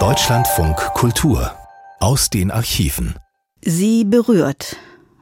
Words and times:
Deutschlandfunk 0.00 0.76
Kultur 0.94 1.52
aus 2.00 2.28
den 2.28 2.50
Archiven. 2.50 3.14
Sie 3.60 4.04
berührt, 4.04 4.76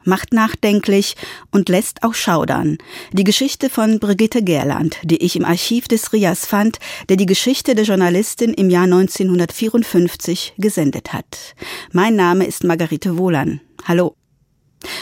macht 0.05 0.33
nachdenklich 0.33 1.15
und 1.51 1.69
lässt 1.69 2.01
auch 2.01 2.15
schaudern. 2.15 2.79
Die 3.11 3.25
Geschichte 3.25 3.69
von 3.69 3.99
Brigitte 3.99 4.41
Gerland, 4.41 4.97
die 5.03 5.21
ich 5.23 5.35
im 5.35 5.45
Archiv 5.45 5.87
des 5.87 6.13
RIAS 6.13 6.47
fand, 6.47 6.79
der 7.09 7.17
die 7.17 7.27
Geschichte 7.27 7.75
der 7.75 7.85
Journalistin 7.85 8.55
im 8.55 8.71
Jahr 8.71 8.85
1954 8.85 10.55
gesendet 10.57 11.13
hat. 11.13 11.53
Mein 11.91 12.15
Name 12.15 12.47
ist 12.47 12.63
Margarete 12.63 13.19
Wohlan. 13.19 13.61
Hallo. 13.83 14.15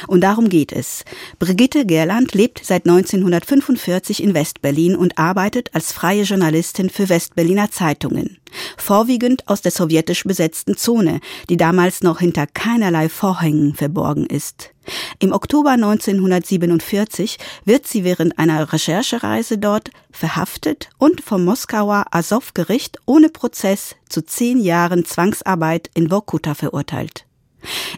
Und 0.08 0.22
darum 0.22 0.50
geht 0.50 0.72
es. 0.72 1.04
Brigitte 1.40 1.86
Gerland 1.86 2.34
lebt 2.34 2.62
seit 2.64 2.86
1945 2.86 4.24
in 4.24 4.34
Westberlin 4.34 4.96
und 4.96 5.18
arbeitet 5.18 5.74
als 5.74 5.92
freie 5.92 6.24
Journalistin 6.24 6.90
für 6.90 7.10
Westberliner 7.10 7.72
Zeitungen. 7.72 8.38
Vorwiegend 8.78 9.48
aus 9.48 9.62
der 9.62 9.72
sowjetisch 9.72 10.24
besetzten 10.24 10.76
Zone, 10.76 11.20
die 11.50 11.58
damals 11.58 12.02
noch 12.02 12.20
hinter 12.20 12.48
keinerlei 12.48 13.10
Vorhängen 13.10 13.76
verborgen 13.76 14.26
ist. 14.26 14.72
Im 15.20 15.32
Oktober 15.32 15.72
1947 15.72 17.38
wird 17.66 17.88
sie 17.88 18.04
während 18.04 18.40
einer 18.40 18.74
Recherchereise 18.74 19.58
dort 19.58 19.92
verhaftet 20.12 20.90
und 20.98 21.22
vom 21.22 21.46
Moskauer 21.46 22.06
Azov-Gericht 22.12 22.98
ohne 23.06 23.30
Prozess 23.30 23.96
zu 24.10 24.26
zehn 24.26 24.60
Jahren 24.60 25.06
Zwangsarbeit 25.06 25.90
in 25.94 26.10
Vorkuta 26.10 26.56
verurteilt. 26.56 27.26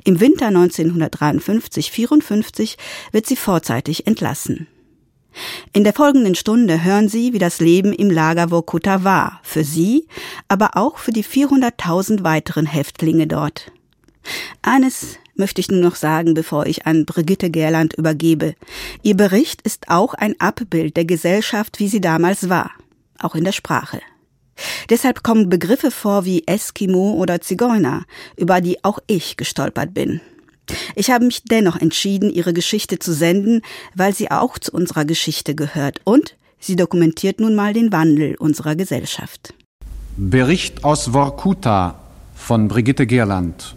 Im 0.04 0.20
Winter 0.20 0.48
1953-54 0.48 2.76
wird 3.12 3.26
sie 3.26 3.36
vorzeitig 3.36 4.08
entlassen. 4.08 4.68
In 5.72 5.84
der 5.84 5.94
folgenden 5.94 6.36
Stunde 6.36 6.84
hören 6.84 7.10
Sie, 7.10 7.34
wie 7.34 7.40
das 7.40 7.60
Leben 7.60 7.92
im 7.92 8.12
Lager 8.12 8.50
Vorkuta 8.50 9.04
war, 9.04 9.40
für 9.44 9.64
Sie, 9.64 10.08
aber 10.48 10.78
auch 10.78 10.98
für 10.98 11.12
die 11.12 11.24
400.000 11.24 12.24
weiteren 12.24 12.68
Häftlinge 12.68 13.26
dort. 13.26 13.72
Eines 14.62 15.18
möchte 15.36 15.62
ich 15.62 15.72
nur 15.72 15.82
noch 15.82 15.96
sagen, 15.96 16.34
bevor 16.34 16.68
ich 16.68 16.86
an 16.86 17.06
Brigitte 17.06 17.50
Gerland 17.50 17.96
übergebe. 17.96 18.56
Ihr 19.02 19.18
Bericht 19.18 19.62
ist 19.64 19.90
auch 19.90 20.14
ein 20.14 20.40
Abbild 20.40 20.96
der 20.96 21.06
Gesellschaft, 21.06 21.80
wie 21.80 21.88
sie 21.88 22.02
damals 22.02 22.50
war, 22.50 22.72
auch 23.20 23.36
in 23.36 23.44
der 23.44 23.52
Sprache. 23.52 24.02
Deshalb 24.90 25.24
kommen 25.24 25.50
Begriffe 25.50 25.92
vor 25.92 26.26
wie 26.26 26.46
Eskimo 26.46 27.14
oder 27.14 27.42
Zigeuner, 27.42 28.04
über 28.38 28.62
die 28.62 28.84
auch 28.84 29.00
ich 29.08 29.38
gestolpert 29.38 29.94
bin. 29.94 30.22
Ich 30.96 31.12
habe 31.12 31.26
mich 31.26 31.44
dennoch 31.44 31.80
entschieden, 31.80 32.30
ihre 32.30 32.54
Geschichte 32.54 33.00
zu 33.00 33.14
senden, 33.14 33.62
weil 33.96 34.14
sie 34.14 34.32
auch 34.32 34.58
zu 34.58 34.72
unserer 34.72 35.06
Geschichte 35.06 35.56
gehört 35.56 36.00
und 36.04 36.36
sie 36.60 36.76
dokumentiert 36.76 37.40
nun 37.40 37.56
mal 37.56 37.74
den 37.74 37.92
Wandel 37.92 38.36
unserer 38.36 38.76
Gesellschaft. 38.76 39.54
Bericht 40.16 40.84
aus 40.84 41.08
Vorkuta 41.08 42.00
von 42.36 42.68
Brigitte 42.68 43.08
Gerland. 43.08 43.76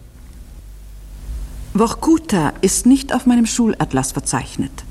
Vorkuta 1.74 2.52
ist 2.60 2.86
nicht 2.86 3.14
auf 3.14 3.26
meinem 3.26 3.46
Schulatlas 3.46 4.12
verzeichnet. 4.12 4.84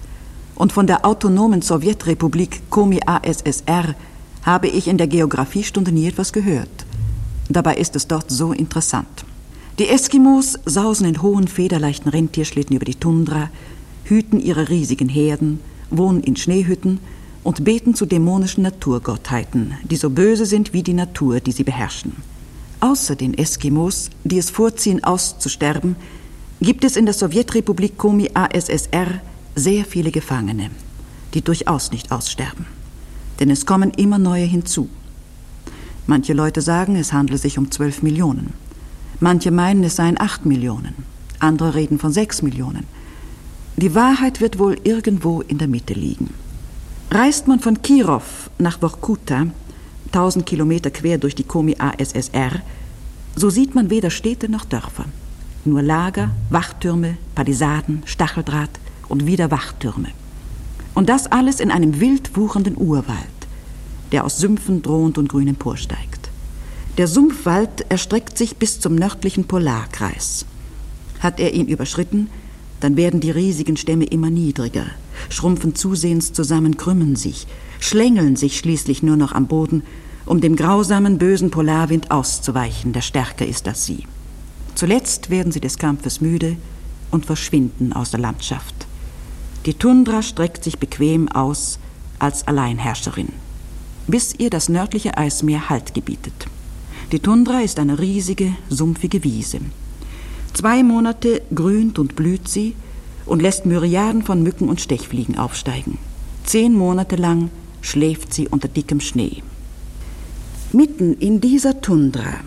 Und 0.55 0.71
von 0.71 0.87
der 0.87 1.05
autonomen 1.05 1.61
Sowjetrepublik 1.61 2.69
Komi 2.69 3.01
ASSR 3.05 3.95
habe 4.45 4.67
ich 4.67 4.87
in 4.87 4.97
der 4.97 5.07
Geographiestunde 5.07 5.91
nie 5.91 6.07
etwas 6.07 6.31
gehört. 6.31 6.85
Dabei 7.49 7.75
ist 7.75 7.95
es 7.95 8.07
dort 8.07 8.29
so 8.29 8.53
interessant. 8.53 9.25
Die 9.79 9.89
Eskimos 9.89 10.57
sausen 10.65 11.07
in 11.07 11.21
hohen, 11.21 11.47
federleichten 11.47 12.09
Rentierschlitten 12.09 12.75
über 12.75 12.85
die 12.85 12.95
Tundra, 12.95 13.49
hüten 14.03 14.39
ihre 14.39 14.69
riesigen 14.69 15.09
Herden, 15.09 15.59
wohnen 15.89 16.21
in 16.21 16.35
Schneehütten 16.35 16.99
und 17.43 17.63
beten 17.63 17.95
zu 17.95 18.05
dämonischen 18.05 18.63
Naturgottheiten, 18.63 19.73
die 19.83 19.97
so 19.97 20.11
böse 20.11 20.45
sind 20.45 20.73
wie 20.73 20.83
die 20.83 20.93
Natur, 20.93 21.39
die 21.39 21.51
sie 21.51 21.63
beherrschen. 21.63 22.15
Außer 22.79 23.15
den 23.15 23.33
Eskimos, 23.33 24.11
die 24.23 24.37
es 24.37 24.51
vorziehen, 24.51 25.03
auszusterben, 25.03 25.95
gibt 26.61 26.83
es 26.83 26.95
in 26.95 27.05
der 27.05 27.13
Sowjetrepublik 27.13 27.97
Komi 27.97 28.29
ASSR 28.33 29.21
sehr 29.55 29.85
viele 29.85 30.11
Gefangene, 30.11 30.69
die 31.33 31.41
durchaus 31.41 31.91
nicht 31.91 32.11
aussterben 32.11 32.65
denn 33.39 33.49
es 33.49 33.65
kommen 33.65 33.91
immer 33.91 34.17
neue 34.17 34.45
hinzu. 34.45 34.89
Manche 36.07 36.33
Leute 36.33 36.61
sagen, 36.61 36.95
es 36.95 37.13
handle 37.13 37.37
sich 37.37 37.57
um 37.57 37.71
12 37.71 38.03
Millionen. 38.03 38.53
Manche 39.19 39.51
meinen, 39.51 39.83
es 39.83 39.95
seien 39.95 40.19
8 40.19 40.45
Millionen. 40.45 40.93
Andere 41.39 41.75
reden 41.75 41.99
von 41.99 42.11
6 42.11 42.41
Millionen. 42.41 42.85
Die 43.77 43.95
Wahrheit 43.95 44.39
wird 44.39 44.59
wohl 44.59 44.77
irgendwo 44.83 45.41
in 45.41 45.57
der 45.57 45.67
Mitte 45.67 45.93
liegen. 45.93 46.33
Reist 47.11 47.47
man 47.47 47.59
von 47.59 47.81
Kirov 47.81 48.49
nach 48.57 48.79
Vorkuta, 48.79 49.47
1000 50.07 50.45
Kilometer 50.45 50.91
quer 50.91 51.17
durch 51.17 51.35
die 51.35 51.43
Komi 51.43 51.75
ASSR, 51.77 52.61
so 53.35 53.49
sieht 53.49 53.75
man 53.75 53.89
weder 53.89 54.09
Städte 54.09 54.49
noch 54.49 54.65
Dörfer. 54.65 55.05
Nur 55.65 55.81
Lager, 55.81 56.31
Wachtürme, 56.49 57.17
Palisaden, 57.33 58.03
Stacheldraht 58.05 58.69
und 59.09 59.25
wieder 59.25 59.51
Wachtürme. 59.51 60.09
Und 60.95 61.09
das 61.09 61.27
alles 61.27 61.59
in 61.59 61.71
einem 61.71 61.99
wild 61.99 62.35
wuchernden 62.35 62.75
Urwald, 62.77 63.19
der 64.11 64.23
aus 64.23 64.37
Sümpfen 64.37 64.81
drohend 64.81 65.17
und 65.17 65.29
grün 65.29 65.49
emporsteigt. 65.49 66.29
Der 66.97 67.07
Sumpfwald 67.07 67.85
erstreckt 67.89 68.37
sich 68.37 68.55
bis 68.55 68.79
zum 68.79 68.95
nördlichen 68.95 69.43
Polarkreis. 69.43 70.45
Hat 71.19 71.41
er 71.41 71.53
ihn 71.53 71.67
überschritten, 71.67 72.29
dann 72.79 72.95
werden 72.95 73.19
die 73.19 73.31
riesigen 73.31 73.75
Stämme 73.75 74.05
immer 74.05 74.29
niedriger, 74.29 74.85
schrumpfen 75.29 75.75
zusehends 75.75 76.31
zusammen, 76.31 76.77
krümmen 76.77 77.17
sich, 77.17 77.47
schlängeln 77.79 78.37
sich 78.37 78.57
schließlich 78.57 79.03
nur 79.03 79.17
noch 79.17 79.33
am 79.33 79.47
Boden, 79.47 79.83
um 80.25 80.39
dem 80.39 80.55
grausamen, 80.55 81.17
bösen 81.17 81.51
Polarwind 81.51 82.11
auszuweichen, 82.11 82.93
der 82.93 83.01
stärker 83.01 83.45
ist 83.45 83.67
als 83.67 83.85
sie. 83.85 84.05
Zuletzt 84.75 85.29
werden 85.29 85.51
sie 85.51 85.61
des 85.61 85.77
Kampfes 85.77 86.21
müde 86.21 86.55
und 87.11 87.25
verschwinden 87.25 87.91
aus 87.91 88.11
der 88.11 88.21
Landschaft. 88.21 88.84
Die 89.65 89.73
Tundra 89.73 90.21
streckt 90.21 90.63
sich 90.63 90.77
bequem 90.77 91.27
aus 91.27 91.79
als 92.19 92.47
Alleinherrscherin, 92.47 93.29
bis 94.05 94.35
ihr 94.37 94.51
das 94.51 94.69
nördliche 94.69 95.17
Eismeer 95.17 95.69
Halt 95.69 95.95
gebietet. 95.95 96.45
Die 97.11 97.19
Tundra 97.19 97.61
ist 97.61 97.79
eine 97.79 97.97
riesige, 97.97 98.53
sumpfige 98.69 99.23
Wiese. 99.23 99.59
Zwei 100.53 100.83
Monate 100.83 101.41
grünt 101.53 101.97
und 101.97 102.15
blüht 102.15 102.47
sie 102.47 102.75
und 103.25 103.41
lässt 103.41 103.65
Myriaden 103.65 104.21
von 104.21 104.43
Mücken 104.43 104.69
und 104.69 104.81
Stechfliegen 104.81 105.37
aufsteigen. 105.37 105.97
Zehn 106.43 106.73
Monate 106.75 107.15
lang 107.15 107.49
schläft 107.81 108.35
sie 108.35 108.47
unter 108.47 108.67
dickem 108.67 108.99
Schnee. 108.99 109.41
Mitten 110.73 111.15
in 111.15 111.41
dieser 111.41 111.81
Tundra 111.81 112.41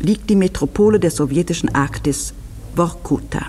liegt 0.00 0.28
die 0.28 0.36
Metropole 0.36 1.00
der 1.00 1.10
sowjetischen 1.10 1.74
Arktis, 1.74 2.34
Vorkuta. 2.76 3.46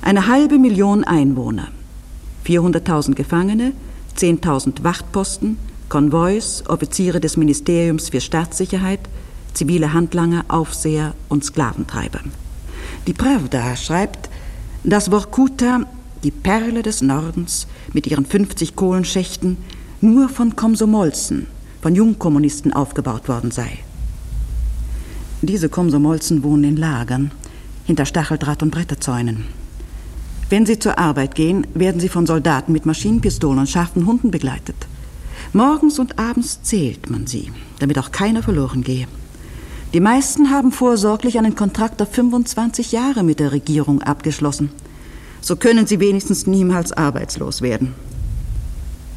Eine 0.00 0.28
halbe 0.28 0.58
Million 0.58 1.04
Einwohner, 1.04 1.68
400.000 2.46 3.14
Gefangene, 3.14 3.72
10.000 4.16 4.84
Wachtposten, 4.84 5.58
Konvois, 5.88 6.62
Offiziere 6.68 7.20
des 7.20 7.36
Ministeriums 7.36 8.08
für 8.08 8.20
Staatssicherheit, 8.20 9.00
zivile 9.52 9.92
Handlanger, 9.92 10.44
Aufseher 10.48 11.14
und 11.28 11.44
Sklaventreiber. 11.44 12.20
Die 13.06 13.12
Pravda 13.12 13.76
schreibt, 13.76 14.28
dass 14.82 15.08
Vorkuta, 15.08 15.86
die 16.22 16.30
Perle 16.30 16.82
des 16.82 17.02
Nordens 17.02 17.66
mit 17.92 18.06
ihren 18.06 18.26
50 18.26 18.76
Kohlenschächten, 18.76 19.56
nur 20.00 20.28
von 20.28 20.56
Komsomolzen, 20.56 21.46
von 21.82 21.94
Jungkommunisten 21.94 22.72
aufgebaut 22.72 23.28
worden 23.28 23.50
sei. 23.50 23.78
Diese 25.42 25.68
Komsomolzen 25.68 26.42
wohnen 26.42 26.64
in 26.64 26.76
Lagern, 26.76 27.30
hinter 27.84 28.06
Stacheldraht 28.06 28.62
und 28.62 28.70
Bretterzäunen. 28.70 29.44
Wenn 30.54 30.66
sie 30.66 30.78
zur 30.78 31.00
Arbeit 31.00 31.34
gehen, 31.34 31.66
werden 31.74 32.00
sie 32.00 32.08
von 32.08 32.28
Soldaten 32.28 32.70
mit 32.70 32.86
Maschinenpistolen 32.86 33.58
und 33.58 33.68
scharfen 33.68 34.06
Hunden 34.06 34.30
begleitet. 34.30 34.76
Morgens 35.52 35.98
und 35.98 36.20
abends 36.20 36.62
zählt 36.62 37.10
man 37.10 37.26
sie, 37.26 37.50
damit 37.80 37.98
auch 37.98 38.12
keiner 38.12 38.40
verloren 38.40 38.84
gehe. 38.84 39.08
Die 39.94 39.98
meisten 39.98 40.52
haben 40.52 40.70
vorsorglich 40.70 41.38
einen 41.38 41.56
Kontrakt 41.56 42.00
auf 42.00 42.12
25 42.12 42.92
Jahre 42.92 43.24
mit 43.24 43.40
der 43.40 43.50
Regierung 43.50 44.00
abgeschlossen. 44.02 44.70
So 45.40 45.56
können 45.56 45.88
sie 45.88 45.98
wenigstens 45.98 46.46
niemals 46.46 46.92
arbeitslos 46.92 47.60
werden. 47.60 47.92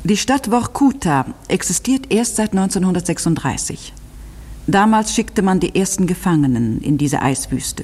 Die 0.03 0.17
Stadt 0.17 0.47
Vorkuta 0.47 1.27
existiert 1.49 2.11
erst 2.11 2.37
seit 2.37 2.53
1936. 2.53 3.93
Damals 4.65 5.13
schickte 5.13 5.43
man 5.43 5.59
die 5.59 5.75
ersten 5.75 6.07
Gefangenen 6.07 6.81
in 6.81 6.97
diese 6.97 7.21
Eiswüste. 7.21 7.83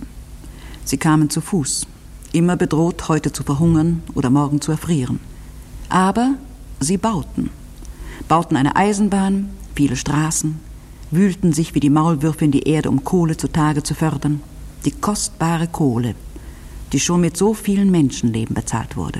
Sie 0.85 0.97
kamen 0.97 1.29
zu 1.29 1.39
Fuß 1.39 1.85
immer 2.33 2.57
bedroht, 2.57 3.07
heute 3.07 3.31
zu 3.31 3.43
verhungern 3.43 4.03
oder 4.15 4.29
morgen 4.29 4.59
zu 4.59 4.71
erfrieren. 4.71 5.19
Aber 5.89 6.35
sie 6.79 6.97
bauten. 6.97 7.49
Bauten 8.27 8.57
eine 8.57 8.75
Eisenbahn, 8.75 9.49
viele 9.75 9.95
Straßen, 9.95 10.59
wühlten 11.11 11.53
sich 11.53 11.75
wie 11.75 11.79
die 11.79 11.89
Maulwürfe 11.89 12.45
in 12.45 12.51
die 12.51 12.63
Erde, 12.63 12.89
um 12.89 13.03
Kohle 13.03 13.37
zutage 13.37 13.83
zu 13.83 13.93
fördern. 13.93 14.41
Die 14.85 14.91
kostbare 14.91 15.67
Kohle, 15.67 16.15
die 16.91 16.99
schon 16.99 17.21
mit 17.21 17.37
so 17.37 17.53
vielen 17.53 17.91
Menschenleben 17.91 18.55
bezahlt 18.55 18.97
wurde. 18.97 19.19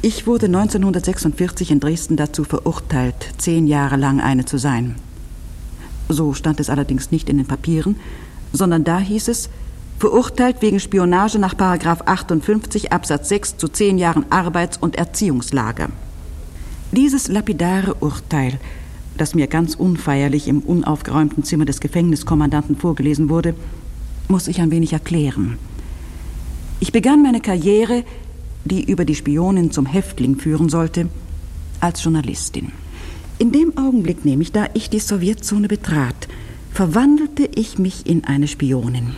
Ich 0.00 0.26
wurde 0.26 0.46
1946 0.46 1.70
in 1.70 1.80
Dresden 1.80 2.16
dazu 2.16 2.44
verurteilt, 2.44 3.34
zehn 3.38 3.66
Jahre 3.66 3.96
lang 3.96 4.20
eine 4.20 4.44
zu 4.44 4.58
sein. 4.58 4.96
So 6.08 6.34
stand 6.34 6.58
es 6.60 6.70
allerdings 6.70 7.10
nicht 7.10 7.28
in 7.28 7.36
den 7.36 7.46
Papieren, 7.46 7.96
sondern 8.52 8.84
da 8.84 8.98
hieß 8.98 9.28
es, 9.28 9.48
verurteilt 10.02 10.56
wegen 10.62 10.80
Spionage 10.80 11.38
nach 11.38 11.56
58 11.56 12.90
Absatz 12.90 13.28
6 13.28 13.56
zu 13.56 13.68
zehn 13.68 13.98
Jahren 13.98 14.24
Arbeits- 14.30 14.76
und 14.76 14.96
Erziehungslager. 14.96 15.90
Dieses 16.90 17.28
lapidare 17.28 17.94
Urteil, 17.94 18.58
das 19.16 19.36
mir 19.36 19.46
ganz 19.46 19.76
unfeierlich 19.76 20.48
im 20.48 20.58
unaufgeräumten 20.58 21.44
Zimmer 21.44 21.66
des 21.66 21.78
Gefängniskommandanten 21.78 22.76
vorgelesen 22.76 23.28
wurde, 23.28 23.54
muss 24.26 24.48
ich 24.48 24.60
ein 24.60 24.72
wenig 24.72 24.92
erklären. 24.92 25.56
Ich 26.80 26.90
begann 26.90 27.22
meine 27.22 27.40
Karriere, 27.40 28.02
die 28.64 28.82
über 28.82 29.04
die 29.04 29.14
Spionin 29.14 29.70
zum 29.70 29.86
Häftling 29.86 30.34
führen 30.34 30.68
sollte, 30.68 31.06
als 31.78 32.02
Journalistin. 32.02 32.72
In 33.38 33.52
dem 33.52 33.78
Augenblick 33.78 34.24
nämlich, 34.24 34.50
da 34.50 34.66
ich 34.74 34.90
die 34.90 34.98
Sowjetzone 34.98 35.68
betrat, 35.68 36.26
verwandelte 36.72 37.48
ich 37.54 37.78
mich 37.78 38.04
in 38.04 38.24
eine 38.24 38.48
Spionin. 38.48 39.14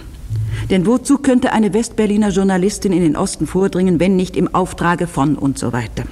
Denn 0.70 0.87
wozu 0.87 1.19
könnte 1.19 1.52
eine 1.52 1.75
Westberliner 1.75 2.31
Journalistin 2.31 2.93
in 2.93 3.02
den 3.02 3.16
Osten 3.16 3.46
vordringen, 3.46 4.00
wenn 4.00 4.16
nicht 4.16 4.37
im 4.37 4.55
Auftrage 4.55 5.06
von 5.06 5.37
und 5.37 5.58
so 5.58 5.72
weiter? 5.72 6.05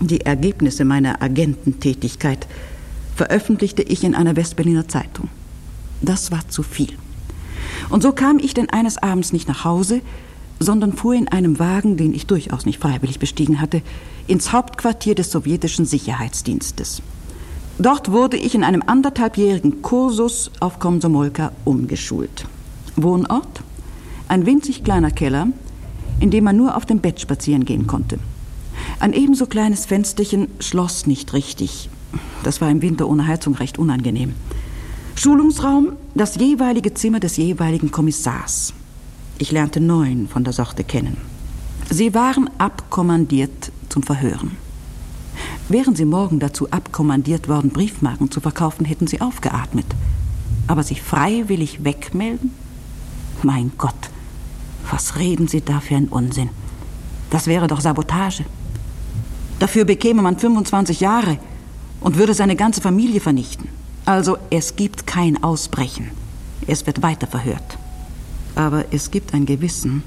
Die 0.00 0.22
Ergebnisse 0.22 0.84
meiner 0.84 1.22
Agententätigkeit 1.22 2.46
veröffentlichte 3.14 3.82
ich 3.82 4.02
in 4.02 4.14
einer 4.14 4.34
Westberliner 4.34 4.88
Zeitung. 4.88 5.28
Das 6.00 6.32
war 6.32 6.48
zu 6.48 6.62
viel. 6.62 6.94
Und 7.90 8.02
so 8.02 8.12
kam 8.12 8.38
ich 8.38 8.54
denn 8.54 8.70
eines 8.70 8.98
Abends 8.98 9.32
nicht 9.32 9.48
nach 9.48 9.64
Hause, 9.64 10.00
sondern 10.58 10.94
fuhr 10.94 11.14
in 11.14 11.28
einem 11.28 11.58
Wagen, 11.58 11.96
den 11.96 12.14
ich 12.14 12.26
durchaus 12.26 12.66
nicht 12.66 12.80
freiwillig 12.80 13.18
bestiegen 13.18 13.60
hatte, 13.60 13.82
ins 14.26 14.52
Hauptquartier 14.52 15.14
des 15.14 15.30
sowjetischen 15.30 15.84
Sicherheitsdienstes. 15.84 17.02
Dort 17.78 18.10
wurde 18.10 18.36
ich 18.36 18.54
in 18.54 18.64
einem 18.64 18.82
anderthalbjährigen 18.86 19.82
Kursus 19.82 20.50
auf 20.60 20.78
Komsomolka 20.78 21.52
umgeschult. 21.64 22.46
Wohnort? 22.96 23.62
Ein 24.32 24.46
winzig 24.46 24.82
kleiner 24.82 25.10
Keller, 25.10 25.48
in 26.18 26.30
dem 26.30 26.44
man 26.44 26.56
nur 26.56 26.78
auf 26.78 26.86
dem 26.86 27.00
Bett 27.00 27.20
spazieren 27.20 27.66
gehen 27.66 27.86
konnte. 27.86 28.18
Ein 28.98 29.12
ebenso 29.12 29.44
kleines 29.44 29.84
Fensterchen 29.84 30.48
schloss 30.58 31.06
nicht 31.06 31.34
richtig. 31.34 31.90
Das 32.42 32.62
war 32.62 32.70
im 32.70 32.80
Winter 32.80 33.10
ohne 33.10 33.26
Heizung 33.26 33.54
recht 33.54 33.78
unangenehm. 33.78 34.32
Schulungsraum, 35.16 35.96
das 36.14 36.36
jeweilige 36.36 36.94
Zimmer 36.94 37.20
des 37.20 37.36
jeweiligen 37.36 37.90
Kommissars. 37.90 38.72
Ich 39.36 39.52
lernte 39.52 39.82
neun 39.82 40.28
von 40.28 40.44
der 40.44 40.54
Sorte 40.54 40.82
kennen. 40.82 41.18
Sie 41.90 42.14
waren 42.14 42.48
abkommandiert 42.56 43.70
zum 43.90 44.02
Verhören. 44.02 44.52
Wären 45.68 45.94
sie 45.94 46.06
morgen 46.06 46.38
dazu 46.38 46.70
abkommandiert 46.70 47.50
worden, 47.50 47.68
Briefmarken 47.68 48.30
zu 48.30 48.40
verkaufen, 48.40 48.86
hätten 48.86 49.08
sie 49.08 49.20
aufgeatmet. 49.20 49.88
Aber 50.68 50.84
sich 50.84 51.02
freiwillig 51.02 51.84
wegmelden? 51.84 52.52
Mein 53.42 53.72
Gott, 53.76 54.11
was 54.90 55.16
reden 55.16 55.48
Sie 55.48 55.60
da 55.60 55.80
für 55.80 55.96
einen 55.96 56.08
Unsinn? 56.08 56.50
Das 57.30 57.46
wäre 57.46 57.66
doch 57.66 57.80
Sabotage. 57.80 58.44
Dafür 59.58 59.84
bekäme 59.84 60.22
man 60.22 60.38
25 60.38 61.00
Jahre 61.00 61.38
und 62.00 62.16
würde 62.16 62.34
seine 62.34 62.56
ganze 62.56 62.80
Familie 62.80 63.20
vernichten. 63.20 63.68
Also 64.04 64.36
es 64.50 64.76
gibt 64.76 65.06
kein 65.06 65.42
Ausbrechen. 65.42 66.10
Es 66.66 66.86
wird 66.86 67.02
weiter 67.02 67.26
verhört. 67.26 67.78
Aber 68.54 68.84
es 68.90 69.10
gibt 69.10 69.34
ein 69.34 69.46
Gewissen. 69.46 70.02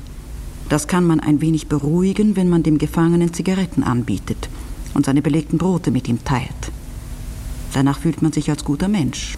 Das 0.69 0.87
kann 0.87 1.05
man 1.05 1.19
ein 1.19 1.41
wenig 1.41 1.67
beruhigen, 1.67 2.35
wenn 2.35 2.49
man 2.49 2.63
dem 2.63 2.77
Gefangenen 2.77 3.33
Zigaretten 3.33 3.83
anbietet 3.83 4.49
und 4.93 5.05
seine 5.05 5.21
belegten 5.21 5.57
Brote 5.57 5.91
mit 5.91 6.07
ihm 6.07 6.23
teilt. 6.23 6.71
Danach 7.73 7.99
fühlt 7.99 8.21
man 8.21 8.31
sich 8.31 8.49
als 8.49 8.63
guter 8.63 8.87
Mensch. 8.87 9.37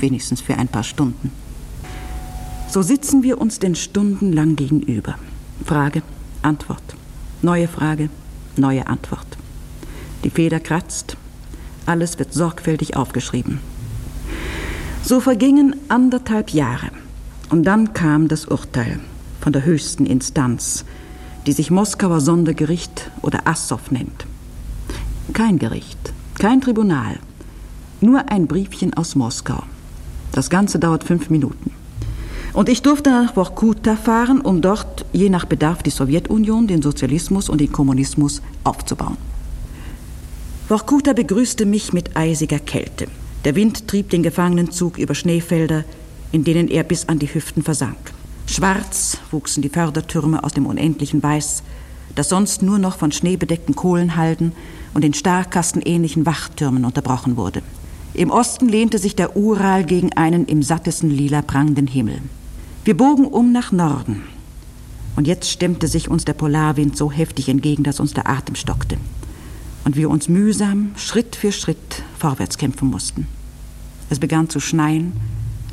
Wenigstens 0.00 0.40
für 0.40 0.56
ein 0.56 0.68
paar 0.68 0.82
Stunden. 0.84 1.30
So 2.68 2.82
sitzen 2.82 3.22
wir 3.22 3.40
uns 3.40 3.58
denn 3.58 3.74
stundenlang 3.74 4.56
gegenüber. 4.56 5.14
Frage, 5.64 6.02
Antwort. 6.42 6.82
Neue 7.42 7.68
Frage, 7.68 8.10
neue 8.56 8.86
Antwort. 8.86 9.26
Die 10.24 10.30
Feder 10.30 10.60
kratzt, 10.60 11.16
alles 11.86 12.18
wird 12.18 12.32
sorgfältig 12.32 12.96
aufgeschrieben. 12.96 13.60
So 15.02 15.20
vergingen 15.20 15.76
anderthalb 15.88 16.50
Jahre 16.50 16.90
und 17.50 17.62
dann 17.64 17.92
kam 17.92 18.26
das 18.28 18.46
Urteil 18.46 18.98
von 19.40 19.52
der 19.52 19.64
höchsten 19.64 20.04
Instanz, 20.04 20.84
die 21.46 21.52
sich 21.52 21.70
Moskauer 21.70 22.20
Sondergericht 22.20 23.10
oder 23.22 23.46
Assow 23.46 23.90
nennt. 23.90 24.26
Kein 25.32 25.58
Gericht, 25.58 26.12
kein 26.38 26.60
Tribunal, 26.60 27.18
nur 28.00 28.30
ein 28.30 28.48
Briefchen 28.48 28.94
aus 28.94 29.14
Moskau. 29.14 29.62
Das 30.32 30.50
Ganze 30.50 30.78
dauert 30.78 31.04
fünf 31.04 31.30
Minuten. 31.30 31.70
Und 32.56 32.70
ich 32.70 32.80
durfte 32.80 33.10
nach 33.10 33.34
Vorkuta 33.34 33.96
fahren, 33.96 34.40
um 34.40 34.62
dort 34.62 35.04
je 35.12 35.28
nach 35.28 35.44
Bedarf 35.44 35.82
die 35.82 35.90
Sowjetunion, 35.90 36.66
den 36.66 36.80
Sozialismus 36.80 37.50
und 37.50 37.60
den 37.60 37.70
Kommunismus 37.70 38.40
aufzubauen. 38.64 39.18
Vorkuta 40.66 41.12
begrüßte 41.12 41.66
mich 41.66 41.92
mit 41.92 42.16
eisiger 42.16 42.58
Kälte. 42.58 43.08
Der 43.44 43.56
Wind 43.56 43.86
trieb 43.88 44.08
den 44.08 44.22
Gefangenenzug 44.22 44.96
über 44.96 45.14
Schneefelder, 45.14 45.84
in 46.32 46.44
denen 46.44 46.68
er 46.68 46.82
bis 46.82 47.10
an 47.10 47.18
die 47.18 47.32
Hüften 47.32 47.62
versank. 47.62 47.98
Schwarz 48.46 49.18
wuchsen 49.30 49.62
die 49.62 49.68
Fördertürme 49.68 50.42
aus 50.42 50.54
dem 50.54 50.64
unendlichen 50.64 51.22
Weiß, 51.22 51.62
das 52.14 52.30
sonst 52.30 52.62
nur 52.62 52.78
noch 52.78 52.96
von 52.96 53.12
schneebedeckten 53.12 53.76
Kohlenhalden 53.76 54.52
und 54.94 55.04
den 55.04 55.12
starkkastenähnlichen 55.12 56.24
Wachtürmen 56.24 56.86
unterbrochen 56.86 57.36
wurde. 57.36 57.60
Im 58.14 58.30
Osten 58.30 58.66
lehnte 58.66 58.96
sich 58.96 59.14
der 59.14 59.36
Ural 59.36 59.84
gegen 59.84 60.14
einen 60.14 60.46
im 60.46 60.62
sattesten 60.62 61.10
Lila 61.10 61.42
prangenden 61.42 61.86
Himmel. 61.86 62.22
Wir 62.86 62.96
bogen 62.96 63.24
um 63.24 63.50
nach 63.50 63.72
Norden. 63.72 64.22
Und 65.16 65.26
jetzt 65.26 65.50
stemmte 65.50 65.88
sich 65.88 66.08
uns 66.08 66.24
der 66.24 66.34
Polarwind 66.34 66.96
so 66.96 67.10
heftig 67.10 67.48
entgegen, 67.48 67.82
dass 67.82 67.98
uns 67.98 68.14
der 68.14 68.28
Atem 68.30 68.54
stockte. 68.54 68.96
Und 69.84 69.96
wir 69.96 70.08
uns 70.08 70.28
mühsam, 70.28 70.92
Schritt 70.96 71.34
für 71.34 71.50
Schritt, 71.50 72.04
vorwärts 72.16 72.58
kämpfen 72.58 72.88
mussten. 72.88 73.26
Es 74.08 74.20
begann 74.20 74.50
zu 74.50 74.60
schneien, 74.60 75.14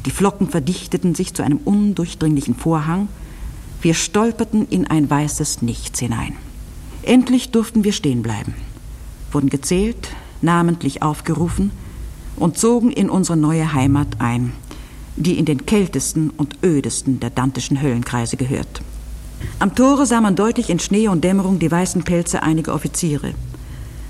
die 0.08 0.10
Flocken 0.10 0.50
verdichteten 0.50 1.14
sich 1.14 1.36
zu 1.36 1.44
einem 1.44 1.60
undurchdringlichen 1.60 2.56
Vorhang, 2.56 3.10
wir 3.84 3.94
stolperten 3.94 4.68
in 4.70 4.88
ein 4.88 5.08
weißes 5.08 5.62
Nichts 5.62 6.00
hinein. 6.00 6.34
Endlich 7.04 7.52
durften 7.52 7.84
wir 7.84 7.94
stehen 7.94 8.24
bleiben, 8.24 8.56
wurden 9.32 9.52
gezählt, 9.52 10.10
namentlich 10.42 11.04
aufgerufen 11.04 11.70
und 12.38 12.58
zogen 12.58 12.90
in 12.90 13.12
unsere 13.12 13.38
neue 13.38 13.72
Heimat 13.72 14.20
ein, 14.20 14.54
die 15.16 15.38
in 15.38 15.46
den 15.46 15.66
kältesten 15.66 16.30
und 16.32 16.58
ödesten 16.64 17.20
der 17.20 17.30
dantischen 17.30 17.82
Höllenkreise 17.82 18.38
gehört. 18.38 18.82
Am 19.60 19.76
Tore 19.76 20.06
sah 20.06 20.22
man 20.22 20.36
deutlich 20.36 20.70
in 20.70 20.80
Schnee 20.80 21.08
und 21.08 21.24
Dämmerung 21.24 21.60
die 21.60 21.72
weißen 21.72 22.04
Pelze 22.04 22.44
einiger 22.44 22.74
Offiziere. 22.74 23.34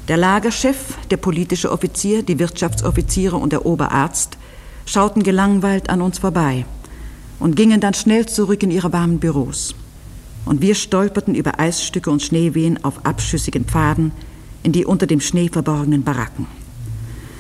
Der 0.08 0.18
Lagerchef, 0.18 0.98
der 1.10 1.18
politische 1.18 1.72
Offizier, 1.72 2.24
die 2.24 2.40
Wirtschaftsoffiziere 2.40 3.38
und 3.38 3.54
der 3.54 3.66
Oberarzt 3.66 4.38
schauten 4.86 5.24
gelangweilt 5.24 5.90
an 5.90 6.02
uns 6.02 6.20
vorbei 6.20 6.66
und 7.40 7.56
gingen 7.56 7.80
dann 7.80 7.94
schnell 7.94 8.26
zurück 8.26 8.64
in 8.64 8.72
ihre 8.72 8.92
warmen 8.94 9.20
Büros. 9.20 9.76
Und 10.46 10.62
wir 10.62 10.76
stolperten 10.76 11.36
über 11.36 11.60
Eisstücke 11.60 12.12
und 12.12 12.22
Schneewehen 12.22 12.84
auf 12.84 13.06
abschüssigen 13.06 13.66
Pfaden 13.66 14.12
in 14.62 14.72
die 14.72 14.86
unter 14.86 15.08
dem 15.08 15.22
Schnee 15.22 15.50
verborgenen 15.50 16.04
Baracken. 16.04 16.48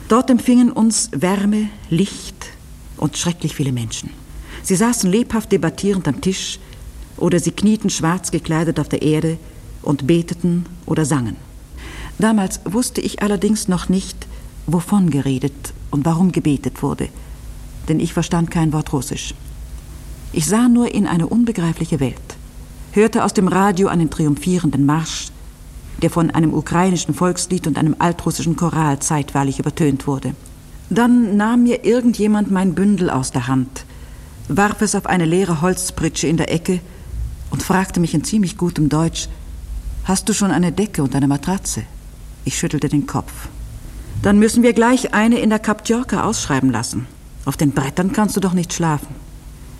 Dort 0.08 0.29
empfingen 0.29 0.72
uns 0.72 1.10
Wärme, 1.13 1.70
Licht, 1.89 2.48
und 3.03 3.17
schrecklich 3.17 3.53
viele 3.53 3.74
Menschen. 3.74 4.12
Sie 4.63 4.77
saßen 4.77 5.12
lebhaft 5.12 5.51
debattierend 5.51 6.07
am 6.07 6.22
Tisch 6.22 6.57
oder 7.17 7.38
sie 7.38 7.51
knieten 7.51 7.89
schwarz 7.89 8.31
gekleidet 8.31 8.79
auf 8.79 8.88
der 8.88 9.01
Erde 9.01 9.38
und 9.81 10.07
beteten 10.07 10.65
oder 10.86 11.03
sangen. 11.03 11.36
Damals 12.17 12.62
wusste 12.63 13.01
ich 13.01 13.22
allerdings 13.22 13.67
noch 13.67 13.89
nicht, 13.89 14.25
wovon 14.67 15.10
geredet 15.10 15.74
und 15.91 16.05
warum 16.05 16.31
gebetet 16.31 16.81
wurde, 16.81 17.10
denn 17.89 18.00
ich 18.00 18.13
verstand 18.13 18.51
kein 18.51 18.72
Wort 18.72 18.93
Russisch. 18.93 19.33
Ich 20.31 20.45
sah 20.45 20.69
nur 20.69 20.95
in 20.95 21.05
eine 21.05 21.27
unbegreifliche 21.27 22.00
Welt, 22.00 22.38
hörte 22.93 23.25
aus 23.25 23.33
dem 23.33 23.50
Radio 23.50 23.89
einen 23.89 24.12
triumphierenden 24.12 24.86
Marsch, 24.86 25.27
der 26.01 26.10
von 26.10 26.31
einem 26.31 26.53
ukrainischen 26.53 27.13
Volkslied 27.13 27.67
und 27.67 27.77
einem 27.77 27.98
altrussischen 28.00 28.55
Choral 28.55 29.00
zeitweilig 29.00 29.60
übertönt 29.60 30.07
wurde. 30.07 30.36
Dann 30.93 31.38
nahm 31.38 31.63
mir 31.63 31.85
irgendjemand 31.85 32.51
mein 32.51 32.75
Bündel 32.75 33.09
aus 33.09 33.31
der 33.31 33.47
Hand, 33.47 33.85
warf 34.47 34.81
es 34.81 34.93
auf 34.93 35.07
eine 35.07 35.25
leere 35.25 35.62
Holzpritsche 35.62 36.27
in 36.27 36.38
der 36.38 36.53
Ecke 36.53 36.81
und 37.50 37.63
fragte 37.63 38.00
mich 38.00 38.13
in 38.13 38.23
ziemlich 38.23 38.57
gutem 38.57 38.89
Deutsch, 38.89 39.27
Hast 40.03 40.29
du 40.29 40.33
schon 40.33 40.51
eine 40.51 40.71
Decke 40.71 41.01
und 41.01 41.15
eine 41.15 41.27
Matratze? 41.27 41.83
Ich 42.45 42.57
schüttelte 42.57 42.89
den 42.89 43.07
Kopf. 43.07 43.31
Dann 44.21 44.38
müssen 44.38 44.62
wir 44.62 44.73
gleich 44.73 45.13
eine 45.13 45.39
in 45.39 45.50
der 45.50 45.59
Kaptjorka 45.59 46.25
ausschreiben 46.25 46.69
lassen. 46.69 47.07
Auf 47.45 47.57
den 47.57 47.71
Brettern 47.71 48.12
kannst 48.12 48.35
du 48.35 48.41
doch 48.41 48.53
nicht 48.53 48.73
schlafen. 48.73 49.15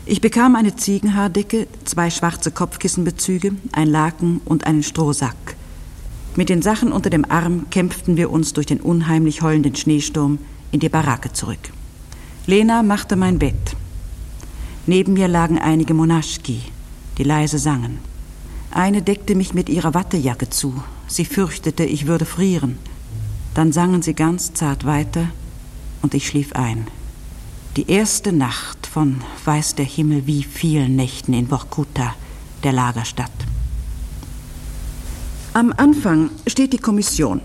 Ich 0.06 0.22
bekam 0.22 0.56
eine 0.56 0.76
Ziegenhaardecke, 0.76 1.68
zwei 1.84 2.10
schwarze 2.10 2.52
Kopfkissenbezüge, 2.52 3.52
ein 3.74 3.88
Laken 3.88 4.42
und 4.46 4.66
einen 4.66 4.82
Strohsack. 4.82 5.58
Mit 6.36 6.50
den 6.50 6.62
Sachen 6.62 6.92
unter 6.92 7.10
dem 7.10 7.30
Arm 7.30 7.70
kämpften 7.70 8.18
wir 8.18 8.32
uns 8.32 8.54
durch 8.54 8.66
den 8.66 8.80
unheimlich 8.80 9.42
heulenden 9.42 9.76
Schneesturm 9.76 10.40
in 10.74 10.80
die 10.80 10.90
Baracke 10.90 11.32
zurück. 11.32 11.72
Lena 12.48 12.84
machte 12.84 13.16
mein 13.16 13.40
Bett. 13.40 13.78
Neben 14.88 15.14
mir 15.14 15.30
lagen 15.30 15.60
einige 15.60 15.94
Monaschki, 15.94 16.62
die 17.18 17.24
leise 17.24 17.60
sangen. 17.60 18.00
Eine 18.72 19.02
deckte 19.04 19.36
mich 19.36 19.54
mit 19.54 19.70
ihrer 19.70 19.94
Wattejacke 19.94 20.50
zu. 20.50 20.84
Sie 21.08 21.26
fürchtete, 21.26 21.86
ich 21.86 22.08
würde 22.08 22.26
frieren. 22.26 22.80
Dann 23.54 23.72
sangen 23.72 24.02
sie 24.02 24.16
ganz 24.16 24.54
zart 24.54 24.84
weiter 24.84 25.28
und 26.02 26.16
ich 26.16 26.28
schlief 26.28 26.54
ein. 26.54 26.88
Die 27.78 27.90
erste 27.90 28.34
Nacht 28.34 28.88
von 28.88 29.22
weiß 29.46 29.76
der 29.76 29.86
Himmel 29.86 30.26
wie 30.26 30.44
vielen 30.44 30.96
Nächten 30.96 31.34
in 31.34 31.48
Vorkuta, 31.48 32.16
der 32.64 32.74
Lagerstadt. 32.74 33.32
Am 35.54 35.72
Anfang 35.78 36.32
steht 36.48 36.74
die 36.74 36.80
Kommission. 36.80 37.42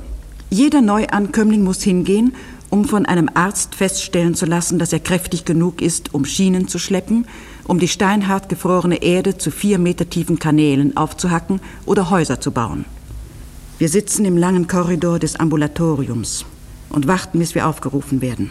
Jeder 0.49 0.81
Neuankömmling 0.81 1.63
muss 1.63 1.83
hingehen, 1.83 2.35
um 2.71 2.85
von 2.85 3.07
einem 3.07 3.31
Arzt 3.35 3.75
feststellen 3.75 4.35
zu 4.35 4.47
lassen, 4.47 4.79
dass 4.79 4.93
er 4.93 5.01
kräftig 5.01 5.45
genug 5.45 5.81
ist, 5.81 6.15
um 6.15 6.25
Schienen 6.25 6.69
zu 6.69 6.79
schleppen, 6.79 7.27
um 7.67 7.79
die 7.79 7.89
steinhart 7.89 8.49
gefrorene 8.49 9.03
Erde 9.03 9.39
zu 9.39 9.51
vier 9.51 9.79
Meter 9.79 10.09
tiefen 10.09 10.39
Kanälen 10.39 10.97
aufzuhacken 10.97 11.61
oder 11.87 12.11
Häuser 12.11 12.41
zu 12.41 12.51
bauen. 12.51 12.85
Wir 13.79 13.89
sitzen 13.89 14.25
im 14.25 14.37
langen 14.37 14.67
Korridor 14.67 15.19
des 15.19 15.37
Ambulatoriums 15.37 16.45
und 16.91 17.07
warten, 17.07 17.39
bis 17.39 17.55
wir 17.55 17.67
aufgerufen 17.67 18.21
werden. 18.21 18.51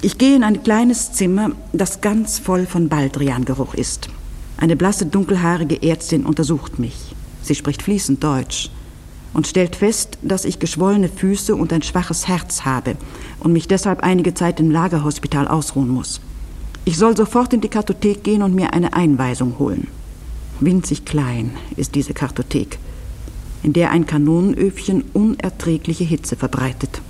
Ich 0.00 0.18
gehe 0.18 0.36
in 0.36 0.44
ein 0.44 0.62
kleines 0.62 1.12
Zimmer, 1.12 1.52
das 1.72 2.00
ganz 2.00 2.38
voll 2.38 2.66
von 2.66 2.88
Baldriangeruch 2.88 3.74
ist. 3.74 4.08
Eine 4.56 4.76
blasse, 4.76 5.06
dunkelhaarige 5.06 5.82
Ärztin 5.82 6.24
untersucht 6.24 6.78
mich. 6.78 7.14
Sie 7.42 7.54
spricht 7.54 7.82
fließend 7.82 8.22
Deutsch 8.22 8.70
und 9.34 9.46
stellt 9.46 9.76
fest, 9.76 10.18
dass 10.22 10.46
ich 10.46 10.58
geschwollene 10.58 11.08
Füße 11.08 11.54
und 11.54 11.72
ein 11.72 11.82
schwaches 11.82 12.26
Herz 12.26 12.64
habe 12.64 12.96
und 13.40 13.52
mich 13.52 13.68
deshalb 13.68 14.02
einige 14.02 14.32
Zeit 14.32 14.60
im 14.60 14.70
Lagerhospital 14.70 15.46
ausruhen 15.46 15.88
muss. 15.88 16.20
Ich 16.86 16.96
soll 16.96 17.16
sofort 17.16 17.52
in 17.52 17.60
die 17.60 17.68
Kartothek 17.68 18.24
gehen 18.24 18.42
und 18.42 18.54
mir 18.54 18.72
eine 18.72 18.94
Einweisung 18.94 19.58
holen. 19.58 19.88
Winzig 20.60 21.04
klein 21.04 21.50
ist 21.76 21.94
diese 21.94 22.14
Kartothek, 22.14 22.78
in 23.62 23.72
der 23.72 23.90
ein 23.90 24.06
Kanonenöfchen 24.06 25.04
unerträgliche 25.12 26.04
Hitze 26.04 26.36
verbreitet. 26.36 27.02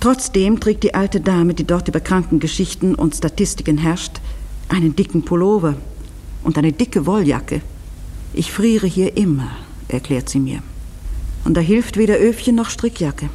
Trotzdem 0.00 0.60
trägt 0.60 0.82
die 0.82 0.94
alte 0.94 1.20
Dame, 1.20 1.54
die 1.54 1.64
dort 1.64 1.88
über 1.88 2.00
Krankengeschichten 2.00 2.94
und 2.94 3.14
Statistiken 3.14 3.78
herrscht, 3.78 4.20
einen 4.68 4.94
dicken 4.94 5.24
Pullover 5.24 5.74
und 6.44 6.58
eine 6.58 6.72
dicke 6.72 7.06
Wolljacke 7.06 7.62
ich 8.38 8.52
friere 8.52 8.86
hier 8.86 9.16
immer, 9.16 9.50
erklärt 9.88 10.28
sie 10.28 10.40
mir. 10.40 10.62
Und 11.46 11.56
da 11.56 11.60
hilft 11.60 11.96
weder 11.96 12.16
Öfchen 12.16 12.56
noch 12.56 12.70
Strickjacke. 12.70 13.30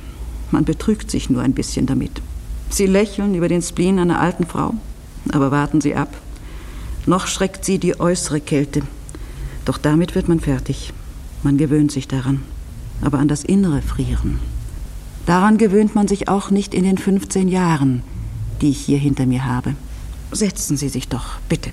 Man 0.52 0.66
betrügt 0.66 1.10
sich 1.10 1.30
nur 1.30 1.42
ein 1.42 1.54
bisschen 1.54 1.86
damit. 1.86 2.22
Sie 2.70 2.86
lächeln 2.86 3.36
über 3.36 3.48
den 3.48 3.62
Spleen 3.62 4.00
einer 4.00 4.20
alten 4.20 4.46
Frau, 4.46 4.74
aber 5.32 5.50
warten 5.50 5.80
Sie 5.80 5.96
ab. 5.96 6.14
Noch 7.06 7.28
schreckt 7.28 7.64
sie 7.64 7.80
die 7.80 8.02
äußere 8.02 8.42
Kälte. 8.42 8.82
Doch 9.64 9.78
damit 9.78 10.14
wird 10.14 10.28
man 10.28 10.42
fertig. 10.42 10.92
Man 11.42 11.58
gewöhnt 11.58 11.94
sich 11.94 12.10
daran. 12.10 12.44
Aber 13.02 13.18
an 13.18 13.30
das 13.30 13.46
innere 13.46 13.82
Frieren. 13.82 14.40
Daran 15.26 15.58
gewöhnt 15.58 15.96
man 15.96 16.10
sich 16.10 16.28
auch 16.28 16.52
nicht 16.52 16.74
in 16.74 16.84
den 16.84 16.98
15 16.98 17.48
Jahren, 17.48 18.04
die 18.62 18.72
ich 18.72 18.82
hier 18.82 19.00
hinter 19.00 19.26
mir 19.26 19.46
habe. 19.46 19.74
Setzen 20.34 20.76
Sie 20.76 20.90
sich 20.90 21.08
doch, 21.08 21.40
bitte. 21.48 21.72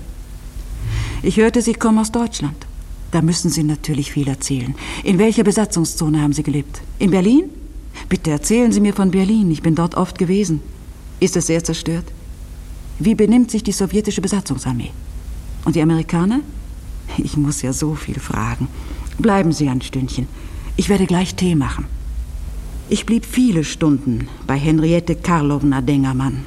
Ich 1.22 1.36
hörte, 1.36 1.62
Sie 1.62 1.74
kommen 1.74 1.98
aus 1.98 2.12
Deutschland. 2.12 2.67
Da 3.10 3.22
müssen 3.22 3.50
Sie 3.50 3.62
natürlich 3.62 4.12
viel 4.12 4.28
erzählen. 4.28 4.74
In 5.02 5.18
welcher 5.18 5.44
Besatzungszone 5.44 6.20
haben 6.20 6.34
Sie 6.34 6.42
gelebt? 6.42 6.82
In 6.98 7.10
Berlin? 7.10 7.44
Bitte 8.08 8.30
erzählen 8.30 8.70
Sie 8.70 8.80
mir 8.80 8.92
von 8.92 9.10
Berlin. 9.10 9.50
Ich 9.50 9.62
bin 9.62 9.74
dort 9.74 9.94
oft 9.94 10.18
gewesen. 10.18 10.60
Ist 11.20 11.36
es 11.36 11.46
sehr 11.46 11.64
zerstört? 11.64 12.04
Wie 12.98 13.14
benimmt 13.14 13.50
sich 13.50 13.62
die 13.62 13.72
sowjetische 13.72 14.20
Besatzungsarmee? 14.20 14.90
Und 15.64 15.76
die 15.76 15.82
Amerikaner? 15.82 16.40
Ich 17.16 17.36
muss 17.36 17.62
ja 17.62 17.72
so 17.72 17.94
viel 17.94 18.20
fragen. 18.20 18.68
Bleiben 19.18 19.52
Sie 19.52 19.68
ein 19.68 19.80
Stündchen. 19.80 20.26
Ich 20.76 20.88
werde 20.88 21.06
gleich 21.06 21.34
Tee 21.34 21.54
machen. 21.54 21.86
Ich 22.90 23.04
blieb 23.04 23.24
viele 23.24 23.64
Stunden 23.64 24.28
bei 24.46 24.56
Henriette 24.56 25.14
Karlowna 25.14 25.80
Dengermann, 25.80 26.44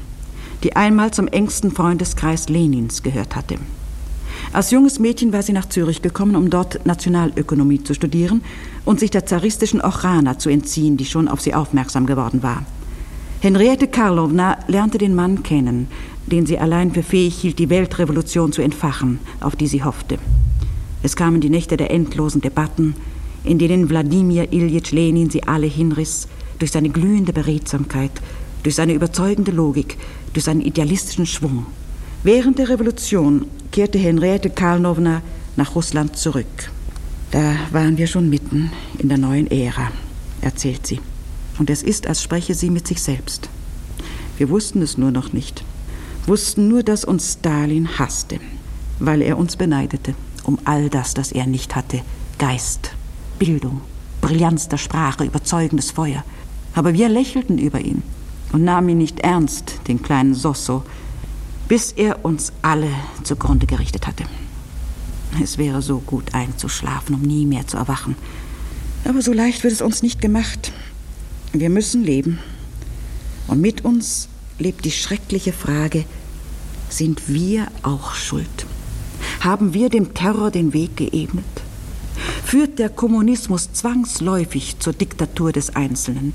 die 0.64 0.76
einmal 0.76 1.12
zum 1.12 1.28
engsten 1.28 1.72
Freundeskreis 1.72 2.50
Lenins 2.50 3.04
gehört 3.04 3.36
hatte. 3.36 3.58
Als 4.54 4.72
junges 4.72 5.00
Mädchen 5.00 5.32
war 5.32 5.44
sie 5.44 5.54
nach 5.54 5.70
Zürich 5.70 6.02
gekommen, 6.02 6.36
um 6.36 6.50
dort 6.50 6.86
Nationalökonomie 6.86 7.84
zu 7.84 7.94
studieren 7.94 8.42
und 8.84 9.00
sich 9.00 9.10
der 9.10 9.26
zaristischen 9.26 9.82
Ochrana 9.82 10.40
zu 10.40 10.50
entziehen, 10.50 10.98
die 10.98 11.06
schon 11.06 11.30
auf 11.30 11.40
sie 11.40 11.54
aufmerksam 11.54 12.06
geworden 12.06 12.44
war. 12.44 12.66
Henriette 13.40 13.88
Karlowna 13.88 14.58
lernte 14.68 14.98
den 14.98 15.16
Mann 15.16 15.42
kennen, 15.42 15.88
den 16.28 16.46
sie 16.46 16.60
allein 16.60 16.92
für 16.92 17.02
fähig 17.02 17.36
hielt, 17.36 17.60
die 17.60 17.70
Weltrevolution 17.70 18.52
zu 18.52 18.62
entfachen, 18.62 19.20
auf 19.40 19.56
die 19.56 19.68
sie 19.68 19.86
hoffte. 19.86 20.18
Es 21.02 21.16
kamen 21.16 21.40
die 21.40 21.50
Nächte 21.50 21.78
der 21.78 21.90
endlosen 21.90 22.42
Debatten, 22.42 22.96
in 23.46 23.58
denen 23.58 23.90
Wladimir 23.90 24.52
Iljitsch 24.52 24.92
Lenin 24.92 25.30
sie 25.30 25.44
alle 25.44 25.66
hinriss, 25.66 26.28
durch 26.60 26.72
seine 26.72 26.90
glühende 26.90 27.32
Beredsamkeit, 27.32 28.12
durch 28.64 28.76
seine 28.76 28.94
überzeugende 28.94 29.52
Logik, 29.52 29.98
durch 30.34 30.44
seinen 30.44 30.62
idealistischen 30.62 31.26
Schwung. 31.26 31.66
Während 32.24 32.60
der 32.60 32.70
Revolution 32.70 33.48
kehrte 33.72 33.98
Henriette 33.98 34.50
Karlnowna 34.50 35.22
nach 35.56 35.76
Russland 35.76 36.18
zurück. 36.18 36.72
Da 37.32 37.56
waren 37.72 37.98
wir 37.98 38.08
schon 38.08 38.30
mitten 38.30 38.72
in 38.98 39.10
der 39.10 39.18
neuen 39.18 39.50
Ära, 39.50 39.92
erzählt 40.42 40.86
sie. 40.86 41.00
Und 41.58 41.70
es 41.70 41.84
ist, 41.84 42.08
als 42.08 42.22
spreche 42.22 42.54
sie 42.54 42.70
mit 42.70 42.88
sich 42.88 43.02
selbst. 43.02 43.50
Wir 44.38 44.50
wussten 44.50 44.82
es 44.82 44.98
nur 44.98 45.12
noch 45.12 45.34
nicht. 45.34 45.64
Wussten 46.28 46.68
nur, 46.68 46.84
dass 46.84 47.06
uns 47.06 47.34
Stalin 47.34 47.98
hasste, 47.98 48.40
weil 49.00 49.22
er 49.22 49.38
uns 49.38 49.56
beneidete 49.56 50.14
um 50.44 50.60
all 50.66 50.90
das, 50.90 51.14
das 51.14 51.32
er 51.32 51.46
nicht 51.46 51.76
hatte. 51.76 52.02
Geist, 52.38 52.92
Bildung, 53.40 53.82
Brillanz 54.22 54.68
der 54.68 54.78
Sprache, 54.78 55.24
überzeugendes 55.24 55.92
Feuer. 55.92 56.24
Aber 56.74 56.94
wir 56.94 57.10
lächelten 57.10 57.58
über 57.58 57.80
ihn 57.80 58.02
und 58.52 58.64
nahmen 58.64 58.90
ihn 58.90 58.98
nicht 58.98 59.20
ernst, 59.20 59.82
den 59.88 60.02
kleinen 60.02 60.34
Sosso, 60.34 60.84
bis 61.72 61.94
er 61.94 62.26
uns 62.26 62.52
alle 62.62 62.92
zugrunde 63.24 63.66
gerichtet 63.66 64.06
hatte. 64.06 64.26
Es 65.42 65.58
wäre 65.58 65.82
so 65.82 66.00
gut 66.00 66.34
einzuschlafen, 66.34 67.16
um 67.16 67.22
nie 67.22 67.46
mehr 67.46 67.66
zu 67.66 67.78
erwachen. 67.78 68.18
Aber 69.06 69.22
so 69.22 69.32
leicht 69.32 69.64
wird 69.64 69.72
es 69.72 69.82
uns 69.82 70.04
nicht 70.04 70.20
gemacht. 70.20 70.74
Wir 71.54 71.70
müssen 71.70 72.04
leben. 72.04 72.40
Und 73.48 73.62
mit 73.62 73.86
uns 73.86 74.28
lebt 74.60 74.84
die 74.84 74.92
schreckliche 74.92 75.54
Frage, 75.54 76.04
sind 76.90 77.30
wir 77.30 77.68
auch 77.84 78.16
schuld? 78.16 78.66
Haben 79.40 79.74
wir 79.74 79.88
dem 79.88 80.14
Terror 80.14 80.52
den 80.52 80.74
Weg 80.74 80.98
geebnet? 80.98 81.46
Führt 82.44 82.80
der 82.80 82.90
Kommunismus 82.90 83.72
zwangsläufig 83.72 84.76
zur 84.80 84.92
Diktatur 84.92 85.54
des 85.54 85.74
Einzelnen? 85.74 86.34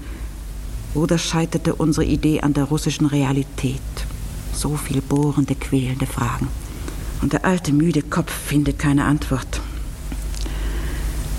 Oder 0.95 1.19
scheiterte 1.19 1.75
unsere 1.75 2.07
Idee 2.07 2.41
an 2.41 2.55
der 2.55 2.65
russischen 2.65 3.05
Realität? 3.05 3.83
So 4.57 4.77
viel 4.77 5.03
bohrende, 5.03 5.55
quälende 5.55 6.07
Fragen. 6.07 6.49
Und 7.21 7.35
der 7.35 7.45
alte, 7.45 7.75
müde 7.75 8.01
Kopf 8.01 8.33
findet 8.33 8.79
keine 8.79 9.05
Antwort. 9.05 9.61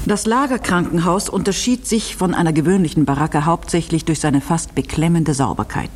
Das 0.06 0.28
Lagerkrankenhaus 0.28 1.28
unterschied 1.28 1.88
sich 1.88 2.16
von 2.16 2.36
einer 2.36 2.54
gewöhnlichen 2.54 3.06
Baracke 3.06 3.46
hauptsächlich 3.46 4.06
durch 4.06 4.20
seine 4.20 4.40
fast 4.40 4.76
beklemmende 4.76 5.34
Sauberkeit. 5.34 5.90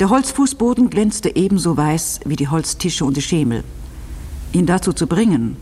Der 0.00 0.10
Holzfußboden 0.10 0.90
glänzte 0.90 1.34
ebenso 1.36 1.76
weiß 1.76 2.20
wie 2.24 2.36
die 2.36 2.48
Holztische 2.48 3.04
und 3.04 3.16
die 3.16 3.22
Schemel. 3.22 3.62
Ihn 4.52 4.66
dazu 4.66 4.92
zu 4.92 5.06
bringen, 5.06 5.56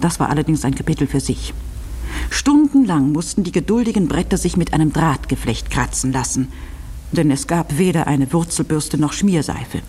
das 0.00 0.20
war 0.20 0.30
allerdings 0.30 0.64
ein 0.64 0.76
Kapitel 0.76 1.08
für 1.08 1.20
sich. 1.20 1.52
Stundenlang 2.30 3.10
mussten 3.10 3.42
die 3.42 3.52
geduldigen 3.52 4.06
Bretter 4.06 4.38
sich 4.38 4.56
mit 4.56 4.72
einem 4.72 4.92
Drahtgeflecht 4.92 5.70
kratzen 5.70 6.12
lassen, 6.12 6.48
denn 7.10 7.30
es 7.32 7.48
gab 7.48 7.78
weder 7.78 8.06
eine 8.06 8.32
Wurzelbürste 8.32 8.96
noch 8.96 9.12
Schmierseife. 9.12 9.82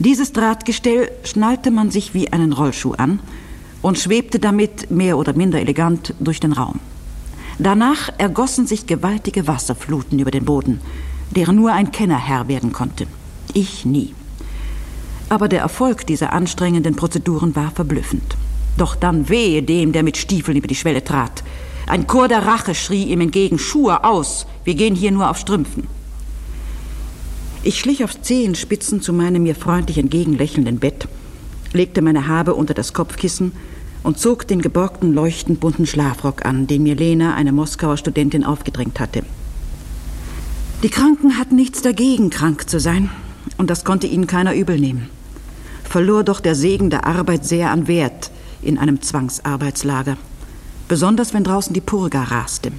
Dieses 0.00 0.32
Drahtgestell 0.32 1.10
schnallte 1.24 1.72
man 1.72 1.90
sich 1.90 2.14
wie 2.14 2.32
einen 2.32 2.52
Rollschuh 2.52 2.92
an 2.92 3.18
und 3.82 3.98
schwebte 3.98 4.38
damit 4.38 4.92
mehr 4.92 5.18
oder 5.18 5.32
minder 5.32 5.60
elegant 5.60 6.14
durch 6.20 6.38
den 6.38 6.52
Raum. 6.52 6.78
Danach 7.58 8.08
ergossen 8.16 8.68
sich 8.68 8.86
gewaltige 8.86 9.48
Wasserfluten 9.48 10.20
über 10.20 10.30
den 10.30 10.44
Boden, 10.44 10.80
deren 11.34 11.56
nur 11.56 11.72
ein 11.72 11.90
Kenner 11.90 12.18
Herr 12.18 12.46
werden 12.46 12.72
konnte. 12.72 13.08
Ich 13.54 13.84
nie. 13.84 14.14
Aber 15.30 15.48
der 15.48 15.60
Erfolg 15.60 16.06
dieser 16.06 16.32
anstrengenden 16.32 16.94
Prozeduren 16.94 17.56
war 17.56 17.72
verblüffend. 17.72 18.36
Doch 18.76 18.94
dann 18.94 19.28
wehe 19.28 19.64
dem, 19.64 19.90
der 19.90 20.04
mit 20.04 20.16
Stiefeln 20.16 20.56
über 20.56 20.68
die 20.68 20.76
Schwelle 20.76 21.02
trat. 21.02 21.42
Ein 21.88 22.06
Chor 22.06 22.28
der 22.28 22.46
Rache 22.46 22.76
schrie 22.76 23.04
ihm 23.04 23.20
entgegen, 23.20 23.58
Schuhe 23.58 24.04
aus, 24.04 24.46
wir 24.62 24.76
gehen 24.76 24.94
hier 24.94 25.10
nur 25.10 25.28
auf 25.28 25.38
Strümpfen. 25.38 25.97
Ich 27.62 27.78
schlich 27.78 28.04
auf 28.04 28.20
Zehenspitzen 28.20 29.02
zu 29.02 29.12
meinem 29.12 29.42
mir 29.42 29.54
freundlich 29.54 29.98
entgegenlächelnden 29.98 30.78
Bett, 30.78 31.08
legte 31.72 32.02
meine 32.02 32.28
Habe 32.28 32.54
unter 32.54 32.72
das 32.72 32.92
Kopfkissen 32.92 33.52
und 34.02 34.18
zog 34.18 34.46
den 34.46 34.62
geborgten, 34.62 35.12
leuchtend 35.12 35.60
bunten 35.60 35.86
Schlafrock 35.86 36.46
an, 36.46 36.66
den 36.66 36.84
mir 36.84 36.94
Lena, 36.94 37.34
eine 37.34 37.52
Moskauer 37.52 37.96
Studentin, 37.96 38.44
aufgedrängt 38.44 39.00
hatte. 39.00 39.22
Die 40.82 40.88
Kranken 40.88 41.36
hatten 41.36 41.56
nichts 41.56 41.82
dagegen, 41.82 42.30
krank 42.30 42.70
zu 42.70 42.78
sein, 42.78 43.10
Und 43.56 43.70
das 43.70 43.84
konnte 43.84 44.06
ihnen 44.06 44.26
keiner 44.26 44.54
übel 44.54 44.78
nehmen. 44.78 45.10
Verlor 45.84 46.22
doch 46.22 46.40
der 46.40 46.54
Segen 46.54 46.90
der 46.90 47.06
Arbeit 47.06 47.44
sehr 47.44 47.70
an 47.70 47.88
Wert 47.88 48.30
in 48.62 48.78
einem 48.78 49.02
Zwangsarbeitslager. 49.02 50.16
Besonders 50.86 51.34
wenn 51.34 51.44
draußen 51.44 51.74
die 51.74 51.80
Purga 51.80 52.24
raste. 52.24 52.72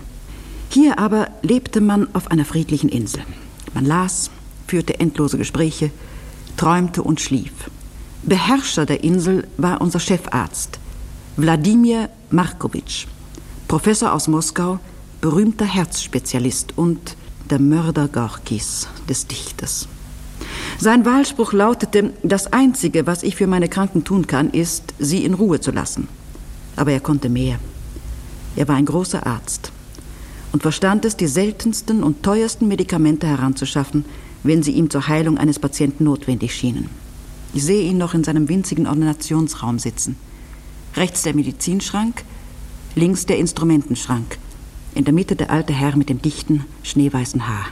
Hier 0.70 1.00
aber 1.00 1.28
lebte 1.42 1.82
man 1.82 2.08
auf 2.14 2.32
einer 2.32 2.46
friedlichen 2.46 2.90
Insel. 2.90 3.24
Man 3.74 3.86
las, 3.86 4.30
führte 4.70 5.00
endlose 5.00 5.38
Gespräche, 5.38 5.92
träumte 6.56 7.02
und 7.02 7.20
schlief. 7.20 7.52
Beherrscher 8.24 8.86
der 8.86 9.04
Insel 9.04 9.48
war 9.58 9.82
unser 9.82 10.00
Chefarzt, 10.00 10.80
Wladimir 11.38 12.10
Markowitsch, 12.30 13.08
Professor 13.68 14.14
aus 14.14 14.28
Moskau, 14.28 14.80
berühmter 15.22 15.66
Herzspezialist 15.66 16.78
und 16.78 17.16
der 17.50 17.60
Mörder 17.60 18.08
Gorkis, 18.08 18.88
des 19.08 19.26
Dichters. 19.26 19.88
Sein 20.78 21.06
Wahlspruch 21.06 21.52
lautete, 21.52 22.14
das 22.24 22.54
Einzige, 22.54 23.08
was 23.08 23.24
ich 23.24 23.36
für 23.36 23.48
meine 23.48 23.70
Kranken 23.70 24.04
tun 24.04 24.28
kann, 24.28 24.52
ist, 24.52 24.94
sie 25.00 25.26
in 25.26 25.34
Ruhe 25.34 25.60
zu 25.60 25.72
lassen. 25.72 26.08
Aber 26.76 26.92
er 26.92 27.00
konnte 27.00 27.30
mehr. 27.30 27.60
Er 28.56 28.68
war 28.68 28.76
ein 28.76 28.86
großer 28.86 29.26
Arzt 29.26 29.72
und 30.52 30.62
verstand 30.62 31.06
es, 31.06 31.18
die 31.18 31.28
seltensten 31.28 32.04
und 32.04 32.24
teuersten 32.24 32.68
Medikamente 32.68 33.28
heranzuschaffen, 33.28 34.06
wenn 34.44 34.64
sie 34.64 34.72
ihm 34.72 34.90
zur 34.90 35.08
Heilung 35.08 35.38
eines 35.38 35.60
Patienten 35.60 36.04
notwendig 36.04 36.54
schienen. 36.54 36.90
Ich 37.54 37.64
sehe 37.64 37.90
ihn 37.90 37.98
noch 37.98 38.14
in 38.14 38.24
seinem 38.24 38.48
winzigen 38.48 38.88
Ordinationsraum 38.88 39.80
sitzen. 39.80 40.16
Rechts 40.96 41.24
der 41.24 41.36
Medizinschrank, 41.36 42.24
links 42.96 43.26
der 43.26 43.38
Instrumentenschrank. 43.38 44.38
In 44.96 45.04
der 45.04 45.14
Mitte 45.14 45.36
der 45.36 45.52
alte 45.52 45.74
Herr 45.74 45.96
mit 45.96 46.10
dem 46.10 46.22
dichten, 46.22 46.66
schneeweißen 46.84 47.48
Haar. 47.48 47.68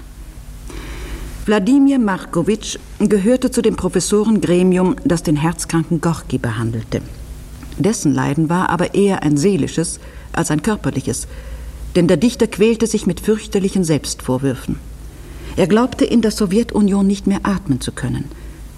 Wladimir 1.45 1.97
Markowitsch 1.97 2.77
gehörte 2.99 3.51
zu 3.51 3.61
dem 3.61 3.75
Professorengremium, 3.75 4.97
das 5.05 5.23
den 5.23 5.37
herzkranken 5.37 6.01
Gorki 6.01 6.37
behandelte. 6.37 7.01
Dessen 7.77 8.13
Leiden 8.13 8.49
war 8.49 8.69
aber 8.69 8.95
eher 8.95 9.23
ein 9.23 9.37
seelisches 9.37 9.99
als 10.33 10.51
ein 10.51 10.61
körperliches, 10.61 11.27
denn 11.95 12.07
der 12.07 12.17
Dichter 12.17 12.47
quälte 12.47 12.85
sich 12.85 13.05
mit 13.05 13.19
fürchterlichen 13.19 13.83
Selbstvorwürfen. 13.83 14.77
Er 15.57 15.65
glaubte, 15.65 16.05
in 16.05 16.21
der 16.21 16.29
Sowjetunion 16.29 17.07
nicht 17.07 17.25
mehr 17.25 17.39
atmen 17.41 17.81
zu 17.81 17.91
können 17.91 18.25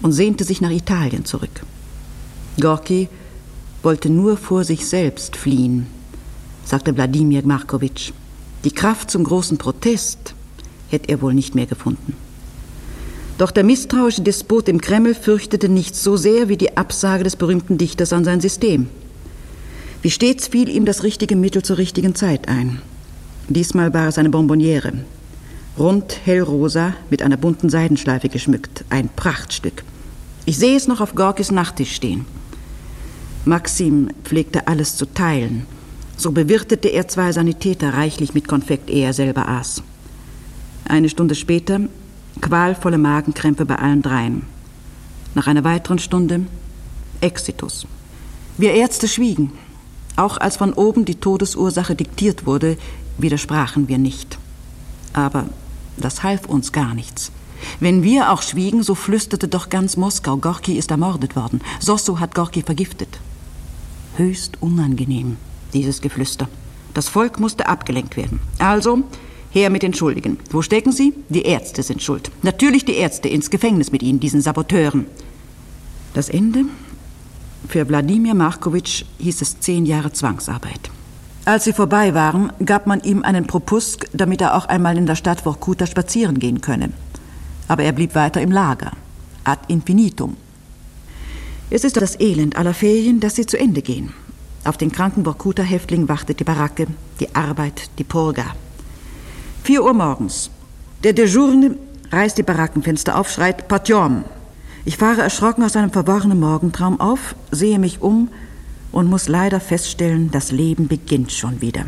und 0.00 0.12
sehnte 0.12 0.44
sich 0.44 0.62
nach 0.62 0.70
Italien 0.70 1.26
zurück. 1.26 1.62
Gorki 2.58 3.08
wollte 3.82 4.08
nur 4.08 4.38
vor 4.38 4.64
sich 4.64 4.86
selbst 4.86 5.36
fliehen, 5.36 5.86
sagte 6.64 6.96
Wladimir 6.96 7.42
Markowitsch. 7.44 8.12
Die 8.64 8.70
Kraft 8.70 9.10
zum 9.10 9.24
großen 9.24 9.58
Protest 9.58 10.34
hätte 10.88 11.10
er 11.10 11.20
wohl 11.20 11.34
nicht 11.34 11.54
mehr 11.54 11.66
gefunden. 11.66 12.14
Doch 13.36 13.50
der 13.50 13.64
misstrauische 13.64 14.22
Despot 14.22 14.66
im 14.68 14.80
Kreml 14.80 15.14
fürchtete 15.14 15.68
nichts 15.68 16.02
so 16.02 16.16
sehr 16.16 16.48
wie 16.48 16.56
die 16.56 16.78
Absage 16.78 17.24
des 17.24 17.36
berühmten 17.36 17.76
Dichters 17.76 18.14
an 18.14 18.24
sein 18.24 18.40
System. 18.40 18.88
Wie 20.00 20.10
stets 20.10 20.48
fiel 20.48 20.70
ihm 20.70 20.86
das 20.86 21.02
richtige 21.02 21.36
Mittel 21.36 21.62
zur 21.62 21.76
richtigen 21.76 22.14
Zeit 22.14 22.48
ein. 22.48 22.80
Diesmal 23.48 23.92
war 23.92 24.08
es 24.08 24.16
eine 24.16 24.30
Bonbonniere. 24.30 24.92
Rund 25.78 26.18
hellrosa 26.24 26.94
mit 27.10 27.22
einer 27.22 27.36
bunten 27.36 27.70
Seidenschleife 27.70 28.28
geschmückt. 28.28 28.84
Ein 28.90 29.08
Prachtstück. 29.08 29.84
Ich 30.44 30.58
sehe 30.58 30.76
es 30.76 30.88
noch 30.88 31.00
auf 31.00 31.14
Gorkis 31.14 31.50
Nachttisch 31.50 31.94
stehen. 31.94 32.26
Maxim 33.44 34.10
pflegte 34.24 34.66
alles 34.66 34.96
zu 34.96 35.06
teilen. 35.06 35.66
So 36.16 36.32
bewirtete 36.32 36.88
er 36.88 37.08
zwei 37.08 37.32
Sanitäter 37.32 37.94
reichlich 37.94 38.34
mit 38.34 38.48
Konfekt, 38.48 38.90
ehe 38.90 39.06
er 39.06 39.12
selber 39.14 39.48
aß. 39.48 39.82
Eine 40.86 41.08
Stunde 41.08 41.34
später 41.34 41.80
qualvolle 42.40 42.98
Magenkrämpfe 42.98 43.64
bei 43.64 43.76
allen 43.76 44.02
dreien. 44.02 44.42
Nach 45.34 45.46
einer 45.46 45.64
weiteren 45.64 45.98
Stunde 45.98 46.42
Exitus. 47.20 47.86
Wir 48.58 48.74
Ärzte 48.74 49.06
schwiegen. 49.08 49.52
Auch 50.16 50.36
als 50.36 50.56
von 50.56 50.72
oben 50.72 51.04
die 51.04 51.14
Todesursache 51.14 51.94
diktiert 51.94 52.44
wurde, 52.44 52.76
widersprachen 53.18 53.88
wir 53.88 53.98
nicht. 53.98 54.39
Aber 55.12 55.46
das 55.96 56.22
half 56.22 56.46
uns 56.46 56.72
gar 56.72 56.94
nichts. 56.94 57.32
Wenn 57.78 58.02
wir 58.02 58.30
auch 58.30 58.42
schwiegen, 58.42 58.82
so 58.82 58.94
flüsterte 58.94 59.48
doch 59.48 59.68
ganz 59.68 59.96
Moskau, 59.96 60.36
Gorki 60.36 60.78
ist 60.78 60.90
ermordet 60.90 61.36
worden. 61.36 61.60
Sosso 61.78 62.18
hat 62.18 62.34
Gorki 62.34 62.62
vergiftet. 62.62 63.20
Höchst 64.16 64.60
unangenehm, 64.60 65.36
dieses 65.72 66.00
Geflüster. 66.00 66.48
Das 66.94 67.08
Volk 67.08 67.38
musste 67.38 67.66
abgelenkt 67.66 68.16
werden. 68.16 68.40
Also, 68.58 69.04
her 69.50 69.70
mit 69.70 69.82
den 69.82 69.94
Schuldigen. 69.94 70.38
Wo 70.50 70.62
stecken 70.62 70.92
sie? 70.92 71.14
Die 71.28 71.42
Ärzte 71.42 71.82
sind 71.82 72.02
schuld. 72.02 72.30
Natürlich 72.42 72.84
die 72.84 72.94
Ärzte, 72.94 73.28
ins 73.28 73.50
Gefängnis 73.50 73.92
mit 73.92 74.02
ihnen, 74.02 74.20
diesen 74.20 74.40
Saboteuren. 74.40 75.06
Das 76.14 76.28
Ende? 76.28 76.64
Für 77.68 77.88
Wladimir 77.88 78.34
Markowitsch 78.34 79.04
hieß 79.18 79.42
es 79.42 79.60
zehn 79.60 79.86
Jahre 79.86 80.12
Zwangsarbeit. 80.12 80.90
Als 81.50 81.64
sie 81.64 81.72
vorbei 81.72 82.14
waren, 82.14 82.52
gab 82.64 82.86
man 82.86 83.00
ihm 83.00 83.24
einen 83.24 83.44
Propusk, 83.44 84.06
damit 84.12 84.40
er 84.40 84.54
auch 84.54 84.66
einmal 84.66 84.96
in 84.96 85.06
der 85.06 85.16
Stadt 85.16 85.40
Vorkuta 85.40 85.84
spazieren 85.84 86.38
gehen 86.38 86.60
könne. 86.60 86.90
Aber 87.66 87.82
er 87.82 87.90
blieb 87.90 88.14
weiter 88.14 88.40
im 88.40 88.52
Lager. 88.52 88.92
Ad 89.42 89.62
infinitum. 89.66 90.36
Es 91.68 91.82
ist 91.82 91.96
das 91.96 92.20
Elend 92.20 92.54
aller 92.54 92.72
Ferien, 92.72 93.18
dass 93.18 93.34
sie 93.34 93.46
zu 93.46 93.58
Ende 93.58 93.82
gehen. 93.82 94.12
Auf 94.62 94.76
den 94.76 94.92
kranken 94.92 95.24
Vorkuta-Häftling 95.24 96.08
wartet 96.08 96.38
die 96.38 96.44
Baracke, 96.44 96.86
die 97.18 97.34
Arbeit, 97.34 97.90
die 97.98 98.04
Purga. 98.04 98.44
Vier 99.64 99.82
Uhr 99.82 99.92
morgens. 99.92 100.50
Der 101.02 101.14
Dejourne 101.14 101.74
reißt 102.12 102.38
die 102.38 102.44
Barackenfenster 102.44 103.18
auf, 103.18 103.28
schreit 103.28 103.66
Patjom. 103.66 104.22
Ich 104.84 104.98
fahre 104.98 105.22
erschrocken 105.22 105.64
aus 105.64 105.74
einem 105.74 105.90
verworrenen 105.90 106.38
Morgentraum 106.38 107.00
auf, 107.00 107.34
sehe 107.50 107.80
mich 107.80 108.00
um 108.00 108.28
und 108.92 109.08
muss 109.08 109.28
leider 109.28 109.60
feststellen, 109.60 110.30
das 110.30 110.52
Leben 110.52 110.88
beginnt 110.88 111.32
schon 111.32 111.60
wieder. 111.60 111.84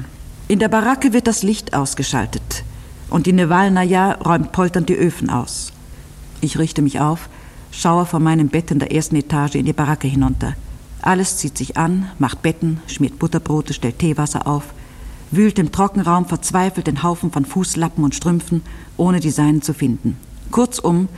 In 0.48 0.58
der 0.58 0.68
Baracke 0.68 1.12
wird 1.12 1.26
das 1.26 1.42
Licht 1.42 1.74
ausgeschaltet 1.74 2.64
und 3.10 3.26
die 3.26 3.32
Nevalnaja 3.32 4.12
räumt 4.14 4.52
polternd 4.52 4.88
die 4.88 4.96
Öfen 4.96 5.30
aus. 5.30 5.72
Ich 6.40 6.58
richte 6.58 6.82
mich 6.82 7.00
auf, 7.00 7.28
schaue 7.70 8.06
von 8.06 8.22
meinem 8.22 8.48
Bett 8.48 8.70
in 8.70 8.78
der 8.78 8.92
ersten 8.92 9.16
Etage 9.16 9.54
in 9.54 9.66
die 9.66 9.72
Baracke 9.72 10.08
hinunter. 10.08 10.54
Alles 11.02 11.36
zieht 11.36 11.58
sich 11.58 11.76
an, 11.76 12.10
macht 12.18 12.42
Betten, 12.42 12.80
schmiert 12.86 13.18
Butterbrote, 13.18 13.74
stellt 13.74 13.98
Teewasser 13.98 14.46
auf, 14.46 14.64
wühlt 15.30 15.58
im 15.58 15.72
Trockenraum 15.72 16.26
verzweifelt 16.26 16.86
den 16.86 17.02
Haufen 17.02 17.32
von 17.32 17.44
Fußlappen 17.44 18.04
und 18.04 18.14
Strümpfen, 18.14 18.62
ohne 18.96 19.20
die 19.20 19.30
seinen 19.30 19.62
zu 19.62 19.74
finden. 19.74 20.16
Kurzum, 20.50 21.08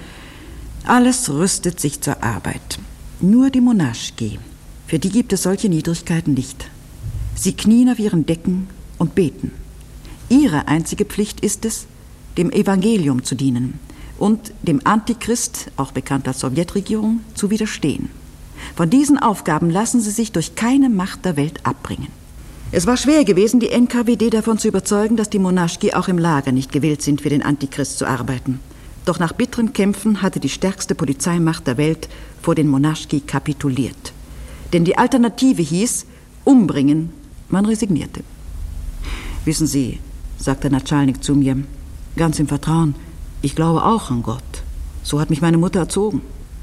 alles 0.87 1.31
rüstet 1.31 1.81
sich 1.81 2.01
zur 2.01 2.23
Arbeit. 2.23 2.79
Nur 3.21 3.51
die 3.51 3.61
Monaschki, 3.61 4.39
für 4.87 4.99
die 4.99 5.11
gibt 5.11 5.33
es 5.33 5.43
solche 5.43 5.69
Niedrigkeiten 5.69 6.35
nicht. 6.35 6.71
Sie 7.35 7.55
knien 7.55 7.91
auf 7.91 7.99
ihren 7.99 8.27
Decken 8.27 8.69
und 8.99 9.15
beten. 9.15 9.53
Ihre 10.29 10.69
einzige 10.69 11.05
Pflicht 11.05 11.41
ist 11.41 11.65
es, 11.65 11.87
dem 12.37 12.51
Evangelium 12.51 13.25
zu 13.25 13.35
dienen 13.35 13.79
und 14.19 14.53
dem 14.63 14.81
Antichrist, 14.85 15.71
auch 15.77 15.93
bekannt 15.93 16.29
als 16.29 16.41
Sowjetregierung, 16.41 17.21
zu 17.35 17.51
widerstehen. 17.51 18.11
Von 18.77 18.91
diesen 18.91 19.19
Aufgaben 19.19 19.71
lassen 19.71 20.01
sie 20.01 20.11
sich 20.11 20.33
durch 20.33 20.55
keine 20.55 20.89
Macht 20.89 21.25
der 21.25 21.37
Welt 21.37 21.61
abbringen. 21.65 22.09
Es 22.73 22.87
war 22.87 22.97
schwer 22.97 23.25
gewesen, 23.25 23.61
die 23.61 23.71
NKWD 23.71 24.31
davon 24.31 24.59
zu 24.59 24.69
überzeugen, 24.69 25.17
dass 25.17 25.31
die 25.31 25.39
Monaschki 25.39 25.93
auch 25.93 26.09
im 26.09 26.19
Lager 26.19 26.51
nicht 26.51 26.73
gewillt 26.73 27.03
sind, 27.03 27.21
für 27.21 27.29
den 27.29 27.43
Antichrist 27.43 27.99
zu 27.99 28.07
arbeiten. 28.07 28.59
Doch 29.05 29.19
nach 29.19 29.33
bitteren 29.33 29.73
Kämpfen 29.73 30.23
hatte 30.23 30.41
die 30.41 30.49
stärkste 30.49 30.95
Polizeimacht 30.95 31.67
der 31.67 31.77
Welt 31.77 32.09
vor 32.41 32.55
den 32.55 32.69
Monaschki 32.69 33.21
kapituliert. 33.21 34.14
Denn 34.75 34.85
die 34.85 34.99
Alternative 34.99 35.63
hieß 35.63 36.05
umbringen. 36.43 37.13
Man 37.49 37.65
resignierte. 37.65 38.25
Wissen 39.45 39.69
Sie, 39.69 40.01
sagte 40.37 40.69
Natschalnik 40.69 41.23
zu 41.23 41.37
mir, 41.37 41.59
ganz 42.17 42.41
im 42.41 42.49
Vertrauen, 42.49 42.97
ich 43.41 43.55
glaube 43.55 43.85
auch 43.85 44.11
an 44.11 44.25
Gott. 44.25 44.43
So 45.05 45.21
hat 45.21 45.31
mich 45.31 45.41
meine 45.41 45.59
Mutter 45.59 45.79
erzogen. 45.79 46.23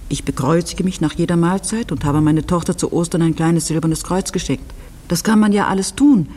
Ich 0.09 0.25
bekreuzige 0.25 0.83
mich 0.83 0.99
nach 0.99 1.13
jeder 1.13 1.37
Mahlzeit 1.37 1.93
und 1.93 2.03
habe 2.03 2.19
meine 2.19 2.45
Tochter 2.45 2.77
zu 2.77 2.91
Ostern 2.91 3.21
ein 3.21 3.35
kleines 3.35 3.67
silbernes 3.67 4.03
Kreuz 4.03 4.33
geschickt. 4.33 4.69
Das 5.07 5.23
kann 5.23 5.39
man 5.39 5.53
ja 5.53 5.67
alles 5.67 5.95
tun. 5.95 6.27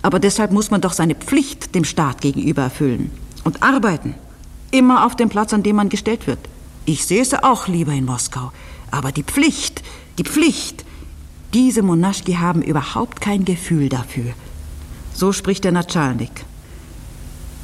Aber 0.00 0.18
deshalb 0.18 0.50
muss 0.50 0.70
man 0.70 0.80
doch 0.80 0.94
seine 0.94 1.14
Pflicht 1.14 1.74
dem 1.74 1.84
Staat 1.84 2.22
gegenüber 2.22 2.62
erfüllen. 2.62 3.10
Und 3.44 3.62
arbeiten. 3.62 4.14
Immer 4.70 5.04
auf 5.04 5.14
dem 5.14 5.28
Platz, 5.28 5.52
an 5.52 5.62
dem 5.62 5.76
man 5.76 5.90
gestellt 5.90 6.26
wird. 6.26 6.38
Ich 6.86 7.10
es 7.10 7.34
auch 7.34 7.68
lieber 7.68 7.92
in 7.92 8.06
Moskau. 8.06 8.50
Aber 8.90 9.12
die 9.12 9.24
Pflicht, 9.24 9.82
die 10.16 10.24
Pflicht, 10.24 10.86
diese 11.54 11.82
Monaschki 11.82 12.34
haben 12.34 12.62
überhaupt 12.62 13.20
kein 13.20 13.44
Gefühl 13.44 13.88
dafür. 13.88 14.32
So 15.14 15.32
spricht 15.32 15.64
der 15.64 15.72
Natschalnik. 15.72 16.44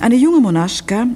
Eine 0.01 0.16
junge 0.16 0.40
Monaschka, 0.40 1.07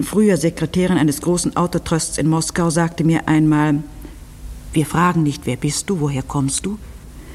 früher 0.00 0.36
Sekretärin 0.36 0.96
eines 0.96 1.20
großen 1.20 1.56
Autotrusts 1.56 2.18
in 2.18 2.28
Moskau, 2.28 2.70
sagte 2.70 3.04
mir 3.04 3.28
einmal, 3.28 3.82
wir 4.72 4.86
fragen 4.86 5.22
nicht, 5.22 5.46
wer 5.46 5.56
bist 5.56 5.90
du, 5.90 6.00
woher 6.00 6.22
kommst 6.22 6.64
du? 6.64 6.78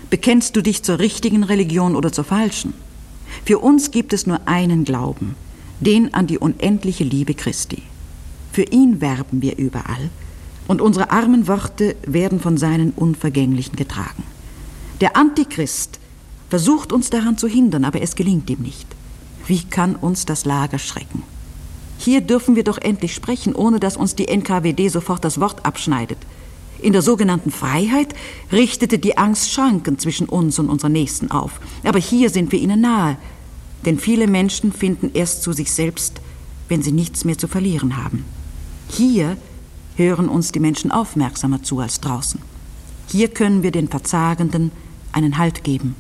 Bekennst 0.10 0.56
du 0.56 0.62
dich 0.62 0.84
zur 0.84 1.00
richtigen 1.00 1.44
Religion 1.44 1.96
oder 1.96 2.12
zur 2.12 2.24
falschen? 2.24 2.74
Für 3.46 3.60
uns 3.60 3.92
gibt 3.92 4.14
es 4.14 4.26
nur 4.26 4.48
einen 4.48 4.84
Glauben, 4.84 5.36
den 5.80 6.14
an 6.14 6.28
die 6.28 6.40
unendliche 6.40 7.04
Liebe 7.04 7.36
Christi. 7.36 7.84
Für 8.52 8.64
ihn 8.64 9.02
werben 9.02 9.42
wir 9.42 9.58
überall, 9.58 10.10
Und 10.68 10.82
unsere 10.82 11.12
armen 11.12 11.48
Worte 11.48 11.96
werden 12.06 12.42
von 12.42 12.58
seinen 12.58 12.92
Unvergänglichen 12.92 13.78
getragen. 13.78 14.24
Der 15.00 15.16
Antichrist 15.16 16.00
versucht 16.50 16.92
uns 16.92 17.10
daran 17.10 17.38
zu 17.38 17.48
hindern, 17.48 17.86
aber 17.86 18.02
es 18.02 18.16
gelingt 18.16 18.50
ihm 18.50 18.62
nicht. 18.62 18.88
Wie 19.46 19.64
kann 19.64 19.96
uns 19.96 20.26
das 20.26 20.46
Lager 20.46 20.80
schrecken? 20.80 21.24
Hier 22.00 22.22
dürfen 22.22 22.56
wir 22.56 22.64
doch 22.64 22.78
endlich 22.78 23.14
sprechen, 23.14 23.56
ohne 23.56 23.80
dass 23.80 23.98
uns 23.98 24.16
die 24.16 24.28
NKWD 24.28 24.90
sofort 24.90 25.24
das 25.24 25.40
Wort 25.40 25.66
abschneidet. 25.66 26.18
In 26.82 26.94
der 26.94 27.02
sogenannten 27.02 27.52
Freiheit 27.52 28.14
richtete 28.52 29.00
die 29.00 29.18
Angst 29.18 29.52
Schranken 29.52 29.98
zwischen 29.98 30.30
uns 30.30 30.60
und 30.60 30.70
unseren 30.70 30.92
Nächsten 30.92 31.32
auf. 31.32 31.60
Aber 31.84 32.00
hier 32.00 32.30
sind 32.30 32.52
wir 32.52 32.60
ihnen 32.60 32.82
nahe. 32.82 33.18
Denn 33.86 34.00
viele 34.00 34.28
Menschen 34.28 34.72
finden 34.72 35.12
erst 35.14 35.44
zu 35.44 35.54
sich 35.54 35.72
selbst, 35.72 36.22
wenn 36.70 36.82
sie 36.82 36.92
nichts 36.92 37.24
mehr 37.24 37.38
zu 37.38 37.48
verlieren 37.48 37.98
haben. 37.98 38.26
Hier 38.90 39.38
hören 39.96 40.30
uns 40.30 40.52
die 40.52 40.60
Menschen 40.60 40.92
aufmerksamer 40.92 41.64
zu 41.64 41.80
als 41.80 42.00
draußen. 42.00 42.42
Hier 43.08 43.30
können 43.30 43.64
wir 43.64 43.72
den 43.72 43.88
Verzagenden 43.88 44.72
einen 45.12 45.38
Halt 45.38 45.64
geben 45.64 45.96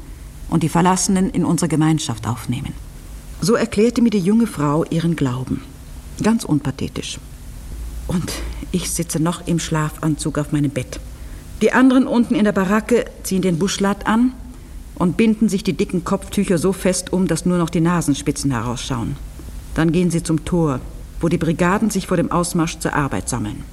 und 0.50 0.63
die 0.63 0.70
Verlassenen 0.70 1.30
in 1.30 1.46
unsere 1.46 1.70
Gemeinschaft 1.70 2.28
aufnehmen. 2.28 2.74
So 3.41 3.56
erklärte 3.56 4.02
mir 4.02 4.10
die 4.10 4.20
junge 4.20 4.48
Frau 4.48 4.84
ihren 4.86 5.15
Glauben. 5.15 5.62
Ganz 6.24 6.43
unpathetisch. 6.43 7.20
Und 8.08 8.32
ich 8.72 8.89
sitze 8.89 9.20
noch 9.20 9.46
im 9.48 9.60
Schlafanzug 9.60 10.38
auf 10.38 10.52
meinem 10.52 10.72
Bett. 10.72 11.00
Die 11.62 11.72
anderen 11.74 12.08
unten 12.08 12.36
in 12.36 12.46
der 12.46 12.52
Baracke 12.52 13.06
ziehen 13.24 13.41
den 13.41 13.60
Buschlatt 13.60 14.08
an 14.08 14.34
und 14.96 15.17
binden 15.17 15.50
sich 15.50 15.63
die 15.63 15.74
dicken 15.74 16.04
Kopftücher 16.04 16.58
so 16.58 16.74
fest 16.74 17.13
um, 17.13 17.28
dass 17.28 17.46
nur 17.46 17.58
noch 17.58 17.70
die 17.70 17.82
Nasenspitzen 17.82 18.52
herausschauen. 18.52 19.15
Dann 19.76 19.91
gehen 19.91 20.10
sie 20.10 20.24
zum 20.24 20.46
Tor, 20.46 20.80
wo 21.20 21.30
die 21.30 21.38
Brigaden 21.38 21.89
sich 21.89 22.08
vor 22.08 22.17
dem 22.17 22.32
Ausmarsch 22.32 22.80
zur 22.80 22.93
Arbeit 22.93 23.30
sammeln. 23.30 23.63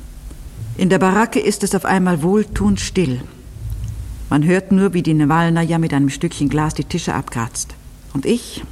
In 0.76 0.88
der 0.88 0.98
Baracke 0.98 1.40
ist 1.40 1.62
es 1.62 1.74
auf 1.74 1.84
einmal 1.84 2.22
wohltuend 2.22 2.80
still. 2.80 3.22
Man 4.30 4.44
hört 4.44 4.72
nur, 4.72 4.94
wie 4.94 5.02
die 5.02 5.12
ja 5.12 5.78
mit 5.78 5.92
einem 5.92 6.10
Stückchen 6.10 6.48
Glas 6.48 6.74
die 6.74 6.84
Tische 6.84 7.14
abkratzt. 7.14 7.74
Und 8.12 8.26
ich, 8.26 8.62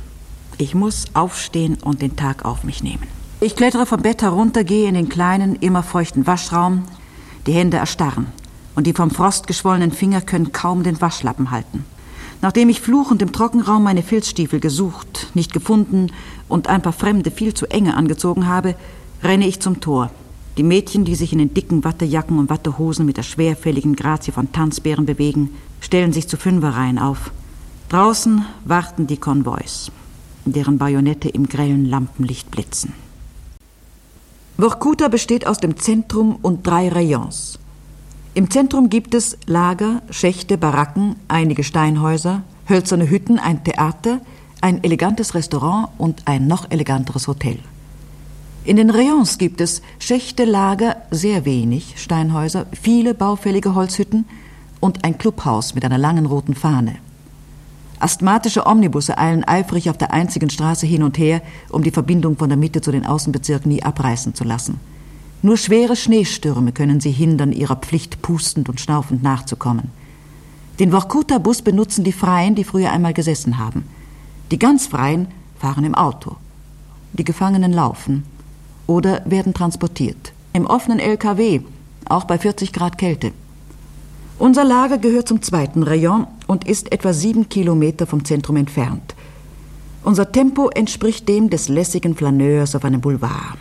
ich 0.58 0.74
muss 0.74 1.06
aufstehen 1.14 1.78
und 1.82 2.02
den 2.02 2.16
Tag 2.16 2.44
auf 2.44 2.64
mich 2.64 2.82
nehmen. 2.82 3.06
Ich 3.40 3.56
klettere 3.56 3.86
vom 3.86 4.02
Bett 4.02 4.22
herunter, 4.22 4.64
gehe 4.64 4.88
in 4.88 4.94
den 4.94 5.08
kleinen, 5.08 5.56
immer 5.56 5.82
feuchten 5.82 6.26
Waschraum. 6.26 6.84
Die 7.46 7.52
Hände 7.52 7.76
erstarren 7.76 8.28
und 8.74 8.86
die 8.86 8.92
vom 8.92 9.10
Frost 9.10 9.46
geschwollenen 9.46 9.92
Finger 9.92 10.20
können 10.20 10.52
kaum 10.52 10.82
den 10.84 11.00
Waschlappen 11.00 11.50
halten. 11.50 11.84
Nachdem 12.40 12.68
ich 12.68 12.80
fluchend 12.80 13.22
im 13.22 13.32
Trockenraum 13.32 13.82
meine 13.82 14.02
Filzstiefel 14.02 14.60
gesucht, 14.60 15.28
nicht 15.34 15.52
gefunden 15.52 16.12
und 16.48 16.68
ein 16.68 16.82
paar 16.82 16.92
Fremde 16.92 17.30
viel 17.30 17.54
zu 17.54 17.66
enge 17.66 17.96
angezogen 17.96 18.46
habe, 18.46 18.74
renne 19.22 19.46
ich 19.46 19.60
zum 19.60 19.80
Tor. 19.80 20.10
Die 20.58 20.62
Mädchen, 20.62 21.04
die 21.04 21.14
sich 21.14 21.32
in 21.32 21.38
den 21.38 21.54
dicken 21.54 21.82
Wattejacken 21.82 22.38
und 22.38 22.50
Wattehosen 22.50 23.06
mit 23.06 23.16
der 23.16 23.22
schwerfälligen 23.22 23.96
Grazie 23.96 24.32
von 24.32 24.52
Tanzbären 24.52 25.06
bewegen, 25.06 25.50
stellen 25.80 26.12
sich 26.12 26.28
zu 26.28 26.36
Fünferreihen 26.36 26.98
auf. 26.98 27.32
Draußen 27.88 28.44
warten 28.64 29.06
die 29.06 29.16
Konvois, 29.16 29.90
deren 30.44 30.78
Bajonette 30.78 31.28
im 31.28 31.48
grellen 31.48 31.86
Lampenlicht 31.86 32.50
blitzen. 32.50 32.92
Vorkuta 34.58 35.08
besteht 35.08 35.46
aus 35.46 35.58
dem 35.58 35.76
Zentrum 35.76 36.36
und 36.40 36.66
drei 36.66 36.88
Rayons. 36.88 37.58
Im 38.34 38.50
Zentrum 38.50 38.90
gibt 38.90 39.14
es 39.14 39.36
Lager, 39.46 40.02
Schächte, 40.10 40.56
Baracken, 40.56 41.16
einige 41.28 41.64
Steinhäuser, 41.64 42.42
hölzerne 42.68 43.10
Hütten, 43.10 43.38
ein 43.38 43.64
Theater, 43.64 44.20
ein 44.60 44.84
elegantes 44.84 45.34
Restaurant 45.34 45.88
und 45.98 46.22
ein 46.26 46.46
noch 46.46 46.70
eleganteres 46.70 47.26
Hotel. 47.26 47.58
In 48.64 48.76
den 48.76 48.90
Rayons 48.90 49.38
gibt 49.38 49.60
es 49.60 49.82
Schächte, 49.98 50.44
Lager, 50.44 50.96
sehr 51.10 51.44
wenig 51.44 51.94
Steinhäuser, 51.96 52.66
viele 52.70 53.12
baufällige 53.12 53.74
Holzhütten 53.74 54.24
und 54.78 55.04
ein 55.04 55.18
Clubhaus 55.18 55.74
mit 55.74 55.84
einer 55.84 55.98
langen 55.98 56.26
roten 56.26 56.54
Fahne. 56.54 56.94
Asthmatische 57.98 58.64
Omnibusse 58.64 59.18
eilen 59.18 59.42
eifrig 59.42 59.90
auf 59.90 59.98
der 59.98 60.12
einzigen 60.12 60.48
Straße 60.48 60.86
hin 60.86 61.02
und 61.02 61.18
her, 61.18 61.42
um 61.70 61.82
die 61.82 61.90
Verbindung 61.90 62.36
von 62.36 62.48
der 62.48 62.56
Mitte 62.56 62.80
zu 62.80 62.92
den 62.92 63.04
Außenbezirken 63.04 63.68
nie 63.68 63.82
abreißen 63.82 64.34
zu 64.36 64.44
lassen. 64.44 64.78
Nur 65.42 65.56
schwere 65.56 65.96
Schneestürme 65.96 66.70
können 66.70 67.00
sie 67.00 67.10
hindern, 67.10 67.50
ihrer 67.50 67.76
Pflicht 67.76 68.22
pustend 68.22 68.68
und 68.68 68.80
schnaufend 68.80 69.24
nachzukommen. 69.24 69.90
Den 70.78 70.92
Vorkuta-Bus 70.92 71.62
benutzen 71.62 72.04
die 72.04 72.12
Freien, 72.12 72.54
die 72.54 72.64
früher 72.64 72.92
einmal 72.92 73.12
gesessen 73.12 73.58
haben. 73.58 73.86
Die 74.52 74.58
ganz 74.58 74.86
Freien 74.86 75.26
fahren 75.58 75.84
im 75.84 75.96
Auto. 75.96 76.36
Die 77.12 77.24
Gefangenen 77.24 77.72
laufen 77.72 78.22
oder 78.86 79.22
werden 79.24 79.54
transportiert. 79.54 80.32
Im 80.52 80.66
offenen 80.66 80.98
LKW, 80.98 81.60
auch 82.08 82.24
bei 82.24 82.38
40 82.38 82.72
Grad 82.72 82.98
Kälte. 82.98 83.32
Unser 84.38 84.64
Lager 84.64 84.98
gehört 84.98 85.28
zum 85.28 85.40
zweiten 85.40 85.82
Rayon 85.82 86.26
und 86.46 86.66
ist 86.66 86.90
etwa 86.92 87.12
sieben 87.12 87.48
Kilometer 87.48 88.06
vom 88.06 88.24
Zentrum 88.24 88.56
entfernt. 88.56 89.14
Unser 90.04 90.32
Tempo 90.32 90.68
entspricht 90.68 91.28
dem 91.28 91.48
des 91.48 91.68
lässigen 91.68 92.16
Flaneurs 92.16 92.74
auf 92.74 92.84
einem 92.84 93.00
Boulevard. 93.00 93.56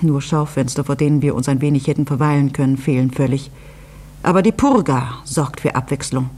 Nur 0.00 0.20
Schaufenster, 0.20 0.82
vor 0.82 0.96
denen 0.96 1.22
wir 1.22 1.34
uns 1.34 1.48
ein 1.48 1.60
wenig 1.60 1.86
hätten 1.86 2.04
verweilen 2.04 2.52
können, 2.52 2.76
fehlen 2.76 3.12
völlig. 3.12 3.50
Aber 4.22 4.42
die 4.42 4.52
Purga 4.52 5.18
sorgt 5.24 5.60
für 5.60 5.76
Abwechslung. 5.76 6.30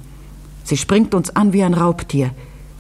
Sie 0.63 0.77
springt 0.77 1.15
uns 1.15 1.35
an 1.35 1.53
wie 1.53 1.63
ein 1.63 1.75
Raubtier, 1.75 2.33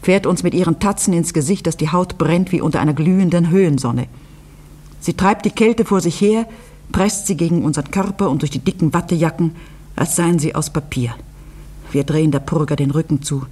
fährt 0.02 0.26
uns 0.26 0.42
mit 0.42 0.52
ihren 0.52 0.78
Tatzen 0.78 1.14
ins 1.14 1.32
Gesicht, 1.32 1.66
dass 1.66 1.76
die 1.76 1.90
Haut 1.90 2.18
brennt 2.18 2.52
wie 2.52 2.60
unter 2.60 2.80
einer 2.80 2.94
glühenden 2.94 3.48
Höhensonne. 3.50 4.06
Sie 5.00 5.14
treibt 5.14 5.44
die 5.44 5.50
Kälte 5.50 5.84
vor 5.84 6.00
sich 6.00 6.20
her, 6.20 6.46
presst 6.92 7.26
sie 7.26 7.36
gegen 7.36 7.64
unseren 7.64 7.90
Körper 7.90 8.30
und 8.30 8.42
durch 8.42 8.50
die 8.50 8.58
dicken 8.58 8.92
Wattejacken, 8.92 9.52
als 9.94 10.16
seien 10.16 10.38
sie 10.38 10.54
aus 10.54 10.70
Papier. 10.70 11.14
Wir 11.92 12.04
drehen 12.04 12.30
der 12.30 12.40
Purga 12.40 12.76
den 12.76 12.90
Rücken 12.90 13.22
zu, 13.22 13.46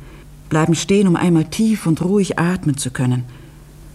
bleiben 0.48 0.74
stehen, 0.74 1.08
um 1.08 1.16
einmal 1.16 1.44
tief 1.44 1.86
und 1.86 2.02
ruhig 2.02 2.38
atmen 2.38 2.76
zu 2.76 2.90
können. 2.90 3.24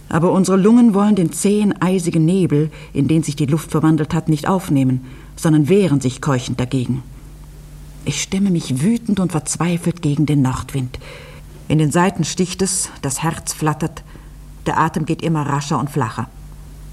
Aber 0.10 0.32
unsere 0.32 0.58
Lungen 0.58 0.94
wollen 0.94 1.16
den 1.16 1.32
zähen, 1.32 1.80
eisigen 1.82 2.26
Nebel, 2.26 2.72
in 2.94 3.08
den 3.08 3.22
sich 3.22 3.36
die 3.36 3.46
Luft 3.46 3.72
verwandelt 3.72 4.14
hat, 4.14 4.28
nicht 4.28 4.48
aufnehmen, 4.48 5.06
sondern 5.36 5.70
wehren 5.70 6.02
sich 6.02 6.20
keuchend 6.20 6.60
dagegen. 6.60 7.04
Ich 8.06 8.22
stemme 8.22 8.50
mich 8.50 8.82
wütend 8.82 9.20
und 9.20 9.32
verzweifelt 9.32 10.02
gegen 10.02 10.26
den 10.26 10.42
Nordwind. 10.42 10.98
In 11.68 11.78
den 11.78 11.92
Seiten 11.92 12.24
sticht 12.24 12.64
es, 12.64 12.90
das 13.04 13.22
Herz 13.22 13.54
flattert, 13.54 14.04
der 14.66 14.80
Atem 14.80 15.06
geht 15.06 15.22
immer 15.22 15.44
rascher 15.44 15.80
und 15.80 15.92
flacher. 15.92 16.28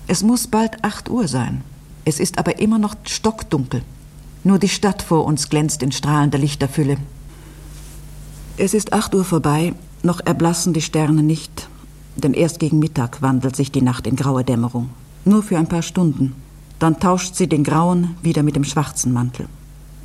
Es 0.08 0.22
muss 0.22 0.46
bald 0.46 0.84
acht 0.84 1.10
Uhr 1.10 1.26
sein. 1.26 1.62
Es 2.04 2.20
ist 2.20 2.38
aber 2.38 2.60
immer 2.60 2.78
noch 2.78 2.94
stockdunkel. 3.04 3.82
Nur 4.44 4.60
die 4.60 4.68
Stadt 4.68 5.02
vor 5.02 5.24
uns 5.24 5.48
glänzt 5.48 5.82
in 5.82 5.90
strahlender 5.90 6.38
Lichterfülle. 6.38 6.98
Es 8.56 8.72
ist 8.72 8.92
acht 8.92 9.14
Uhr 9.14 9.24
vorbei, 9.24 9.74
noch 10.04 10.20
erblassen 10.24 10.72
die 10.72 10.82
Sterne 10.82 11.24
nicht, 11.24 11.68
denn 12.14 12.32
erst 12.32 12.60
gegen 12.60 12.78
Mittag 12.78 13.20
wandelt 13.20 13.56
sich 13.56 13.72
die 13.72 13.82
Nacht 13.82 14.06
in 14.06 14.14
graue 14.14 14.44
Dämmerung. 14.44 14.90
Nur 15.24 15.42
für 15.42 15.58
ein 15.58 15.66
paar 15.66 15.82
Stunden. 15.82 16.34
Dann 16.78 17.00
tauscht 17.00 17.34
sie 17.34 17.48
den 17.48 17.64
grauen 17.64 18.16
wieder 18.22 18.44
mit 18.44 18.54
dem 18.54 18.64
schwarzen 18.64 19.12
Mantel. 19.12 19.48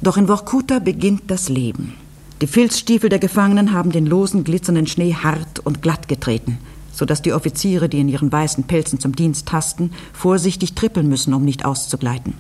Doch 0.02 0.18
in 0.18 0.26
Vorkuta 0.26 0.80
beginnt 0.80 1.24
das 1.28 1.48
Leben. 1.48 1.94
Die 2.42 2.48
Filzstiefel 2.48 3.10
der 3.10 3.20
Gefangenen 3.20 3.72
haben 3.72 3.92
den 3.92 4.08
losen, 4.08 4.44
glitzernden 4.44 4.88
Schnee 4.88 5.14
hart 5.14 5.60
und 5.60 5.84
glatt 5.84 6.08
getreten, 6.08 6.58
so 6.92 7.06
dass 7.06 7.22
die 7.22 7.34
Offiziere, 7.34 7.90
die 7.90 8.00
in 8.00 8.10
ihren 8.10 8.32
weißen 8.32 8.66
Pelzen 8.66 9.00
zum 9.00 9.16
Dienst 9.16 9.48
tasten, 9.48 9.92
vorsichtig 10.14 10.74
trippeln 10.74 11.08
müssen, 11.08 11.34
um 11.34 11.44
nicht 11.44 11.66
auszugleiten. 11.66 12.34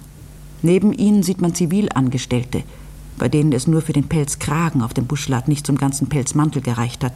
Neben 0.61 0.93
ihnen 0.93 1.23
sieht 1.23 1.41
man 1.41 1.55
Zivilangestellte, 1.55 2.63
bei 3.17 3.29
denen 3.29 3.51
es 3.53 3.67
nur 3.67 3.81
für 3.81 3.93
den 3.93 4.07
Pelzkragen 4.07 4.81
auf 4.81 4.93
dem 4.93 5.07
Buschlatt 5.07 5.47
nicht 5.47 5.65
zum 5.65 5.77
ganzen 5.77 6.07
Pelzmantel 6.07 6.61
gereicht 6.61 7.03
hat. 7.03 7.13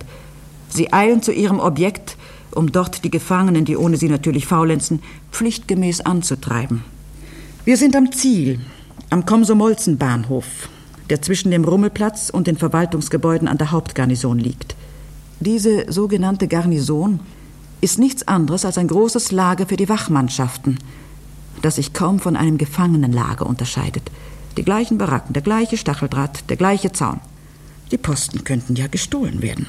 Sie 0.69 0.91
eilen 0.91 1.21
zu 1.21 1.31
ihrem 1.31 1.59
Objekt, 1.59 2.17
um 2.51 2.71
dort 2.71 3.03
die 3.03 3.11
Gefangenen, 3.11 3.65
die 3.65 3.77
ohne 3.77 3.97
sie 3.97 4.09
natürlich 4.09 4.45
faulenzen, 4.45 5.01
pflichtgemäß 5.31 6.01
anzutreiben. 6.01 6.83
Wir 7.65 7.77
sind 7.77 7.95
am 7.95 8.11
Ziel, 8.11 8.59
am 9.09 9.25
Komsomolzen-Bahnhof, 9.25 10.45
der 11.09 11.21
zwischen 11.21 11.51
dem 11.51 11.65
Rummelplatz 11.65 12.29
und 12.29 12.47
den 12.47 12.57
Verwaltungsgebäuden 12.57 13.47
an 13.47 13.57
der 13.57 13.71
Hauptgarnison 13.71 14.39
liegt. 14.39 14.75
Diese 15.39 15.91
sogenannte 15.91 16.47
Garnison 16.47 17.19
ist 17.81 17.99
nichts 17.99 18.27
anderes 18.27 18.65
als 18.65 18.77
ein 18.77 18.87
großes 18.87 19.31
Lager 19.31 19.65
für 19.67 19.77
die 19.77 19.89
Wachmannschaften– 19.89 20.79
das 21.61 21.75
sich 21.75 21.93
kaum 21.93 22.19
von 22.19 22.35
einem 22.35 22.57
Gefangenenlager 22.57 23.45
unterscheidet. 23.45 24.11
Die 24.57 24.63
gleichen 24.63 24.97
Baracken, 24.97 25.33
der 25.33 25.41
gleiche 25.41 25.77
Stacheldraht, 25.77 26.49
der 26.49 26.57
gleiche 26.57 26.91
Zaun. 26.91 27.19
Die 27.91 27.97
Posten 27.97 28.43
könnten 28.43 28.75
ja 28.75 28.87
gestohlen 28.87 29.41
werden. 29.41 29.67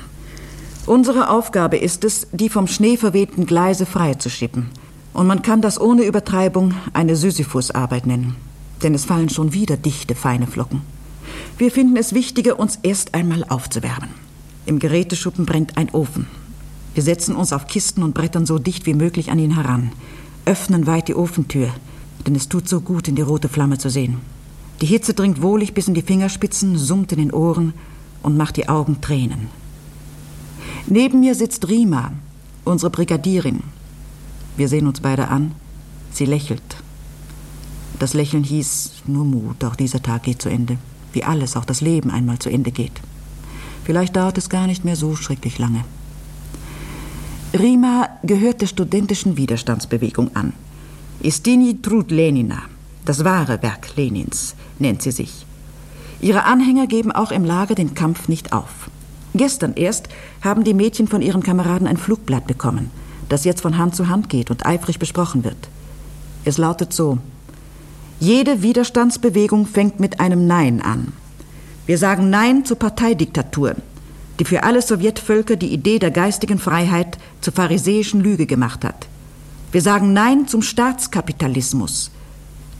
Unsere 0.87 1.31
Aufgabe 1.31 1.76
ist 1.79 2.05
es, 2.05 2.29
die 2.33 2.48
vom 2.48 2.66
Schnee 2.66 2.96
verwehten 2.96 3.46
Gleise 3.46 3.87
freizuschippen. 3.87 4.68
Und 5.12 5.26
man 5.26 5.42
kann 5.42 5.62
das 5.62 5.81
ohne 5.81 6.05
Übertreibung 6.05 6.74
eine 6.92 7.16
Sisyphusarbeit 7.16 8.07
nennen. 8.07 8.37
Denn 8.83 8.94
es 8.94 9.07
fallen 9.07 9.31
schon 9.31 9.55
wieder 9.55 9.76
dichte, 9.76 10.14
feine 10.14 10.46
Flocken. 10.46 10.83
Wir 11.59 11.70
finden 11.70 11.96
es 11.96 12.12
wichtiger, 12.12 12.59
uns 12.61 12.79
erst 12.83 13.14
einmal 13.14 13.42
aufzuwärmen. 13.48 14.25
Im 14.66 14.79
Geräteschuppen 14.79 15.46
brennt 15.46 15.79
ein 15.79 15.90
Ofen. 15.90 16.26
Wir 16.94 17.02
setzen 17.02 17.35
uns 17.37 17.52
auf 17.52 17.66
Kisten 17.66 18.02
und 18.02 18.14
Brettern 18.14 18.46
so 18.46 18.59
dicht 18.59 18.87
wie 18.87 18.94
möglich 18.94 19.31
an 19.31 19.38
ihn 19.38 19.55
heran 19.55 19.92
öffnen 20.46 20.87
weit 20.87 21.09
die 21.09 21.14
Ofentür, 21.14 21.68
denn 22.24 22.35
es 22.35 22.48
tut 22.48 22.68
so 22.68 22.81
gut, 22.81 23.09
in 23.09 23.16
die 23.16 23.22
rote 23.22 23.48
Flamme 23.48 23.79
zu 23.79 23.90
sehen. 23.90 24.18
Die 24.81 24.87
Hitze 24.87 25.12
dringt 25.12 25.42
wohlig 25.42 25.74
bis 25.74 25.88
in 25.88 25.94
die 25.94 26.02
Fingerspitzen, 26.02 26.79
summt 26.79 27.12
in 27.12 27.18
den 27.18 27.33
Ohren 27.33 27.74
und 28.22 28.37
macht 28.37 28.57
die 28.57 28.68
Augen 28.68 29.00
tränen. 29.00 29.48
Neben 30.87 31.20
mir 31.20 31.35
sitzt 31.35 31.68
Rima, 31.68 32.12
unsere 32.64 32.90
Brigadierin. 32.90 33.64
Wir 34.57 34.68
sehen 34.68 34.87
uns 34.87 35.00
beide 35.00 35.29
an. 35.29 35.52
Sie 36.12 36.26
lächelt. 36.26 36.62
Das 37.98 38.14
Lächeln 38.14 38.44
hieß 38.44 39.02
nur 39.07 39.24
Mut, 39.24 39.64
auch 39.64 39.74
dieser 39.74 40.02
Tag 40.02 40.22
geht 40.22 40.40
zu 40.40 40.48
Ende. 40.48 40.79
Wie 41.12 41.24
alles, 41.24 41.57
auch 41.57 41.64
das 41.64 41.81
Leben 41.81 42.11
einmal 42.11 42.38
zu 42.38 42.50
Ende 42.50 42.70
geht. 42.70 43.00
Vielleicht 43.87 44.16
dauert 44.16 44.37
es 44.37 44.49
gar 44.49 44.66
nicht 44.66 44.85
mehr 44.85 44.96
so 44.96 45.14
schrecklich 45.14 45.61
lange. 45.61 45.85
Rima 47.57 48.09
gehört 48.25 48.61
der 48.61 48.66
studentischen 48.66 49.37
Widerstandsbewegung 49.37 50.35
an. 50.35 50.55
Istini 51.20 51.81
Trud 51.81 52.11
Lenina, 52.11 52.62
das 53.05 53.22
wahre 53.22 53.62
Werk 53.62 53.94
Lenins, 53.94 54.57
nennt 54.81 55.03
sie 55.03 55.12
sich. 55.12 55.46
Ihre 56.20 56.42
Anhänger 56.46 56.88
geben 56.88 57.12
auch 57.12 57.31
im 57.31 57.44
Lager 57.44 57.77
den 57.77 57.94
Kampf 57.94 58.27
nicht 58.27 58.53
auf. 58.53 58.90
Gestern 59.37 59.75
erst 59.75 60.09
haben 60.42 60.64
die 60.64 60.75
Mädchen 60.75 61.07
von 61.07 61.22
ihren 61.22 61.44
Kameraden 61.44 61.87
ein 61.87 61.96
Flugblatt 61.96 62.49
bekommen, 62.49 62.90
das 63.29 63.44
jetzt 63.44 63.61
von 63.61 63.79
Hand 63.79 63.94
zu 63.94 64.09
Hand 64.09 64.29
geht 64.29 64.51
und 64.51 64.66
eifrig 64.66 64.99
besprochen 64.99 65.44
wird. 65.44 65.68
Es 66.44 66.59
lautet 66.59 66.92
so 66.92 67.18
Jede 68.18 68.62
Widerstandsbewegung 68.62 69.64
fängt 69.64 70.01
mit 70.01 70.18
einem 70.18 70.49
Nein 70.49 70.83
an. 70.83 71.12
Wir 71.87 71.99
sagen 71.99 72.31
Nein 72.31 72.64
zur 72.64 72.81
Parteidiktatur, 72.81 73.77
die 74.40 74.44
für 74.44 74.64
alle 74.64 74.83
Sowjetvölker 74.83 75.55
die 75.55 75.72
Idee 75.72 76.01
der 76.01 76.11
geistigen 76.11 76.59
Freiheit 76.59 77.16
zur 77.40 77.53
pharisäischen 77.53 78.20
Lüge 78.20 78.46
gemacht 78.46 78.85
hat. 78.85 79.07
Wir 79.70 79.81
sagen 79.81 80.12
Nein 80.12 80.49
zum 80.49 80.62
Staatskapitalismus, 80.62 82.11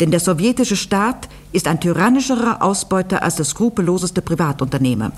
denn 0.01 0.11
der 0.11 0.19
sowjetische 0.19 0.75
Staat 0.75 1.29
ist 1.53 1.69
ein 1.69 1.79
tyrannischerer 1.79 2.62
Ausbeuter 2.62 3.23
als 3.23 3.37
der 3.37 3.45
skrupelloseste 3.45 4.23
Privatunternehmer. 4.23 5.12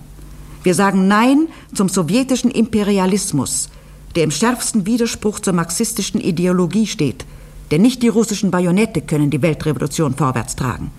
Wir 0.63 0.75
sagen 0.75 1.09
Nein 1.09 1.49
zum 1.75 1.89
sowjetischen 1.89 2.51
Imperialismus, 2.51 3.71
der 4.17 4.25
im 4.25 4.31
schärfsten 4.31 4.85
Widerspruch 4.85 5.41
zur 5.41 5.55
marxistischen 5.55 6.21
Ideologie 6.21 6.87
steht, 6.87 7.25
denn 7.71 7.81
nicht 7.81 8.03
die 8.03 8.09
russischen 8.09 8.51
Bajonette 8.51 9.01
können 9.01 9.31
die 9.31 9.41
Weltrevolution 9.41 10.15
vorwärts 10.15 10.57
tragen. 10.57 10.91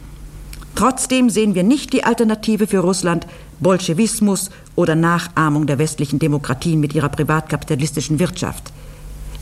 Trotzdem 0.76 1.30
sehen 1.30 1.56
wir 1.56 1.64
nicht 1.64 1.94
die 1.94 2.04
Alternative 2.04 2.68
für 2.68 2.80
Russland 2.80 3.28
Bolschewismus 3.60 4.50
oder 4.76 4.96
Nachahmung 4.96 5.68
der 5.68 5.80
westlichen 5.80 6.20
Demokratien 6.20 6.80
mit 6.80 6.96
ihrer 6.96 7.10
privatkapitalistischen 7.10 8.20
Wirtschaft. 8.20 8.72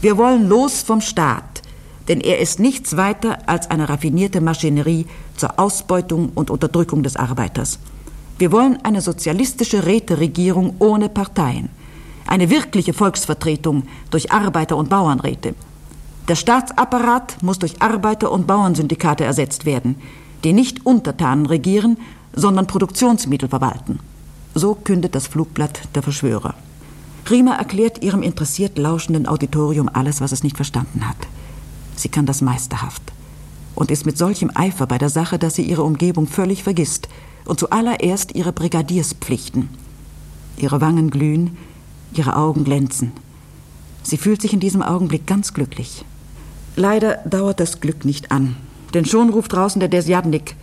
Wir 0.01 0.17
wollen 0.17 0.47
los 0.47 0.81
vom 0.81 1.01
Staat, 1.01 1.61
denn 2.07 2.21
er 2.21 2.39
ist 2.39 2.59
nichts 2.59 2.97
weiter 2.97 3.39
als 3.47 3.69
eine 3.69 3.89
raffinierte 3.89 4.41
Maschinerie 4.41 5.05
zur 5.35 5.59
Ausbeutung 5.59 6.31
und 6.33 6.49
Unterdrückung 6.49 7.03
des 7.03 7.15
Arbeiters. 7.15 7.79
Wir 8.39 8.51
wollen 8.51 8.77
eine 8.83 9.01
sozialistische 9.01 9.85
Räteregierung 9.85 10.75
ohne 10.79 11.09
Parteien, 11.09 11.69
eine 12.27 12.49
wirkliche 12.49 12.93
Volksvertretung 12.93 13.83
durch 14.11 14.31
Arbeiter- 14.31 14.77
und 14.77 14.89
Bauernräte. 14.89 15.55
Der 16.27 16.35
Staatsapparat 16.35 17.41
muss 17.41 17.57
durch 17.57 17.81
Arbeiter- 17.81 18.31
und 18.31 18.47
Bauernsyndikate 18.47 19.23
ersetzt 19.23 19.65
werden, 19.65 19.95
die 20.43 20.53
nicht 20.53 20.85
Untertanen 20.85 21.45
regieren, 21.45 21.97
sondern 22.33 22.67
Produktionsmittel 22.67 23.49
verwalten. 23.49 23.99
So 24.53 24.75
kündet 24.75 25.15
das 25.15 25.27
Flugblatt 25.27 25.81
der 25.95 26.03
Verschwörer. 26.03 26.53
Rima 27.29 27.55
erklärt 27.55 28.03
ihrem 28.03 28.23
interessiert 28.23 28.77
lauschenden 28.77 29.27
Auditorium 29.27 29.89
alles, 29.91 30.21
was 30.21 30.31
es 30.31 30.43
nicht 30.43 30.55
verstanden 30.55 31.07
hat. 31.07 31.17
Sie 31.95 32.09
kann 32.09 32.25
das 32.25 32.41
meisterhaft 32.41 33.01
und 33.75 33.91
ist 33.91 34.05
mit 34.05 34.17
solchem 34.17 34.51
Eifer 34.55 34.87
bei 34.87 34.97
der 34.97 35.09
Sache, 35.09 35.37
dass 35.37 35.55
sie 35.55 35.63
ihre 35.63 35.83
Umgebung 35.83 36.27
völlig 36.27 36.63
vergisst 36.63 37.09
und 37.45 37.59
zuallererst 37.59 38.33
ihre 38.35 38.53
Brigadierspflichten. 38.53 39.69
Ihre 40.57 40.81
Wangen 40.81 41.09
glühen, 41.09 41.57
ihre 42.13 42.35
Augen 42.35 42.63
glänzen. 42.63 43.11
Sie 44.03 44.17
fühlt 44.17 44.41
sich 44.41 44.53
in 44.53 44.59
diesem 44.59 44.81
Augenblick 44.81 45.27
ganz 45.27 45.53
glücklich. 45.53 46.05
Leider 46.75 47.17
dauert 47.25 47.59
das 47.59 47.81
Glück 47.81 48.05
nicht 48.05 48.31
an, 48.31 48.55
denn 48.93 49.05
schon 49.05 49.29
ruft 49.29 49.53
draußen 49.53 49.79
der 49.79 49.89
Desjadnik. 49.89 50.55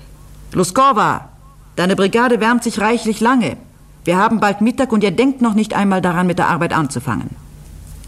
Luskova, 0.52 1.28
deine 1.76 1.96
Brigade 1.96 2.40
wärmt 2.40 2.64
sich 2.64 2.80
reichlich 2.80 3.20
lange. 3.20 3.56
Wir 4.04 4.16
haben 4.16 4.40
bald 4.40 4.60
Mittag 4.60 4.92
und 4.92 5.02
ihr 5.02 5.10
denkt 5.10 5.40
noch 5.40 5.54
nicht 5.54 5.74
einmal 5.74 6.02
daran, 6.02 6.26
mit 6.26 6.38
der 6.38 6.48
Arbeit 6.48 6.72
anzufangen. 6.72 7.30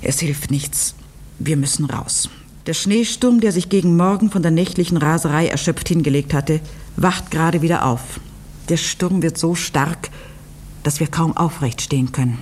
Es 0.02 0.20
hilft 0.20 0.50
nichts. 0.50 0.94
Wir 1.38 1.56
müssen 1.56 1.86
raus. 1.86 2.28
Der 2.66 2.74
Schneesturm, 2.74 3.40
der 3.40 3.52
sich 3.52 3.68
gegen 3.68 3.96
Morgen 3.96 4.30
von 4.30 4.42
der 4.42 4.50
nächtlichen 4.50 4.96
Raserei 4.96 5.46
erschöpft 5.46 5.88
hingelegt 5.88 6.34
hatte, 6.34 6.60
wacht 6.96 7.30
gerade 7.30 7.62
wieder 7.62 7.86
auf. 7.86 8.20
Der 8.68 8.76
Sturm 8.76 9.22
wird 9.22 9.38
so 9.38 9.54
stark, 9.54 10.10
dass 10.82 11.00
wir 11.00 11.06
kaum 11.06 11.36
aufrecht 11.36 11.80
stehen 11.80 12.12
können. 12.12 12.38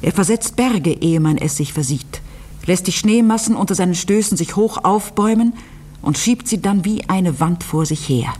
Er 0.00 0.12
versetzt 0.12 0.56
Berge, 0.56 0.92
ehe 0.92 1.20
man 1.20 1.38
es 1.38 1.56
sich 1.56 1.72
versieht, 1.72 2.20
lässt 2.66 2.86
die 2.86 2.92
Schneemassen 2.92 3.56
unter 3.56 3.74
seinen 3.74 3.94
Stößen 3.94 4.36
sich 4.36 4.54
hoch 4.54 4.84
aufbäumen 4.84 5.54
und 6.02 6.18
schiebt 6.18 6.48
sie 6.48 6.60
dann 6.60 6.84
wie 6.84 7.08
eine 7.08 7.40
Wand 7.40 7.64
vor 7.64 7.86
sich 7.86 8.08
her, 8.08 8.32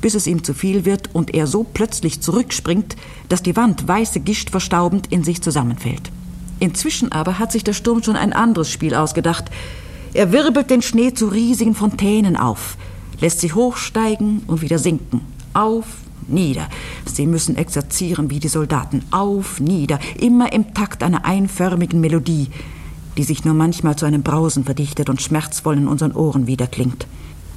bis 0.00 0.14
es 0.14 0.26
ihm 0.26 0.44
zu 0.44 0.54
viel 0.54 0.84
wird 0.84 1.14
und 1.14 1.34
er 1.34 1.46
so 1.46 1.64
plötzlich 1.64 2.20
zurückspringt, 2.20 2.96
dass 3.28 3.42
die 3.42 3.56
Wand 3.56 3.86
weiße 3.86 4.20
Gischt 4.20 4.50
verstaubend 4.50 5.08
in 5.10 5.24
sich 5.24 5.42
zusammenfällt. 5.42 6.10
Inzwischen 6.60 7.12
aber 7.12 7.38
hat 7.38 7.52
sich 7.52 7.64
der 7.64 7.72
Sturm 7.72 8.02
schon 8.02 8.16
ein 8.16 8.32
anderes 8.32 8.70
Spiel 8.70 8.94
ausgedacht, 8.94 9.50
er 10.14 10.30
wirbelt 10.30 10.70
den 10.70 10.80
Schnee 10.80 11.12
zu 11.12 11.26
riesigen 11.26 11.74
Fontänen 11.74 12.36
auf, 12.36 12.76
lässt 13.20 13.40
sie 13.40 13.52
hochsteigen 13.52 14.42
und 14.46 14.62
wieder 14.62 14.78
sinken. 14.78 15.22
Auf, 15.54 15.86
nieder. 16.28 16.68
Sie 17.04 17.26
müssen 17.26 17.56
exerzieren 17.56 18.30
wie 18.30 18.38
die 18.38 18.48
Soldaten. 18.48 19.02
Auf, 19.10 19.60
nieder. 19.60 19.98
Immer 20.18 20.52
im 20.52 20.72
Takt 20.72 21.02
einer 21.02 21.24
einförmigen 21.24 22.00
Melodie, 22.00 22.48
die 23.16 23.24
sich 23.24 23.44
nur 23.44 23.54
manchmal 23.54 23.96
zu 23.96 24.06
einem 24.06 24.22
Brausen 24.22 24.64
verdichtet 24.64 25.08
und 25.08 25.22
schmerzvoll 25.22 25.76
in 25.76 25.88
unseren 25.88 26.12
Ohren 26.12 26.46
wiederklingt. 26.46 27.06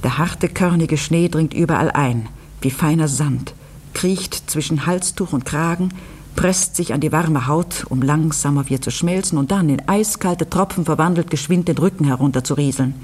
Der 0.02 0.18
harte, 0.18 0.48
körnige 0.48 0.96
Schnee 0.96 1.28
dringt 1.28 1.54
überall 1.54 1.90
ein, 1.90 2.28
wie 2.60 2.70
feiner 2.70 3.08
Sand, 3.08 3.54
kriecht 3.94 4.50
zwischen 4.50 4.86
Halstuch 4.86 5.32
und 5.32 5.44
Kragen, 5.44 5.90
presst 6.36 6.76
sich 6.76 6.94
an 6.94 7.00
die 7.00 7.10
warme 7.10 7.48
Haut, 7.48 7.84
um 7.88 8.00
langsam 8.00 8.58
auf 8.58 8.70
ihr 8.70 8.80
zu 8.80 8.92
schmelzen 8.92 9.38
und 9.38 9.50
dann 9.50 9.68
in 9.68 9.88
eiskalte 9.88 10.48
Tropfen 10.48 10.84
verwandelt 10.84 11.30
geschwind 11.30 11.66
den 11.66 11.78
Rücken 11.78 12.04
herunterzurieseln. 12.04 12.94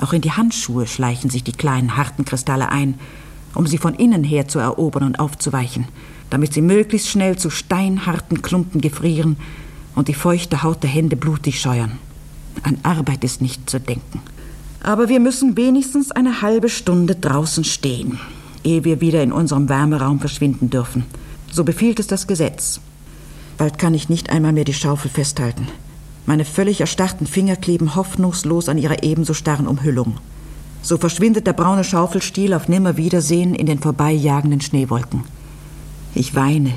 Auch 0.00 0.12
in 0.12 0.20
die 0.20 0.32
Handschuhe 0.32 0.86
schleichen 0.86 1.30
sich 1.30 1.42
die 1.42 1.52
kleinen 1.52 1.96
harten 1.96 2.24
Kristalle 2.24 2.68
ein, 2.68 2.94
um 3.54 3.66
sie 3.66 3.78
von 3.78 3.94
innen 3.94 4.22
her 4.22 4.46
zu 4.46 4.60
erobern 4.60 5.04
und 5.04 5.18
aufzuweichen, 5.18 5.86
damit 6.30 6.52
sie 6.52 6.62
möglichst 6.62 7.08
schnell 7.08 7.36
zu 7.36 7.50
steinharten 7.50 8.42
Klumpen 8.42 8.80
gefrieren 8.80 9.36
und 9.96 10.06
die 10.06 10.14
feuchte 10.14 10.62
Haut 10.62 10.82
der 10.82 10.90
Hände 10.90 11.16
blutig 11.16 11.60
scheuern. 11.60 11.98
An 12.62 12.78
Arbeit 12.82 13.24
ist 13.24 13.42
nicht 13.42 13.68
zu 13.68 13.80
denken. 13.80 14.20
Aber 14.82 15.08
wir 15.08 15.20
müssen 15.20 15.56
wenigstens 15.56 16.10
eine 16.10 16.42
halbe 16.42 16.68
Stunde 16.68 17.14
draußen 17.14 17.64
stehen, 17.64 18.20
ehe 18.62 18.84
wir 18.84 19.00
wieder 19.00 19.22
in 19.22 19.32
unserem 19.32 19.68
Wärmeraum 19.68 20.20
verschwinden 20.20 20.70
dürfen. 20.70 21.04
So 21.50 21.64
befiehlt 21.64 22.00
es 22.00 22.06
das 22.06 22.26
Gesetz. 22.26 22.80
Bald 23.56 23.78
kann 23.78 23.94
ich 23.94 24.08
nicht 24.08 24.30
einmal 24.30 24.52
mehr 24.52 24.64
die 24.64 24.74
Schaufel 24.74 25.10
festhalten. 25.10 25.68
Meine 26.26 26.44
völlig 26.44 26.80
erstarrten 26.80 27.26
Finger 27.26 27.56
kleben 27.56 27.94
hoffnungslos 27.94 28.68
an 28.68 28.78
ihrer 28.78 29.02
ebenso 29.02 29.34
starren 29.34 29.66
Umhüllung. 29.66 30.18
So 30.82 30.98
verschwindet 30.98 31.46
der 31.46 31.52
braune 31.52 31.84
Schaufelstiel 31.84 32.52
auf 32.54 32.68
Nimmerwiedersehen 32.68 33.54
in 33.54 33.66
den 33.66 33.78
vorbeijagenden 33.78 34.60
Schneewolken. 34.60 35.24
Ich 36.14 36.34
weine, 36.34 36.72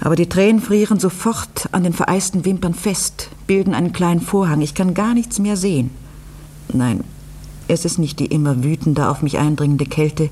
aber 0.00 0.16
die 0.16 0.28
Tränen 0.28 0.60
frieren 0.60 1.00
sofort 1.00 1.68
an 1.72 1.84
den 1.84 1.92
vereisten 1.92 2.44
Wimpern 2.44 2.74
fest, 2.74 3.30
bilden 3.46 3.74
einen 3.74 3.92
kleinen 3.92 4.20
Vorhang. 4.20 4.60
Ich 4.60 4.74
kann 4.74 4.94
gar 4.94 5.14
nichts 5.14 5.38
mehr 5.38 5.56
sehen. 5.56 5.90
Nein, 6.72 7.02
es 7.68 7.84
ist 7.84 7.98
nicht 7.98 8.18
die 8.18 8.26
immer 8.26 8.62
wütender 8.62 9.10
auf 9.10 9.22
mich 9.22 9.38
eindringende 9.38 9.86
Kälte, 9.86 10.30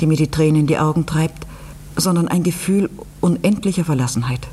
die 0.00 0.06
mir 0.06 0.16
die 0.16 0.30
Tränen 0.30 0.62
in 0.62 0.66
die 0.66 0.78
Augen 0.78 1.06
treibt, 1.06 1.46
sondern 1.96 2.28
ein 2.28 2.42
Gefühl 2.42 2.90
unendlicher 3.20 3.84
Verlassenheit. 3.84 4.46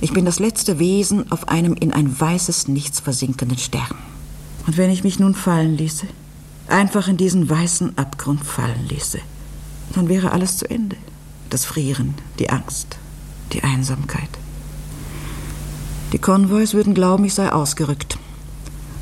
Ich 0.00 0.12
bin 0.12 0.24
das 0.24 0.38
letzte 0.38 0.78
Wesen 0.78 1.30
auf 1.30 1.48
einem 1.48 1.74
in 1.74 1.92
ein 1.92 2.18
weißes 2.18 2.68
Nichts 2.68 3.00
versinkenden 3.00 3.58
Stern. 3.58 3.94
Und 4.66 4.76
wenn 4.76 4.90
ich 4.90 5.04
mich 5.04 5.18
nun 5.18 5.34
fallen 5.34 5.76
ließe, 5.76 6.06
einfach 6.68 7.08
in 7.08 7.16
diesen 7.16 7.48
weißen 7.48 7.96
Abgrund 7.96 8.44
fallen 8.44 8.86
ließe, 8.88 9.18
dann 9.94 10.08
wäre 10.08 10.32
alles 10.32 10.58
zu 10.58 10.68
Ende. 10.68 10.96
Das 11.50 11.64
Frieren, 11.64 12.14
die 12.38 12.50
Angst, 12.50 12.98
die 13.52 13.62
Einsamkeit. 13.62 14.28
Die 16.12 16.18
Konvois 16.18 16.72
würden 16.72 16.94
glauben, 16.94 17.24
ich 17.24 17.34
sei 17.34 17.52
ausgerückt. 17.52 18.18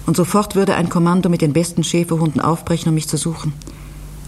Und 0.07 0.17
sofort 0.17 0.55
würde 0.55 0.75
ein 0.75 0.89
Kommando 0.89 1.29
mit 1.29 1.43
den 1.43 1.53
besten 1.53 1.85
Schäferhunden 1.85 2.41
aufbrechen, 2.41 2.89
um 2.89 2.95
mich 2.95 3.09
zu 3.09 3.17
suchen. 3.17 3.53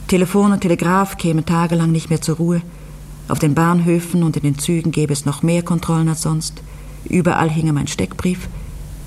Telefon 0.07 0.53
und 0.53 0.61
Telegraph 0.61 1.17
kämen 1.17 1.47
tagelang 1.47 1.91
nicht 1.91 2.11
mehr 2.11 2.21
zur 2.21 2.37
Ruhe. 2.37 2.63
Auf 3.27 3.39
den 3.39 3.55
Bahnhöfen 3.55 4.23
und 4.23 4.37
in 4.37 4.43
den 4.43 4.59
Zügen 4.59 4.93
gäbe 4.93 5.13
es 5.13 5.25
noch 5.25 5.43
mehr 5.43 5.63
Kontrollen 5.63 6.09
als 6.09 6.23
sonst. 6.23 6.63
Überall 7.05 7.51
hinge 7.51 7.73
mein 7.73 7.87
Steckbrief 7.87 8.49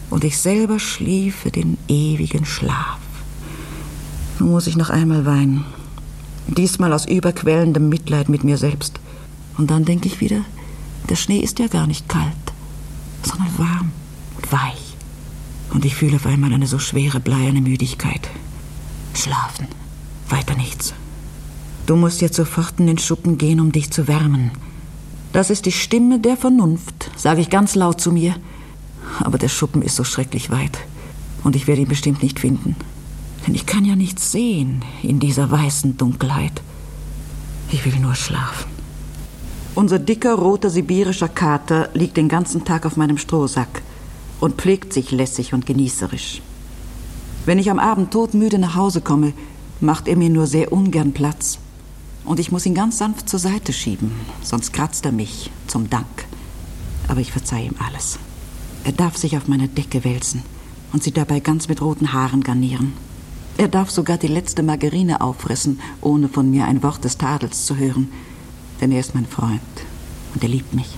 und 0.10 0.24
ich 0.24 0.38
selber 0.40 0.80
schliefe 0.80 1.52
den 1.52 1.78
ewigen 1.88 2.46
Schlaf. 2.46 2.98
Nun 4.40 4.52
muss 4.52 4.68
ich 4.68 4.78
noch 4.78 4.90
einmal 4.90 5.26
weinen. 5.26 5.66
Diesmal 6.48 6.94
aus 6.94 7.06
überquellendem 7.06 7.90
Mitleid 7.90 8.30
mit 8.30 8.44
mir 8.44 8.58
selbst. 8.58 9.00
Und 9.58 9.70
dann 9.70 9.86
denke 9.86 10.08
ich 10.08 10.22
wieder, 10.22 10.42
der 11.10 11.16
Schnee 11.16 11.40
ist 11.40 11.60
ja 11.60 11.68
gar 11.68 11.88
nicht 11.88 12.10
kalt, 12.10 12.34
sondern 13.24 13.58
warm 13.58 13.92
und 14.36 14.52
weich. 14.52 14.96
Und 15.72 15.86
ich 15.86 15.96
fühle 15.96 16.16
auf 16.16 16.26
einmal 16.26 16.54
eine 16.54 16.68
so 16.68 16.80
schwere, 16.80 17.20
bleierne 17.20 17.62
Müdigkeit. 17.62 18.30
Schlafen. 19.14 19.68
Weiter 20.30 20.56
nichts. 20.56 20.94
Du 21.86 21.96
musst 21.96 22.22
jetzt 22.22 22.36
sofort 22.36 22.80
in 22.80 22.88
den 22.88 22.98
Schuppen 22.98 23.38
gehen, 23.38 23.60
um 23.60 23.72
dich 23.72 23.92
zu 23.92 24.08
wärmen. 24.08 24.52
Das 25.34 25.50
ist 25.50 25.66
die 25.66 25.72
Stimme 25.72 26.20
der 26.20 26.38
Vernunft, 26.38 27.12
sage 27.16 27.42
ich 27.42 27.50
ganz 27.50 27.76
laut 27.76 28.02
zu 28.02 28.12
mir. 28.12 28.36
Aber 29.20 29.38
der 29.38 29.50
Schuppen 29.50 29.82
ist 29.82 29.96
so 29.96 30.04
schrecklich 30.04 30.50
weit. 30.50 30.78
Und 31.44 31.56
ich 31.56 31.68
werde 31.68 31.82
ihn 31.82 31.88
bestimmt 31.88 32.24
nicht 32.24 32.40
finden. 32.40 32.76
Denn 33.46 33.56
ich 33.56 33.66
kann 33.66 33.86
ja 33.86 33.96
nichts 33.96 34.32
sehen 34.32 34.84
in 35.04 35.20
dieser 35.20 35.50
weißen 35.50 35.98
Dunkelheit. 35.98 36.62
Ich 37.72 37.86
will 37.86 37.98
nur 38.00 38.16
schlafen. 38.16 38.77
Unser 39.78 40.00
dicker, 40.00 40.34
roter 40.34 40.72
sibirischer 40.72 41.28
Kater 41.28 41.90
liegt 41.94 42.18
den 42.18 42.30
ganzen 42.30 42.66
Tag 42.66 42.88
auf 42.88 42.98
meinem 42.98 43.20
Strohsack 43.20 43.84
und 44.40 44.56
pflegt 44.56 44.92
sich 44.92 45.12
lässig 45.12 45.54
und 45.54 45.68
genießerisch. 45.68 46.42
Wenn 47.46 47.60
ich 47.60 47.70
am 47.70 47.78
Abend 47.78 48.10
todmüde 48.10 48.58
nach 48.58 48.74
Hause 48.74 49.02
komme, 49.02 49.34
macht 49.80 50.08
er 50.08 50.16
mir 50.16 50.32
nur 50.32 50.48
sehr 50.48 50.74
ungern 50.74 51.14
Platz. 51.14 51.60
Und 52.26 52.40
ich 52.40 52.52
muss 52.52 52.66
ihn 52.66 52.74
ganz 52.74 52.98
sanft 52.98 53.30
zur 53.30 53.38
Seite 53.38 53.72
schieben, 53.72 54.14
sonst 54.42 54.74
kratzt 54.74 55.06
er 55.06 55.12
mich 55.12 55.52
zum 55.68 55.92
Dank. 55.92 56.26
Aber 57.08 57.20
ich 57.20 57.32
verzeihe 57.32 57.68
ihm 57.68 57.76
alles. 57.88 58.18
Er 58.84 58.94
darf 58.94 59.16
sich 59.16 59.38
auf 59.38 59.48
meiner 59.48 59.68
Decke 59.68 60.04
wälzen 60.04 60.42
und 60.92 61.04
sie 61.04 61.12
dabei 61.12 61.40
ganz 61.40 61.68
mit 61.68 61.84
roten 61.84 62.14
Haaren 62.14 62.42
garnieren. 62.42 62.94
Er 63.60 63.68
darf 63.68 63.92
sogar 63.92 64.18
die 64.18 64.26
letzte 64.26 64.64
Margarine 64.64 65.22
auffressen, 65.22 65.80
ohne 66.02 66.30
von 66.30 66.50
mir 66.50 66.66
ein 66.66 66.82
Wort 66.82 67.04
des 67.04 67.20
Tadels 67.20 67.68
zu 67.68 67.78
hören. 67.78 68.08
Denn 68.82 68.92
er 68.92 69.00
ist 69.00 69.16
mein 69.16 69.26
Freund 69.26 69.62
und 70.34 70.44
er 70.44 70.50
liebt 70.50 70.74
mich. 70.74 70.98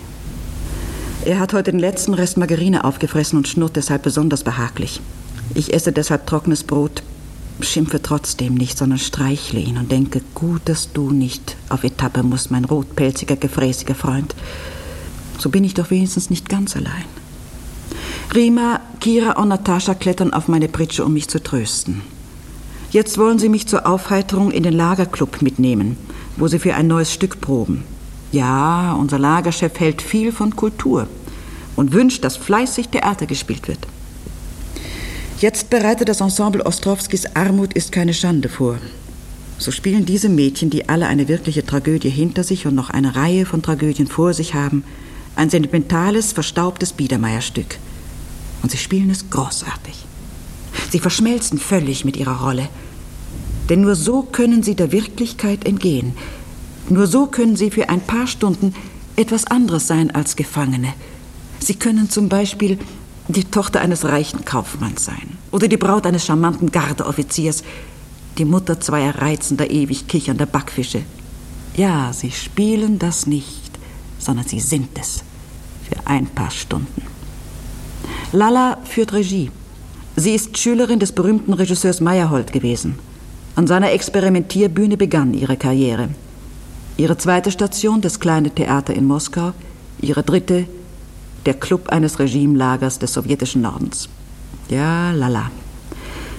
Er 1.25 1.39
hat 1.39 1.53
heute 1.53 1.71
den 1.71 1.79
letzten 1.79 2.13
Rest 2.13 2.37
Margarine 2.37 2.83
aufgefressen 2.85 3.37
und 3.37 3.47
schnurrt 3.47 3.75
deshalb 3.75 4.03
besonders 4.03 4.43
behaglich. 4.43 5.01
Ich 5.53 5.73
esse 5.73 5.91
deshalb 5.91 6.27
trockenes 6.27 6.63
Brot, 6.63 7.03
schimpfe 7.61 8.01
trotzdem 8.01 8.55
nicht, 8.55 8.77
sondern 8.77 8.99
streichle 8.99 9.59
ihn 9.59 9.77
und 9.77 9.91
denke, 9.91 10.21
gut, 10.33 10.61
dass 10.65 10.93
du 10.93 11.11
nicht 11.11 11.57
auf 11.69 11.83
Etappe 11.83 12.23
musst, 12.23 12.51
mein 12.51 12.65
rotpelziger, 12.65 13.35
gefräßiger 13.35 13.95
Freund. 13.95 14.33
So 15.37 15.49
bin 15.49 15.63
ich 15.63 15.73
doch 15.73 15.89
wenigstens 15.89 16.29
nicht 16.29 16.47
ganz 16.49 16.75
allein. 16.75 17.05
Rima, 18.33 18.79
Kira 18.99 19.41
und 19.41 19.49
Natascha 19.49 19.95
klettern 19.95 20.33
auf 20.33 20.47
meine 20.47 20.67
Pritsche, 20.67 21.03
um 21.03 21.13
mich 21.13 21.27
zu 21.27 21.41
trösten. 21.41 22.01
Jetzt 22.91 23.17
wollen 23.17 23.39
sie 23.39 23.49
mich 23.49 23.67
zur 23.67 23.87
Aufheiterung 23.87 24.51
in 24.51 24.63
den 24.63 24.73
Lagerclub 24.73 25.41
mitnehmen, 25.41 25.97
wo 26.39 26.47
sie 26.47 26.59
für 26.59 26.73
ein 26.73 26.87
neues 26.87 27.13
Stück 27.13 27.41
proben. 27.41 27.83
Ja, 28.31 28.93
unser 28.93 29.19
Lagerchef 29.19 29.79
hält 29.79 30.01
viel 30.01 30.31
von 30.31 30.55
Kultur 30.55 31.07
und 31.75 31.93
wünscht, 31.93 32.23
dass 32.23 32.37
fleißig 32.37 32.89
Theater 32.89 33.25
gespielt 33.25 33.67
wird. 33.67 33.79
Jetzt 35.39 35.69
bereitet 35.69 36.09
das 36.09 36.21
Ensemble 36.21 36.65
Ostrowskis 36.65 37.25
Armut 37.35 37.73
ist 37.73 37.91
keine 37.91 38.13
Schande 38.13 38.49
vor. 38.49 38.77
So 39.57 39.71
spielen 39.71 40.05
diese 40.05 40.29
Mädchen, 40.29 40.69
die 40.69 40.89
alle 40.89 41.07
eine 41.07 41.27
wirkliche 41.27 41.65
Tragödie 41.65 42.09
hinter 42.09 42.43
sich 42.43 42.65
und 42.65 42.75
noch 42.75 42.89
eine 42.89 43.15
Reihe 43.15 43.45
von 43.45 43.61
Tragödien 43.61 44.07
vor 44.07 44.33
sich 44.33 44.53
haben, 44.53 44.83
ein 45.35 45.49
sentimentales, 45.49 46.33
verstaubtes 46.33 46.93
Biedermeierstück. 46.93 47.77
Und 48.61 48.71
sie 48.71 48.77
spielen 48.77 49.09
es 49.09 49.29
großartig. 49.29 50.05
Sie 50.91 50.99
verschmelzen 50.99 51.57
völlig 51.57 52.05
mit 52.05 52.17
ihrer 52.17 52.41
Rolle. 52.41 52.67
Denn 53.69 53.81
nur 53.81 53.95
so 53.95 54.23
können 54.23 54.63
sie 54.63 54.75
der 54.75 54.91
Wirklichkeit 54.91 55.65
entgehen. 55.65 56.13
Nur 56.89 57.05
so 57.07 57.27
können 57.27 57.55
sie 57.55 57.69
für 57.69 57.89
ein 57.89 58.01
paar 58.01 58.25
Stunden 58.25 58.73
etwas 59.15 59.45
anderes 59.45 59.87
sein 59.87 60.11
als 60.11 60.35
Gefangene. 60.35 60.93
Sie 61.59 61.75
können 61.75 62.09
zum 62.09 62.29
Beispiel 62.29 62.79
die 63.27 63.43
Tochter 63.43 63.81
eines 63.81 64.05
reichen 64.05 64.43
Kaufmanns 64.43 65.05
sein 65.05 65.37
oder 65.51 65.67
die 65.67 65.77
Braut 65.77 66.07
eines 66.07 66.25
charmanten 66.25 66.71
Gardeoffiziers, 66.71 67.63
die 68.37 68.45
Mutter 68.45 68.79
zweier 68.79 69.21
reizender, 69.21 69.69
ewig 69.69 70.07
kichernder 70.07 70.47
Backfische. 70.47 71.03
Ja, 71.75 72.11
sie 72.11 72.31
spielen 72.31 72.97
das 72.97 73.27
nicht, 73.27 73.71
sondern 74.17 74.47
sie 74.47 74.59
sind 74.59 74.97
es 74.99 75.23
für 75.87 76.07
ein 76.07 76.27
paar 76.27 76.49
Stunden. 76.49 77.03
Lala 78.31 78.77
führt 78.83 79.13
Regie. 79.13 79.51
Sie 80.15 80.33
ist 80.33 80.57
Schülerin 80.57 80.99
des 80.99 81.11
berühmten 81.11 81.53
Regisseurs 81.53 82.01
Meyerhold 82.01 82.51
gewesen. 82.51 82.97
An 83.59 83.67
seiner 83.67 83.91
Experimentierbühne 83.91 84.95
begann 84.95 85.33
ihre 85.33 85.57
Karriere. 85.57 86.07
Ihre 86.95 87.17
zweite 87.17 87.51
Station 87.51 87.99
das 87.99 88.21
kleine 88.21 88.51
Theater 88.51 88.93
in 88.93 89.05
Moskau, 89.05 89.51
ihre 89.99 90.23
dritte 90.23 90.65
der 91.45 91.55
Club 91.55 91.89
eines 91.89 92.19
Regimelagers 92.19 92.99
des 92.99 93.11
sowjetischen 93.11 93.63
Nordens. 93.63 94.07
Ja, 94.69 95.11
lala. 95.11 95.51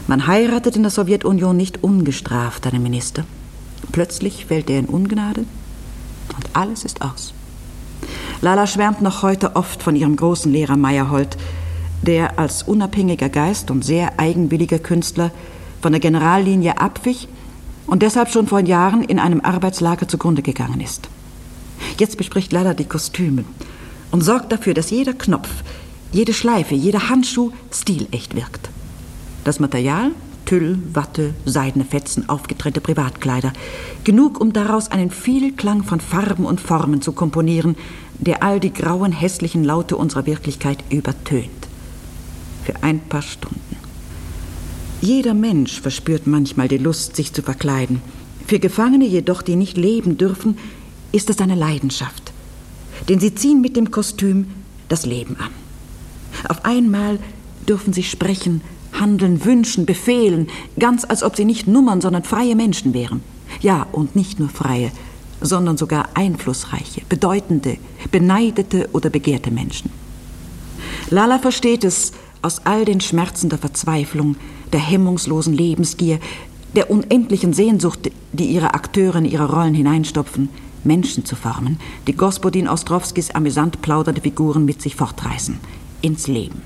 Man 0.07 0.27
heiratet 0.27 0.77
in 0.77 0.83
der 0.83 0.91
Sowjetunion 0.91 1.59
nicht 1.59 1.85
ungestraft 1.85 2.67
einen 2.67 2.83
Minister. 2.83 3.25
Plötzlich 3.93 4.47
fällt 4.47 4.71
er 4.71 4.79
in 4.79 4.87
Ungnade 4.87 5.45
und 6.35 6.47
alles 6.55 6.87
ist 6.87 7.03
aus. 7.03 7.35
Lala 8.41 8.67
schwärmt 8.67 9.03
noch 9.03 9.23
heute 9.23 9.57
oft 9.57 9.83
von 9.83 9.95
ihrem 9.95 10.17
großen 10.17 10.51
Lehrer 10.51 10.79
Meyerhold, 10.79 11.37
der 12.01 12.39
als 12.39 12.63
unabhängiger 12.63 13.29
Geist 13.29 13.71
und 13.71 13.85
sehr 13.85 14.19
eigenwilliger 14.19 14.79
Künstler 14.79 15.31
von 15.81 15.93
der 15.93 16.01
Generallinie 16.01 16.81
abwich 16.81 17.29
und 17.87 18.03
deshalb 18.03 18.31
schon 18.31 18.47
vor 18.47 18.61
Jahren 18.61 19.03
in 19.03 19.19
einem 19.19 19.41
Arbeitslager 19.41 20.09
zugrunde 20.09 20.43
gegangen 20.43 20.81
ist. 20.81 21.09
Jetzt 21.99 22.17
bespricht 22.17 22.53
Lala 22.53 22.75
die 22.75 22.85
Kostüme 22.85 23.45
und 24.11 24.23
sorgt 24.23 24.53
dafür, 24.53 24.75
dass 24.75 24.91
jeder 24.91 25.15
Knopf, 25.15 25.49
jede 26.13 26.33
Schleife, 26.33 26.75
jeder 26.75 27.09
Handschuh 27.09 27.53
stilecht 27.73 28.35
wirkt. 28.35 28.71
Das 29.45 29.61
Material 29.61 30.13
Tüll, 30.51 30.83
Watte, 30.95 31.35
seidene 31.45 31.85
Fetzen, 31.85 32.29
aufgetrennte 32.29 32.81
Privatkleider. 32.81 33.53
Genug, 34.03 34.41
um 34.41 34.53
daraus 34.53 34.91
einen 34.91 35.13
Vielklang 35.13 35.85
von 35.85 36.01
Farben 36.01 36.45
und 36.45 36.61
Formen 36.61 37.01
zu 37.03 37.13
komponieren, 37.13 37.77
der 38.19 38.43
all 38.43 38.59
die 38.59 38.73
grauen, 38.73 39.13
hässlichen 39.13 39.63
Laute 39.63 39.97
unserer 39.97 40.27
Wirklichkeit 40.27 40.83
übertönt 40.91 41.69
für 42.65 42.83
ein 42.83 42.99
paar 42.99 43.23
Stunden. 43.23 43.60
Jeder 45.01 45.33
Mensch 45.33 45.81
verspürt 45.81 46.27
manchmal 46.27 46.69
die 46.69 46.79
Lust, 46.79 47.17
sich 47.17 47.33
zu 47.33 47.43
verkleiden. 47.43 48.03
Für 48.47 48.59
Gefangene 48.59 49.07
jedoch, 49.07 49.43
die 49.43 49.57
nicht 49.57 49.77
leben 49.77 50.19
dürfen, 50.19 50.59
ist 51.13 51.31
es 51.31 51.39
eine 51.39 51.55
Leidenschaft. 51.55 52.33
Denn 53.09 53.19
sie 53.19 53.35
ziehen 53.35 53.61
mit 53.61 53.77
dem 53.77 53.91
Kostüm 53.91 54.49
das 54.89 55.07
Leben 55.07 55.37
an. 55.37 55.51
Auf 56.49 56.65
einmal 56.65 57.19
dürfen 57.67 57.93
sie 57.93 58.03
sprechen, 58.03 58.61
handeln, 58.93 59.45
wünschen, 59.45 59.87
befehlen, 59.87 60.49
ganz 60.79 61.05
als 61.05 61.23
ob 61.23 61.37
sie 61.37 61.45
nicht 61.45 61.67
Nummern, 61.67 62.01
sondern 62.01 62.25
freie 62.25 62.57
Menschen 62.57 62.93
wären. 62.93 63.23
Ja, 63.61 63.87
und 63.93 64.17
nicht 64.17 64.39
nur 64.39 64.49
freie, 64.49 64.91
sondern 65.41 65.77
sogar 65.77 66.11
einflussreiche, 66.15 67.03
bedeutende, 67.09 67.79
beneidete 68.11 68.89
oder 68.93 69.11
begehrte 69.11 69.51
Menschen. 69.51 69.91
Lala 71.09 71.39
versteht 71.39 71.85
es, 71.85 72.13
aus 72.43 72.61
all 72.65 72.85
den 72.85 73.01
Schmerzen 73.01 73.51
der 73.51 73.59
Verzweiflung, 73.59 74.37
der 74.73 74.81
hemmungslosen 74.81 75.55
Lebensgier, 75.55 76.19
der 76.75 76.91
unendlichen 76.91 77.53
Sehnsucht, 77.53 78.11
die 78.33 78.47
ihre 78.47 78.75
Akteure 78.75 79.17
in 79.17 79.25
ihre 79.25 79.51
Rollen 79.51 79.75
hineinstopfen, 79.75 80.49
Menschen 80.85 81.25
zu 81.25 81.37
formen, 81.37 81.79
die 82.07 82.15
Gospodin 82.15 82.69
Ostrowskis 82.69 83.31
amüsant 83.33 83.83
plaudernde 83.83 84.23
Figuren 84.23 84.65
mit 84.65 84.81
sich 84.81 84.97
fortreißen, 84.97 85.59
ins 86.01 86.27
Leben. 86.27 86.63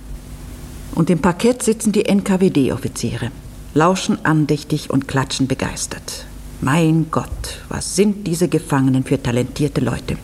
Und 0.95 1.11
im 1.11 1.19
Parkett 1.19 1.63
sitzen 1.63 1.93
die 1.93 2.05
NKWD-Offiziere, 2.05 3.31
lauschen 3.75 4.25
andächtig 4.25 4.91
und 4.91 5.09
klatschen 5.09 5.49
begeistert. 5.49 6.27
Mein 6.61 7.07
Gott, 7.11 7.63
was 7.69 7.97
sind 7.97 8.27
diese 8.27 8.49
Gefangenen 8.49 9.05
für 9.05 9.21
talentierte 9.21 9.81
Leute? 9.81 10.17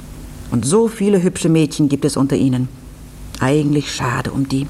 Und 0.51 0.64
so 0.64 0.89
viele 0.89 1.22
hübsche 1.22 1.49
Mädchen 1.49 1.89
gibt 1.89 2.05
es 2.05 2.16
unter 2.16 2.37
ihnen. 2.37 2.68
Eigentlich 3.41 3.93
schade 3.93 4.31
um 4.31 4.49
die. 4.49 4.66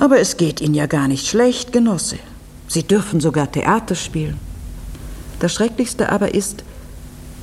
Aber 0.00 0.18
es 0.18 0.38
geht 0.38 0.62
Ihnen 0.62 0.72
ja 0.72 0.86
gar 0.86 1.08
nicht 1.08 1.26
schlecht, 1.26 1.72
Genosse. 1.72 2.16
Sie 2.68 2.84
dürfen 2.84 3.20
sogar 3.20 3.52
Theater 3.52 3.94
spielen. 3.94 4.38
Das 5.40 5.52
Schrecklichste 5.52 6.10
aber 6.10 6.32
ist, 6.32 6.64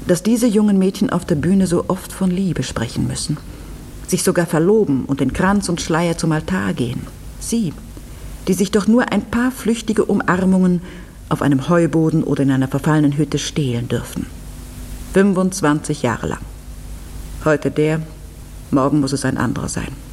dass 0.07 0.23
diese 0.23 0.47
jungen 0.47 0.79
Mädchen 0.79 1.11
auf 1.11 1.23
der 1.23 1.35
Bühne 1.35 1.67
so 1.67 1.85
oft 1.87 2.11
von 2.11 2.31
Liebe 2.31 2.63
sprechen 2.63 3.05
müssen, 3.05 3.37
sich 4.07 4.23
sogar 4.23 4.47
verloben 4.47 5.05
und 5.05 5.21
in 5.21 5.33
Kranz 5.33 5.69
und 5.69 5.81
Schleier 5.81 6.17
zum 6.17 6.31
Altar 6.31 6.73
gehen. 6.73 7.01
Sie, 7.39 7.73
die 8.47 8.53
sich 8.53 8.71
doch 8.71 8.87
nur 8.87 9.11
ein 9.11 9.21
paar 9.21 9.51
flüchtige 9.51 10.05
Umarmungen 10.05 10.81
auf 11.29 11.43
einem 11.43 11.69
Heuboden 11.69 12.23
oder 12.23 12.41
in 12.41 12.49
einer 12.49 12.67
verfallenen 12.67 13.17
Hütte 13.17 13.37
stehlen 13.37 13.87
dürfen. 13.87 14.25
25 15.13 16.01
Jahre 16.01 16.25
lang. 16.25 16.41
Heute 17.45 17.69
der, 17.69 18.01
morgen 18.71 18.99
muss 18.99 19.13
es 19.13 19.25
ein 19.25 19.37
anderer 19.37 19.69
sein. 19.69 20.06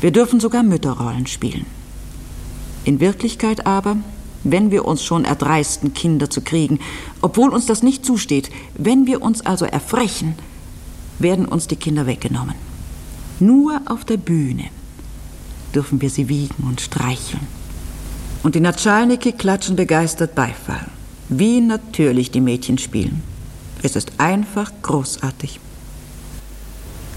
Wir 0.00 0.12
dürfen 0.12 0.40
sogar 0.40 0.62
Mütterrollen 0.62 1.26
spielen. 1.26 1.66
In 2.84 3.00
Wirklichkeit 3.00 3.66
aber 3.66 3.96
Wenn 4.44 4.70
wir 4.70 4.84
uns 4.84 5.02
schon 5.02 5.24
erdreisten, 5.24 5.94
Kinder 5.94 6.30
zu 6.30 6.40
kriegen, 6.42 6.78
obwohl 7.20 7.50
uns 7.50 7.66
das 7.66 7.82
nicht 7.82 8.04
zusteht, 8.04 8.50
wenn 8.76 9.06
wir 9.06 9.20
uns 9.20 9.44
also 9.44 9.64
erfrechen, 9.64 10.36
werden 11.18 11.44
uns 11.44 11.66
die 11.66 11.76
Kinder 11.76 12.06
weggenommen. 12.06 12.54
Nur 13.40 13.82
auf 13.86 14.04
der 14.04 14.16
Bühne 14.16 14.70
dürfen 15.74 16.00
wir 16.00 16.08
sie 16.08 16.28
wiegen 16.28 16.64
und 16.66 16.80
streicheln. 16.80 17.46
Und 18.42 18.54
die 18.54 18.60
Natschalniki 18.60 19.32
klatschen 19.32 19.76
begeistert 19.76 20.34
Beifall. 20.34 20.86
Wie 21.28 21.60
natürlich 21.60 22.30
die 22.30 22.40
Mädchen 22.40 22.78
spielen. 22.78 23.22
Es 23.82 23.96
ist 23.96 24.12
einfach 24.18 24.72
großartig. 24.82 25.60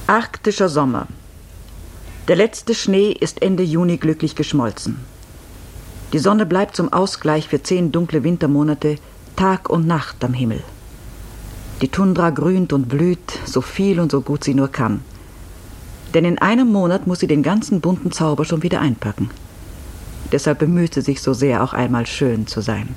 Arktischer 0.08 0.68
Sommer. 0.68 1.08
Der 2.28 2.36
letzte 2.36 2.76
Schnee 2.76 3.12
ist 3.12 3.42
Ende 3.42 3.64
Juni 3.64 3.98
glücklich 3.98 4.36
geschmolzen. 4.36 4.98
Die 6.14 6.20
Sonne 6.20 6.46
bleibt 6.46 6.76
zum 6.76 6.94
Ausgleich 6.94 7.48
für 7.48 7.64
zehn 7.64 7.92
dunkle 7.92 8.24
Wintermonate 8.24 8.98
Tag 9.36 9.72
und 9.72 9.88
Nacht 9.88 10.24
am 10.24 10.34
Himmel. 10.34 10.62
Die 11.82 11.88
Tundra 11.88 12.30
grünt 12.30 12.74
und 12.74 12.88
blüht, 12.88 13.40
so 13.46 13.62
viel 13.62 14.00
und 14.00 14.12
so 14.12 14.22
gut 14.22 14.44
sie 14.44 14.54
nur 14.54 14.68
kann. 14.68 15.02
Denn 16.14 16.24
in 16.24 16.38
einem 16.38 16.72
Monat 16.72 17.08
muss 17.08 17.22
sie 17.22 17.28
den 17.28 17.42
ganzen 17.42 17.82
bunten 17.82 18.12
Zauber 18.12 18.46
schon 18.46 18.62
wieder 18.62 18.82
einpacken. 18.82 19.32
Deshalb 20.32 20.60
bemüht 20.60 20.94
sie 20.94 21.02
sich 21.02 21.24
so 21.24 21.34
sehr, 21.34 21.64
auch 21.64 21.74
einmal 21.74 22.06
schön 22.06 22.46
zu 22.46 22.62
sein. 22.62 22.90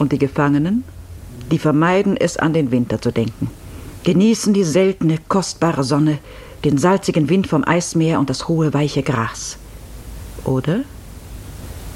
Und 0.00 0.10
die 0.10 0.18
Gefangenen? 0.18 0.82
Die 1.52 1.60
vermeiden 1.60 2.16
es, 2.16 2.38
an 2.38 2.52
den 2.52 2.72
Winter 2.72 3.00
zu 3.00 3.12
denken. 3.12 3.50
Genießen 4.02 4.52
die 4.52 4.64
seltene, 4.64 5.18
kostbare 5.28 5.84
Sonne, 5.84 6.18
den 6.64 6.78
salzigen 6.78 7.28
Wind 7.28 7.46
vom 7.46 7.64
Eismeer 7.64 8.20
und 8.20 8.30
das 8.30 8.48
hohe, 8.48 8.72
weiche 8.72 9.02
Gras. 9.02 9.58
Oder? 10.44 10.80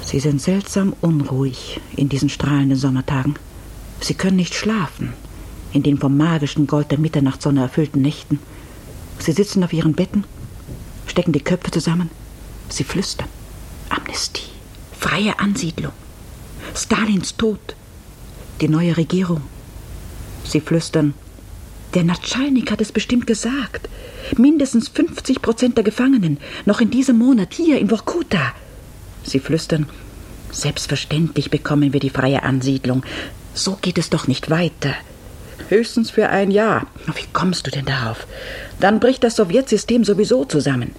Sie 0.01 0.19
sind 0.19 0.41
seltsam 0.41 0.93
unruhig 1.01 1.81
in 1.95 2.09
diesen 2.09 2.29
strahlenden 2.29 2.77
Sommertagen. 2.77 3.35
Sie 3.99 4.13
können 4.13 4.37
nicht 4.37 4.53
schlafen 4.53 5.13
in 5.73 5.83
den 5.83 5.97
vom 5.97 6.17
magischen 6.17 6.65
Gold 6.65 6.91
der 6.91 6.99
Mitternachtssonne 6.99 7.61
erfüllten 7.61 8.01
Nächten. 8.01 8.39
Sie 9.19 9.31
sitzen 9.31 9.63
auf 9.63 9.73
ihren 9.73 9.93
Betten, 9.93 10.23
stecken 11.07 11.33
die 11.33 11.43
Köpfe 11.43 11.71
zusammen. 11.71 12.09
Sie 12.69 12.83
flüstern. 12.83 13.27
Amnestie, 13.89 14.49
freie 14.97 15.39
Ansiedlung, 15.39 15.93
Stalins 16.75 17.35
Tod, 17.35 17.75
die 18.59 18.67
neue 18.67 18.97
Regierung. 18.97 19.41
Sie 20.43 20.61
flüstern. 20.61 21.13
Der 21.97 22.03
Natschalnik 22.03 22.69
hat 22.69 22.79
es 22.79 22.91
bestimmt 22.91 23.25
gesagt. 23.25 23.89
Mindestens 24.37 24.87
50 24.87 25.41
Prozent 25.41 25.77
der 25.77 25.83
Gefangenen, 25.83 26.37
noch 26.67 26.79
in 26.79 26.91
diesem 26.91 27.17
Monat 27.17 27.55
hier 27.55 27.79
in 27.79 27.89
Vorkuta. 27.89 28.53
Sie 29.23 29.39
flüstern, 29.39 29.87
selbstverständlich 30.51 31.49
bekommen 31.49 31.93
wir 31.93 31.99
die 31.99 32.11
freie 32.11 32.43
Ansiedlung. 32.43 33.01
So 33.55 33.79
geht 33.81 33.97
es 33.97 34.11
doch 34.11 34.27
nicht 34.27 34.51
weiter. 34.51 34.93
Höchstens 35.69 36.11
für 36.11 36.29
ein 36.29 36.51
Jahr. 36.51 36.85
Wie 37.15 37.25
kommst 37.33 37.65
du 37.65 37.71
denn 37.71 37.85
darauf? 37.85 38.27
Dann 38.79 38.99
bricht 38.99 39.23
das 39.23 39.35
Sowjetsystem 39.35 40.03
sowieso 40.03 40.45
zusammen. 40.45 40.91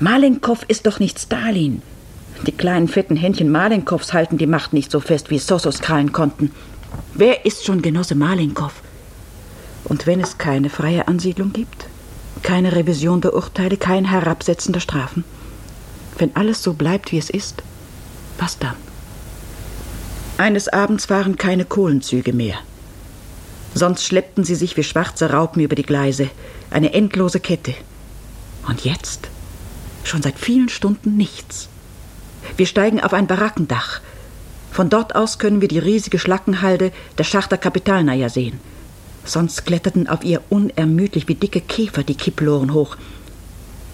Malenkow 0.00 0.64
ist 0.66 0.84
doch 0.84 0.98
nicht 0.98 1.20
Stalin. 1.20 1.80
Die 2.44 2.50
kleinen 2.50 2.88
fetten 2.88 3.14
Händchen 3.14 3.52
Malenkows 3.52 4.12
halten 4.12 4.36
die 4.36 4.48
Macht 4.48 4.72
nicht 4.72 4.90
so 4.90 4.98
fest, 4.98 5.30
wie 5.30 5.38
Sosos 5.38 5.78
krallen 5.78 6.10
konnten. 6.10 6.50
Wer 7.14 7.46
ist 7.46 7.64
schon 7.64 7.82
Genosse 7.82 8.16
Malenkow? 8.16 8.72
Und 9.84 10.06
wenn 10.06 10.20
es 10.20 10.38
keine 10.38 10.70
freie 10.70 11.08
Ansiedlung 11.08 11.52
gibt? 11.52 11.86
Keine 12.42 12.74
Revision 12.74 13.20
der 13.20 13.34
Urteile, 13.34 13.76
kein 13.76 14.04
Herabsetzen 14.04 14.72
der 14.72 14.80
Strafen? 14.80 15.24
Wenn 16.18 16.36
alles 16.36 16.62
so 16.62 16.74
bleibt, 16.74 17.12
wie 17.12 17.18
es 17.18 17.30
ist, 17.30 17.62
was 18.38 18.58
dann? 18.58 18.76
Eines 20.38 20.68
Abends 20.68 21.10
waren 21.10 21.36
keine 21.36 21.64
Kohlenzüge 21.64 22.32
mehr. 22.32 22.56
Sonst 23.74 24.04
schleppten 24.04 24.44
sie 24.44 24.54
sich 24.54 24.76
wie 24.76 24.82
schwarze 24.82 25.30
Raupen 25.30 25.62
über 25.62 25.76
die 25.76 25.82
Gleise, 25.82 26.30
eine 26.70 26.92
endlose 26.92 27.40
Kette. 27.40 27.74
Und 28.66 28.84
jetzt? 28.84 29.28
Schon 30.04 30.22
seit 30.22 30.38
vielen 30.38 30.68
Stunden 30.68 31.16
nichts. 31.16 31.68
Wir 32.56 32.66
steigen 32.66 33.00
auf 33.00 33.12
ein 33.12 33.26
Barackendach. 33.26 34.00
Von 34.72 34.88
dort 34.88 35.14
aus 35.14 35.38
können 35.38 35.60
wir 35.60 35.68
die 35.68 35.78
riesige 35.78 36.18
Schlackenhalde 36.18 36.92
der 37.18 37.24
Schachter 37.24 37.58
Kapitalnaja 37.58 38.28
sehen. 38.28 38.60
Sonst 39.24 39.66
kletterten 39.66 40.08
auf 40.08 40.24
ihr 40.24 40.42
unermüdlich 40.48 41.28
wie 41.28 41.34
dicke 41.34 41.60
Käfer 41.60 42.02
die 42.02 42.14
Kipploren 42.14 42.72
hoch. 42.72 42.96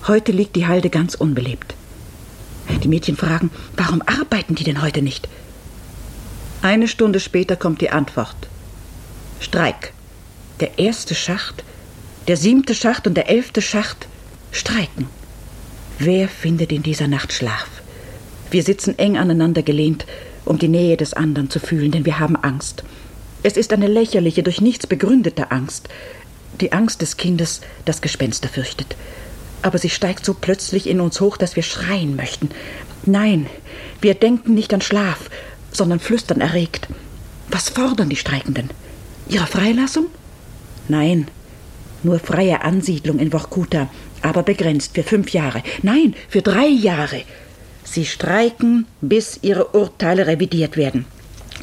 Heute 0.06 0.32
liegt 0.32 0.56
die 0.56 0.66
Halde 0.66 0.90
ganz 0.90 1.14
unbelebt. 1.14 1.74
Die 2.82 2.88
Mädchen 2.88 3.16
fragen, 3.16 3.50
warum 3.76 4.02
arbeiten 4.02 4.54
die 4.54 4.64
denn 4.64 4.82
heute 4.82 5.02
nicht? 5.02 5.28
Eine 6.62 6.88
Stunde 6.88 7.20
später 7.20 7.56
kommt 7.56 7.80
die 7.80 7.90
Antwort. 7.90 8.36
Streik. 9.40 9.92
Der 10.60 10.78
erste 10.78 11.14
Schacht, 11.14 11.64
der 12.28 12.36
siebte 12.36 12.74
Schacht 12.74 13.06
und 13.06 13.14
der 13.14 13.28
elfte 13.28 13.60
Schacht 13.62 14.08
streiken. 14.52 15.06
Wer 15.98 16.28
findet 16.28 16.72
in 16.72 16.82
dieser 16.82 17.08
Nacht 17.08 17.32
Schlaf? 17.32 17.68
Wir 18.50 18.62
sitzen 18.62 18.98
eng 18.98 19.16
aneinander 19.16 19.62
gelehnt, 19.62 20.06
um 20.44 20.58
die 20.58 20.68
Nähe 20.68 20.96
des 20.96 21.12
anderen 21.12 21.50
zu 21.50 21.58
fühlen, 21.58 21.90
denn 21.90 22.04
wir 22.04 22.18
haben 22.18 22.36
Angst. 22.36 22.84
Es 23.46 23.56
ist 23.56 23.72
eine 23.72 23.86
lächerliche, 23.86 24.42
durch 24.42 24.60
nichts 24.60 24.88
begründete 24.88 25.52
Angst. 25.52 25.88
Die 26.60 26.72
Angst 26.72 27.00
des 27.00 27.16
Kindes, 27.16 27.60
das 27.84 28.00
Gespenster 28.00 28.48
fürchtet 28.48 28.96
aber 29.66 29.78
sie 29.78 29.90
steigt 29.90 30.24
so 30.24 30.32
plötzlich 30.32 30.88
in 30.88 31.00
uns 31.00 31.20
hoch, 31.20 31.36
dass 31.36 31.56
wir 31.56 31.64
schreien 31.64 32.14
möchten. 32.14 32.50
Nein, 33.04 33.46
wir 34.00 34.14
denken 34.14 34.54
nicht 34.54 34.72
an 34.72 34.80
Schlaf, 34.80 35.28
sondern 35.72 35.98
flüstern 35.98 36.40
erregt. 36.40 36.86
Was 37.48 37.68
fordern 37.70 38.08
die 38.08 38.16
Streikenden? 38.16 38.70
Ihre 39.28 39.48
Freilassung? 39.48 40.06
Nein, 40.86 41.26
nur 42.04 42.20
freie 42.20 42.62
Ansiedlung 42.62 43.18
in 43.18 43.32
Vorkuta, 43.32 43.88
aber 44.22 44.44
begrenzt 44.44 44.94
für 44.94 45.02
fünf 45.02 45.30
Jahre. 45.30 45.64
Nein, 45.82 46.14
für 46.28 46.42
drei 46.42 46.68
Jahre. 46.68 47.22
Sie 47.82 48.06
streiken, 48.06 48.86
bis 49.00 49.40
ihre 49.42 49.66
Urteile 49.68 50.28
revidiert 50.28 50.76
werden. 50.76 51.06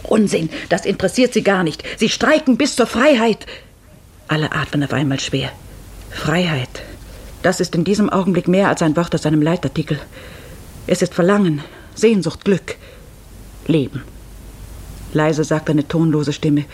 Unsinn, 0.03 0.49
das 0.69 0.85
interessiert 0.85 1.33
sie 1.33 1.43
gar 1.43 1.63
nicht. 1.63 1.83
Sie 1.97 2.09
streiken 2.09 2.57
bis 2.57 2.75
zur 2.75 2.87
Freiheit. 2.87 3.45
Alle 4.27 4.51
atmen 4.51 4.83
auf 4.83 4.93
einmal 4.93 5.19
schwer. 5.19 5.51
Freiheit. 6.11 6.83
Das 7.41 7.59
ist 7.59 7.75
in 7.75 7.83
diesem 7.83 8.09
Augenblick 8.09 8.47
mehr 8.47 8.69
als 8.69 8.81
ein 8.81 8.95
Wort 8.95 9.13
aus 9.15 9.25
einem 9.25 9.41
Leitartikel. 9.41 9.99
Es 10.87 11.01
ist 11.01 11.13
Verlangen, 11.13 11.61
Sehnsucht, 11.95 12.45
Glück, 12.45 12.75
Leben. 13.67 14.03
Leise 15.13 15.43
sagt 15.43 15.69
eine 15.69 15.87
tonlose 15.87 16.33
Stimme. 16.33 16.65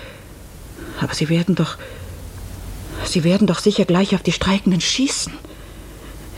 Aber 0.99 1.13
Sie 1.13 1.29
werden 1.29 1.55
doch. 1.55 1.77
Sie 3.05 3.23
werden 3.23 3.47
doch 3.47 3.59
sicher 3.59 3.85
gleich 3.85 4.13
auf 4.13 4.21
die 4.21 4.31
Streikenden 4.31 4.81
schießen. 4.81 5.33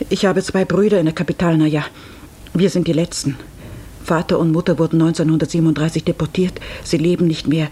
Ich 0.10 0.26
habe 0.26 0.44
zwei 0.44 0.66
Brüder 0.66 1.00
in 1.00 1.06
der 1.06 1.16
Kapitalnaja. 1.16 1.86
Wir 2.54 2.70
sind 2.70 2.88
die 2.88 2.94
Letzten. 2.94 3.38
Vater 4.04 4.40
und 4.40 4.52
Mutter 4.52 4.80
wurden 4.80 5.02
1937 5.02 6.04
deportiert. 6.04 6.60
Sie 6.84 6.98
leben 6.98 7.28
nicht 7.28 7.48
mehr. 7.48 7.68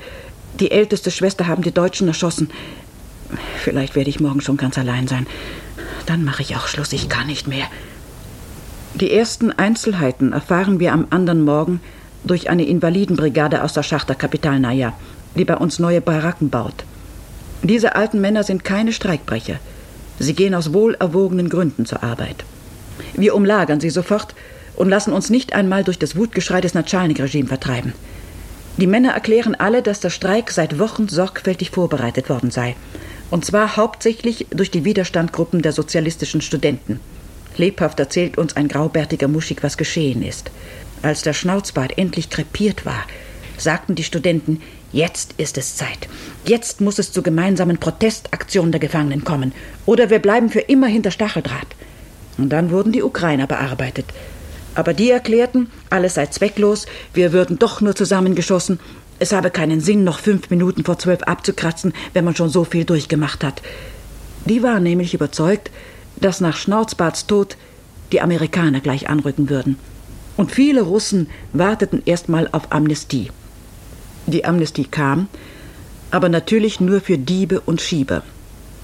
Die 0.59 0.71
älteste 0.71 1.11
Schwester 1.11 1.47
haben 1.47 1.63
die 1.63 1.71
Deutschen 1.71 2.07
erschossen. 2.07 2.49
Vielleicht 3.57 3.95
werde 3.95 4.09
ich 4.09 4.19
morgen 4.19 4.41
schon 4.41 4.57
ganz 4.57 4.77
allein 4.77 5.07
sein. 5.07 5.27
Dann 6.05 6.23
mache 6.23 6.41
ich 6.41 6.55
auch 6.55 6.67
Schluss, 6.67 6.93
ich 6.93 7.09
kann 7.09 7.27
nicht 7.27 7.47
mehr. 7.47 7.65
Die 8.95 9.11
ersten 9.11 9.51
Einzelheiten 9.51 10.33
erfahren 10.33 10.79
wir 10.79 10.93
am 10.93 11.07
anderen 11.11 11.43
Morgen 11.43 11.79
durch 12.23 12.49
eine 12.49 12.65
Invalidenbrigade 12.65 13.63
aus 13.63 13.73
der 13.73 13.83
Schachter 13.83 14.15
Kapitalnaja, 14.15 14.93
die 15.35 15.45
bei 15.45 15.55
uns 15.55 15.79
neue 15.79 16.01
Baracken 16.01 16.49
baut. 16.49 16.83
Diese 17.61 17.95
alten 17.95 18.19
Männer 18.19 18.43
sind 18.43 18.63
keine 18.63 18.91
Streikbrecher. 18.91 19.55
Sie 20.17 20.33
gehen 20.33 20.55
aus 20.55 20.73
wohlerwogenen 20.73 21.49
Gründen 21.49 21.85
zur 21.85 22.03
Arbeit. 22.03 22.43
Wir 23.13 23.35
umlagern 23.35 23.79
sie 23.79 23.89
sofort 23.89 24.33
und 24.79 24.89
lassen 24.89 25.13
uns 25.13 25.29
nicht 25.29 25.53
einmal 25.53 25.83
durch 25.83 25.99
das 25.99 26.15
Wutgeschrei 26.15 26.61
des 26.61 26.73
Natschalnik-Regime 26.73 27.47
vertreiben. 27.47 27.93
Die 28.77 28.87
Männer 28.87 29.11
erklären 29.11 29.53
alle, 29.53 29.83
dass 29.83 29.99
der 29.99 30.09
Streik 30.09 30.49
seit 30.49 30.79
Wochen 30.79 31.07
sorgfältig 31.07 31.69
vorbereitet 31.69 32.29
worden 32.29 32.49
sei 32.49 32.75
und 33.31 33.45
zwar 33.45 33.77
hauptsächlich 33.77 34.47
durch 34.49 34.71
die 34.71 34.85
Widerstandgruppen 34.85 35.61
der 35.61 35.71
sozialistischen 35.71 36.41
Studenten. 36.41 36.99
Lebhaft 37.57 37.99
erzählt 37.99 38.37
uns 38.37 38.55
ein 38.55 38.67
graubärtiger 38.67 39.27
Muschig, 39.27 39.61
was 39.61 39.77
geschehen 39.77 40.23
ist. 40.23 40.49
Als 41.01 41.21
der 41.21 41.33
Schnauzbart 41.33 41.97
endlich 41.97 42.29
krepiert 42.29 42.85
war, 42.85 43.03
sagten 43.57 43.95
die 43.95 44.03
Studenten, 44.03 44.61
jetzt 44.91 45.33
ist 45.37 45.57
es 45.57 45.75
Zeit. 45.75 46.07
Jetzt 46.45 46.81
muss 46.81 46.99
es 46.99 47.11
zu 47.11 47.21
gemeinsamen 47.21 47.77
Protestaktionen 47.77 48.71
der 48.71 48.79
Gefangenen 48.79 49.23
kommen. 49.23 49.53
Oder 49.85 50.09
wir 50.09 50.19
bleiben 50.19 50.49
für 50.49 50.61
immer 50.61 50.87
hinter 50.87 51.11
Stacheldraht. 51.11 51.67
Und 52.37 52.49
dann 52.49 52.71
wurden 52.71 52.93
die 52.93 53.03
Ukrainer 53.03 53.47
bearbeitet. 53.47 54.05
Aber 54.79 54.93
die 54.93 55.11
erklärten, 55.11 55.69
alles 55.89 56.13
sei 56.13 56.27
zwecklos, 56.27 56.85
wir 57.13 57.33
würden 57.33 57.59
doch 57.59 57.81
nur 57.81 57.95
zusammengeschossen 57.95 58.79
es 59.19 59.33
habe 59.33 59.51
keinen 59.51 59.81
Sinn, 59.81 60.05
noch 60.05 60.19
fünf 60.19 60.49
Minuten 60.49 60.85
vor 60.85 60.97
zwölf 60.97 61.23
abzukratzen, 61.23 61.93
wenn 62.13 62.23
man 62.23 62.35
schon 62.35 62.49
so 62.49 62.63
viel 62.63 62.85
durchgemacht 62.85 63.43
hat. 63.43 63.61
Die 64.45 64.63
waren 64.63 64.83
nämlich 64.83 65.13
überzeugt, 65.13 65.69
dass 66.15 66.39
nach 66.39 66.55
Schnauzbarts 66.55 67.27
Tod 67.27 67.57
die 68.13 68.21
Amerikaner 68.21 68.79
gleich 68.79 69.09
anrücken 69.09 69.49
würden. 69.49 69.77
Und 70.37 70.51
viele 70.53 70.81
Russen 70.81 71.27
warteten 71.51 72.01
erst 72.05 72.29
mal 72.29 72.47
auf 72.53 72.71
Amnestie. 72.71 73.29
Die 74.25 74.45
Amnestie 74.45 74.85
kam, 74.85 75.27
aber 76.11 76.29
natürlich 76.29 76.79
nur 76.79 77.01
für 77.01 77.17
Diebe 77.17 77.59
und 77.59 77.81
Schieber. 77.81 78.23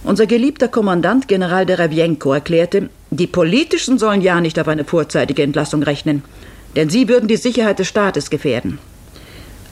Unser 0.04 0.28
geliebter 0.28 0.68
Kommandant 0.68 1.30
General 1.30 1.66
Derevienko 1.66 2.34
erklärte, 2.34 2.90
die 3.18 3.28
Politischen 3.28 4.00
sollen 4.00 4.22
ja 4.22 4.42
nicht 4.42 4.60
auf 4.60 4.68
eine 4.68 4.86
vorzeitige 4.86 5.44
Entlassung 5.44 5.84
rechnen, 5.84 6.24
denn 6.76 6.90
sie 6.90 7.08
würden 7.08 7.28
die 7.28 7.38
Sicherheit 7.38 7.80
des 7.80 7.88
Staates 7.88 8.30
gefährden. 8.30 8.80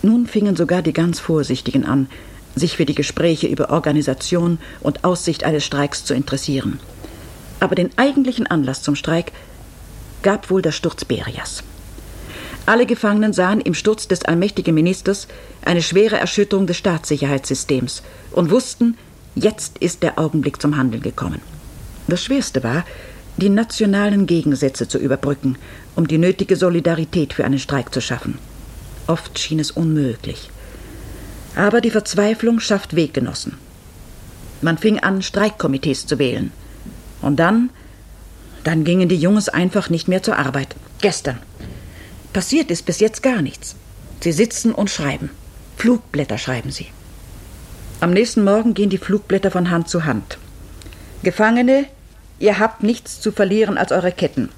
Nun 0.02 0.28
fingen 0.28 0.56
sogar 0.56 0.82
die 0.82 0.94
ganz 0.94 1.20
Vorsichtigen 1.20 1.86
an, 1.86 2.08
sich 2.56 2.78
für 2.78 2.86
die 2.86 2.96
Gespräche 2.96 3.48
über 3.48 3.72
Organisation 3.72 4.60
und 4.82 5.04
Aussicht 5.04 5.44
eines 5.44 5.66
Streiks 5.66 6.06
zu 6.06 6.14
interessieren. 6.14 6.80
Aber 7.60 7.76
den 7.76 7.90
eigentlichen 7.98 8.46
Anlass 8.46 8.84
zum 8.84 8.96
Streik 8.96 9.32
gab 10.22 10.50
wohl 10.50 10.62
der 10.62 10.72
Sturz 10.72 11.06
Berias. 11.06 11.64
Alle 12.66 12.86
Gefangenen 12.86 13.34
sahen 13.34 13.60
im 13.60 13.74
Sturz 13.74 14.08
des 14.08 14.24
allmächtigen 14.24 14.74
Ministers 14.74 15.28
eine 15.66 15.82
schwere 15.82 16.18
Erschütterung 16.18 16.68
des 16.68 16.78
Staatssicherheitssystems 16.78 18.04
und 18.32 18.52
wussten, 18.52 18.98
jetzt 19.36 19.80
ist 19.80 20.04
der 20.04 20.18
Augenblick 20.18 20.62
zum 20.62 20.78
Handeln 20.78 21.02
gekommen. 21.02 21.42
Das 22.08 22.24
Schwerste 22.24 22.64
war, 22.64 22.86
die 23.38 23.50
nationalen 23.50 24.28
Gegensätze 24.28 24.88
zu 24.88 24.98
überbrücken, 24.98 25.58
um 25.96 26.08
die 26.08 26.18
nötige 26.18 26.56
Solidarität 26.56 27.34
für 27.34 27.46
einen 27.46 27.60
Streik 27.60 27.94
zu 27.94 28.02
schaffen. 28.02 28.38
Oft 29.08 29.40
schien 29.40 29.60
es 29.60 29.72
unmöglich. 29.72 30.50
Aber 31.56 31.82
die 31.82 31.92
Verzweiflung 31.92 32.60
schafft 32.60 32.96
Weggenossen. 32.96 33.58
Man 34.62 34.78
fing 34.78 35.00
an, 35.00 35.22
Streikkomitees 35.22 36.06
zu 36.06 36.20
wählen. 36.20 36.52
Und 37.22 37.38
dann, 37.38 37.70
dann 38.64 38.84
gingen 38.84 39.10
die 39.10 39.18
Jungs 39.18 39.50
einfach 39.50 39.90
nicht 39.90 40.08
mehr 40.08 40.24
zur 40.24 40.38
Arbeit. 40.38 40.76
Gestern. 41.02 41.40
Passiert 42.32 42.72
ist 42.72 42.86
bis 42.86 43.00
jetzt 43.00 43.22
gar 43.22 43.42
nichts. 43.42 43.76
Sie 44.22 44.32
sitzen 44.32 44.74
und 44.74 44.90
schreiben. 44.90 45.30
Flugblätter 45.78 46.38
schreiben 46.38 46.72
sie. 46.72 46.88
Am 48.00 48.12
nächsten 48.12 48.44
Morgen 48.44 48.74
gehen 48.74 48.90
die 48.90 48.98
Flugblätter 48.98 49.52
von 49.52 49.70
Hand 49.70 49.90
zu 49.90 50.06
Hand. 50.06 50.38
Gefangene, 51.24 51.86
ihr 52.44 52.60
habt 52.60 52.84
nichts 52.84 53.22
zu 53.22 53.32
verlieren 53.32 53.78
als 53.78 53.94
eure 53.94 54.12
Ketten. 54.12 54.50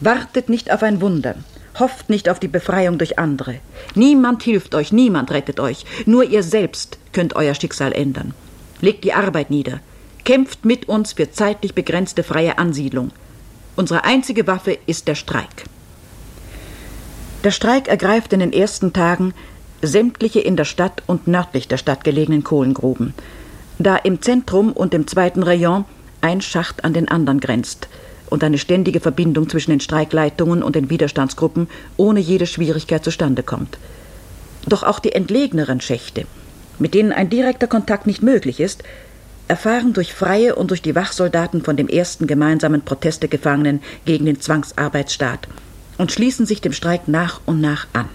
Wartet 0.00 0.50
nicht 0.50 0.70
auf 0.70 0.82
ein 0.82 1.00
Wunder. 1.00 1.36
Hofft 1.78 2.10
nicht 2.10 2.28
auf 2.28 2.38
die 2.38 2.48
Befreiung 2.48 2.98
durch 2.98 3.18
andere. 3.18 3.60
Niemand 3.94 4.42
hilft 4.42 4.74
euch, 4.74 4.92
niemand 4.92 5.30
rettet 5.30 5.58
euch. 5.58 5.86
Nur 6.04 6.24
ihr 6.24 6.42
selbst 6.42 6.98
könnt 7.12 7.34
euer 7.36 7.54
Schicksal 7.54 7.92
ändern. 7.92 8.34
Legt 8.82 9.04
die 9.04 9.14
Arbeit 9.14 9.50
nieder. 9.50 9.80
Kämpft 10.24 10.66
mit 10.66 10.86
uns 10.88 11.14
für 11.14 11.30
zeitlich 11.30 11.74
begrenzte 11.74 12.22
freie 12.22 12.58
Ansiedlung. 12.58 13.10
Unsere 13.74 14.04
einzige 14.04 14.46
Waffe 14.46 14.76
ist 14.86 15.08
der 15.08 15.14
Streik. 15.14 15.64
Der 17.42 17.52
Streik 17.52 17.88
ergreift 17.88 18.34
in 18.34 18.40
den 18.40 18.52
ersten 18.52 18.92
Tagen 18.92 19.32
sämtliche 19.80 20.40
in 20.40 20.56
der 20.56 20.66
Stadt 20.66 21.02
und 21.06 21.26
nördlich 21.26 21.68
der 21.68 21.78
Stadt 21.78 22.04
gelegenen 22.04 22.44
Kohlengruben. 22.44 23.14
Da 23.78 23.96
im 23.96 24.20
Zentrum 24.20 24.72
und 24.72 24.92
im 24.92 25.06
zweiten 25.06 25.42
Rayon 25.42 25.86
ein 26.20 26.40
Schacht 26.40 26.84
an 26.84 26.92
den 26.92 27.08
anderen 27.08 27.40
grenzt– 27.40 27.88
und 28.30 28.44
eine 28.44 28.58
ständige 28.58 29.00
Verbindung 29.00 29.48
zwischen 29.48 29.72
den 29.72 29.80
Streikleitungen 29.80 30.62
und 30.62 30.76
den 30.76 30.88
Widerstandsgruppen 30.88 31.68
ohne 31.96 32.20
jede 32.20 32.46
Schwierigkeit 32.46 33.04
zustande 33.04 33.42
kommt. 33.42 33.76
Doch 34.66 34.82
auch 34.82 35.00
die 35.00 35.12
entlegeneren 35.12 35.80
Schächte, 35.80 36.24
mit 36.78 36.94
denen 36.94 37.12
ein 37.12 37.28
direkter 37.28 37.66
Kontakt 37.66 38.06
nicht 38.06 38.22
möglich 38.22 38.60
ist, 38.60 38.82
erfahren 39.48 39.92
durch 39.92 40.14
Freie 40.14 40.54
und 40.54 40.70
durch 40.70 40.80
die 40.80 40.94
Wachsoldaten 40.94 41.62
von 41.62 41.76
dem 41.76 41.88
ersten 41.88 42.28
gemeinsamen 42.28 42.82
Protest 42.82 43.22
der 43.22 43.28
Gefangenen 43.28 43.82
gegen 44.04 44.26
den 44.26 44.40
Zwangsarbeitsstaat 44.40 45.48
und 45.98 46.12
schließen 46.12 46.46
sich 46.46 46.60
dem 46.60 46.72
Streik 46.72 47.08
nach 47.08 47.40
und 47.46 47.60
nach 47.60 47.88
an. 47.92 48.08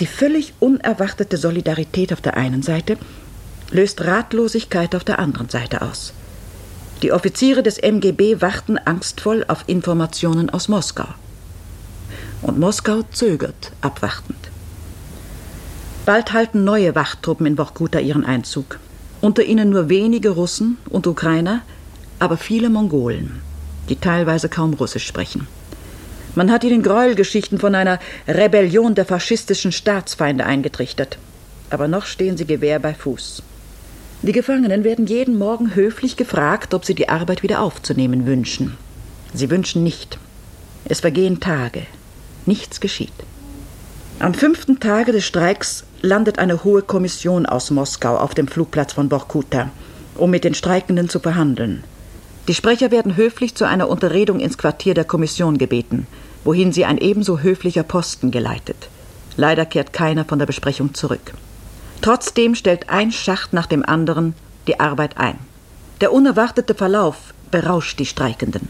Die 0.00 0.06
völlig 0.06 0.54
unerwartete 0.60 1.36
Solidarität 1.36 2.12
auf 2.12 2.22
der 2.22 2.36
einen 2.36 2.62
Seite 2.62 2.96
löst 3.70 4.00
Ratlosigkeit 4.00 4.94
auf 4.94 5.04
der 5.04 5.18
anderen 5.18 5.50
Seite 5.50 5.82
aus. 5.82 6.14
Die 7.02 7.10
Offiziere 7.10 7.64
des 7.64 7.78
MGB 7.78 8.40
warten 8.40 8.78
angstvoll 8.78 9.44
auf 9.48 9.64
Informationen 9.66 10.50
aus 10.50 10.68
Moskau. 10.68 11.08
Und 12.42 12.60
Moskau 12.60 13.02
zögert 13.10 13.72
abwartend. 13.80 14.38
Bald 16.06 16.32
halten 16.32 16.62
neue 16.62 16.94
Wachtruppen 16.94 17.46
in 17.46 17.56
Vorkuta 17.56 17.98
ihren 17.98 18.24
Einzug. 18.24 18.78
Unter 19.20 19.42
ihnen 19.42 19.70
nur 19.70 19.88
wenige 19.88 20.30
Russen 20.30 20.78
und 20.88 21.08
Ukrainer, 21.08 21.62
aber 22.20 22.36
viele 22.36 22.70
Mongolen, 22.70 23.42
die 23.88 23.96
teilweise 23.96 24.48
kaum 24.48 24.74
Russisch 24.74 25.06
sprechen. 25.06 25.48
Man 26.36 26.52
hat 26.52 26.62
ihnen 26.62 26.84
Gräuelgeschichten 26.84 27.58
von 27.58 27.74
einer 27.74 27.98
Rebellion 28.28 28.94
der 28.94 29.06
faschistischen 29.06 29.72
Staatsfeinde 29.72 30.46
eingetrichtert. 30.46 31.18
Aber 31.68 31.88
noch 31.88 32.06
stehen 32.06 32.36
sie 32.36 32.46
Gewehr 32.46 32.78
bei 32.78 32.94
Fuß. 32.94 33.42
Die 34.24 34.30
Gefangenen 34.32 34.84
werden 34.84 35.06
jeden 35.06 35.36
Morgen 35.36 35.74
höflich 35.74 36.16
gefragt, 36.16 36.74
ob 36.74 36.84
sie 36.84 36.94
die 36.94 37.08
Arbeit 37.08 37.42
wieder 37.42 37.60
aufzunehmen 37.60 38.24
wünschen. 38.24 38.76
Sie 39.34 39.50
wünschen 39.50 39.82
nicht. 39.82 40.16
Es 40.84 41.00
vergehen 41.00 41.40
Tage. 41.40 41.82
Nichts 42.46 42.80
geschieht. 42.80 43.12
Am 44.20 44.34
fünften 44.34 44.78
Tage 44.78 45.10
des 45.10 45.24
Streiks 45.24 45.82
landet 46.02 46.38
eine 46.38 46.62
hohe 46.62 46.82
Kommission 46.82 47.46
aus 47.46 47.72
Moskau 47.72 48.16
auf 48.16 48.34
dem 48.34 48.46
Flugplatz 48.46 48.92
von 48.92 49.08
Borkuta, 49.08 49.70
um 50.14 50.30
mit 50.30 50.44
den 50.44 50.54
Streikenden 50.54 51.08
zu 51.08 51.18
verhandeln. 51.18 51.82
Die 52.46 52.54
Sprecher 52.54 52.92
werden 52.92 53.16
höflich 53.16 53.56
zu 53.56 53.64
einer 53.64 53.88
Unterredung 53.88 54.38
ins 54.38 54.56
Quartier 54.56 54.94
der 54.94 55.04
Kommission 55.04 55.58
gebeten, 55.58 56.06
wohin 56.44 56.72
sie 56.72 56.84
ein 56.84 56.98
ebenso 56.98 57.40
höflicher 57.40 57.82
Posten 57.82 58.30
geleitet. 58.30 58.88
Leider 59.36 59.66
kehrt 59.66 59.92
keiner 59.92 60.24
von 60.24 60.38
der 60.38 60.46
Besprechung 60.46 60.94
zurück. 60.94 61.32
Trotzdem 62.02 62.56
stellt 62.56 62.90
ein 62.90 63.12
Schacht 63.12 63.52
nach 63.52 63.66
dem 63.66 63.84
anderen 63.84 64.34
die 64.66 64.80
Arbeit 64.80 65.16
ein. 65.16 65.38
Der 66.00 66.12
unerwartete 66.12 66.74
Verlauf 66.74 67.32
berauscht 67.50 67.98
die 68.00 68.06
Streikenden. 68.06 68.68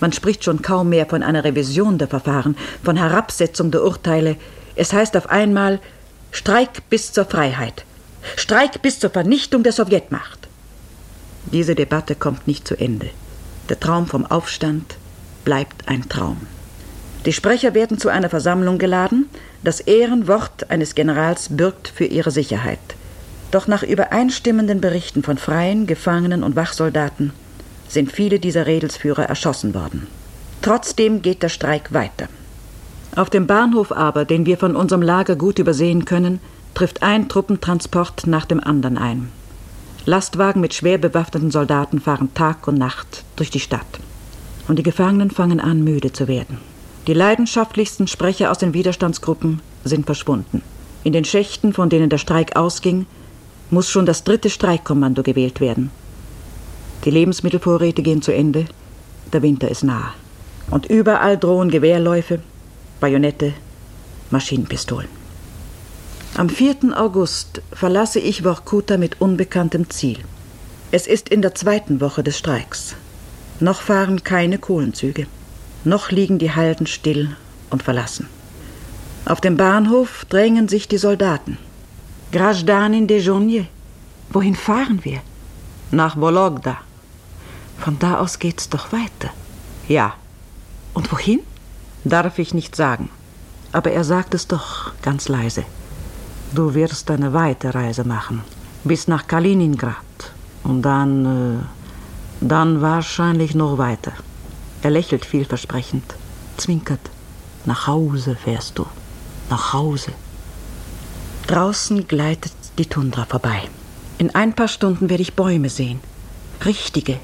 Man 0.00 0.12
spricht 0.12 0.42
schon 0.42 0.62
kaum 0.62 0.88
mehr 0.88 1.06
von 1.06 1.22
einer 1.22 1.44
Revision 1.44 1.98
der 1.98 2.08
Verfahren, 2.08 2.56
von 2.82 2.96
Herabsetzung 2.96 3.70
der 3.70 3.84
Urteile. 3.84 4.36
Es 4.74 4.92
heißt 4.92 5.16
auf 5.16 5.28
einmal 5.28 5.80
Streik 6.30 6.88
bis 6.88 7.12
zur 7.12 7.26
Freiheit, 7.26 7.84
Streik 8.36 8.80
bis 8.80 9.00
zur 9.00 9.10
Vernichtung 9.10 9.62
der 9.62 9.72
Sowjetmacht. 9.72 10.48
Diese 11.52 11.74
Debatte 11.74 12.14
kommt 12.14 12.46
nicht 12.46 12.66
zu 12.66 12.74
Ende. 12.74 13.10
Der 13.68 13.78
Traum 13.78 14.06
vom 14.06 14.24
Aufstand 14.24 14.96
bleibt 15.44 15.88
ein 15.88 16.08
Traum. 16.08 16.46
Die 17.24 17.32
Sprecher 17.32 17.74
werden 17.74 17.98
zu 17.98 18.08
einer 18.08 18.28
Versammlung 18.28 18.78
geladen, 18.78 19.28
das 19.62 19.80
Ehrenwort 19.80 20.70
eines 20.70 20.96
Generals 20.96 21.48
bürgt 21.50 21.88
für 21.88 22.04
ihre 22.04 22.32
Sicherheit. 22.32 22.80
Doch 23.52 23.68
nach 23.68 23.84
übereinstimmenden 23.84 24.80
Berichten 24.80 25.22
von 25.22 25.38
Freien, 25.38 25.86
Gefangenen 25.86 26.42
und 26.42 26.56
Wachsoldaten 26.56 27.32
sind 27.88 28.10
viele 28.10 28.40
dieser 28.40 28.66
Redelsführer 28.66 29.24
erschossen 29.24 29.74
worden. 29.74 30.06
Trotzdem 30.62 31.22
geht 31.22 31.42
der 31.42 31.48
Streik 31.48 31.92
weiter. 31.92 32.28
Auf 33.14 33.30
dem 33.30 33.46
Bahnhof 33.46 33.92
aber, 33.92 34.24
den 34.24 34.46
wir 34.46 34.56
von 34.56 34.74
unserem 34.74 35.02
Lager 35.02 35.36
gut 35.36 35.58
übersehen 35.58 36.06
können, 36.06 36.40
trifft 36.74 37.02
ein 37.02 37.28
Truppentransport 37.28 38.26
nach 38.26 38.46
dem 38.46 38.58
anderen 38.58 38.96
ein. 38.96 39.28
Lastwagen 40.06 40.60
mit 40.60 40.74
schwer 40.74 40.98
bewaffneten 40.98 41.50
Soldaten 41.50 42.00
fahren 42.00 42.32
Tag 42.34 42.66
und 42.66 42.78
Nacht 42.78 43.24
durch 43.36 43.50
die 43.50 43.60
Stadt. 43.60 44.00
Und 44.66 44.78
die 44.78 44.82
Gefangenen 44.82 45.30
fangen 45.30 45.60
an, 45.60 45.84
müde 45.84 46.12
zu 46.12 46.26
werden. 46.26 46.71
Die 47.06 47.14
leidenschaftlichsten 47.14 48.06
Sprecher 48.06 48.50
aus 48.50 48.58
den 48.58 48.74
Widerstandsgruppen 48.74 49.60
sind 49.84 50.06
verschwunden. 50.06 50.62
In 51.02 51.12
den 51.12 51.24
Schächten, 51.24 51.72
von 51.72 51.88
denen 51.88 52.10
der 52.10 52.18
Streik 52.18 52.54
ausging, 52.54 53.06
muss 53.70 53.90
schon 53.90 54.06
das 54.06 54.22
dritte 54.22 54.50
Streikkommando 54.50 55.22
gewählt 55.22 55.60
werden. 55.60 55.90
Die 57.04 57.10
Lebensmittelvorräte 57.10 58.02
gehen 58.02 58.22
zu 58.22 58.32
Ende, 58.32 58.66
der 59.32 59.42
Winter 59.42 59.68
ist 59.68 59.82
nah. 59.82 60.14
Und 60.70 60.86
überall 60.86 61.36
drohen 61.36 61.70
Gewehrläufe, 61.70 62.38
Bajonette, 63.00 63.52
Maschinenpistolen. 64.30 65.08
Am 66.36 66.48
4. 66.48 66.96
August 66.96 67.62
verlasse 67.72 68.20
ich 68.20 68.44
Workuta 68.44 68.96
mit 68.96 69.20
unbekanntem 69.20 69.90
Ziel. 69.90 70.18
Es 70.92 71.08
ist 71.08 71.28
in 71.28 71.42
der 71.42 71.54
zweiten 71.56 72.00
Woche 72.00 72.22
des 72.22 72.38
Streiks. 72.38 72.94
Noch 73.58 73.82
fahren 73.82 74.22
keine 74.22 74.58
Kohlenzüge. 74.58 75.26
Noch 75.84 76.10
liegen 76.10 76.38
die 76.38 76.54
Halden 76.54 76.86
still 76.86 77.36
und 77.70 77.82
verlassen. 77.82 78.28
Auf 79.24 79.40
dem 79.40 79.56
Bahnhof 79.56 80.24
drängen 80.28 80.68
sich 80.68 80.88
die 80.88 80.98
Soldaten. 80.98 81.58
Grajdanin 82.32 83.06
Dejournier. 83.06 83.66
Wohin 84.30 84.54
fahren 84.54 85.00
wir? 85.02 85.20
Nach 85.90 86.16
Vologda. 86.16 86.78
Von 87.78 87.98
da 87.98 88.18
aus 88.18 88.38
geht's 88.38 88.68
doch 88.68 88.92
weiter. 88.92 89.30
Ja. 89.88 90.14
Und 90.94 91.10
wohin? 91.12 91.40
Darf 92.04 92.38
ich 92.38 92.54
nicht 92.54 92.74
sagen. 92.76 93.10
Aber 93.72 93.90
er 93.90 94.04
sagt 94.04 94.34
es 94.34 94.46
doch 94.46 94.92
ganz 95.02 95.28
leise. 95.28 95.64
Du 96.54 96.74
wirst 96.74 97.10
eine 97.10 97.32
weite 97.32 97.74
Reise 97.74 98.04
machen. 98.04 98.42
Bis 98.84 99.08
nach 99.08 99.26
Kaliningrad. 99.26 99.96
Und 100.64 100.82
dann. 100.82 101.60
Äh, 101.60 101.64
dann 102.42 102.82
wahrscheinlich 102.82 103.54
noch 103.54 103.78
weiter. 103.78 104.12
Er 104.82 104.90
lächelt 104.90 105.24
vielversprechend, 105.24 106.16
zwinkert. 106.56 107.00
Nach 107.64 107.86
Hause 107.86 108.34
fährst 108.34 108.78
du. 108.78 108.86
Nach 109.48 109.72
Hause. 109.72 110.12
Draußen 111.46 112.08
gleitet 112.08 112.52
die 112.78 112.86
Tundra 112.86 113.24
vorbei. 113.24 113.62
In 114.18 114.34
ein 114.34 114.54
paar 114.54 114.66
Stunden 114.66 115.08
werde 115.08 115.22
ich 115.22 115.34
Bäume 115.34 115.68
sehen. 115.68 116.00
Richtige. 116.64 117.20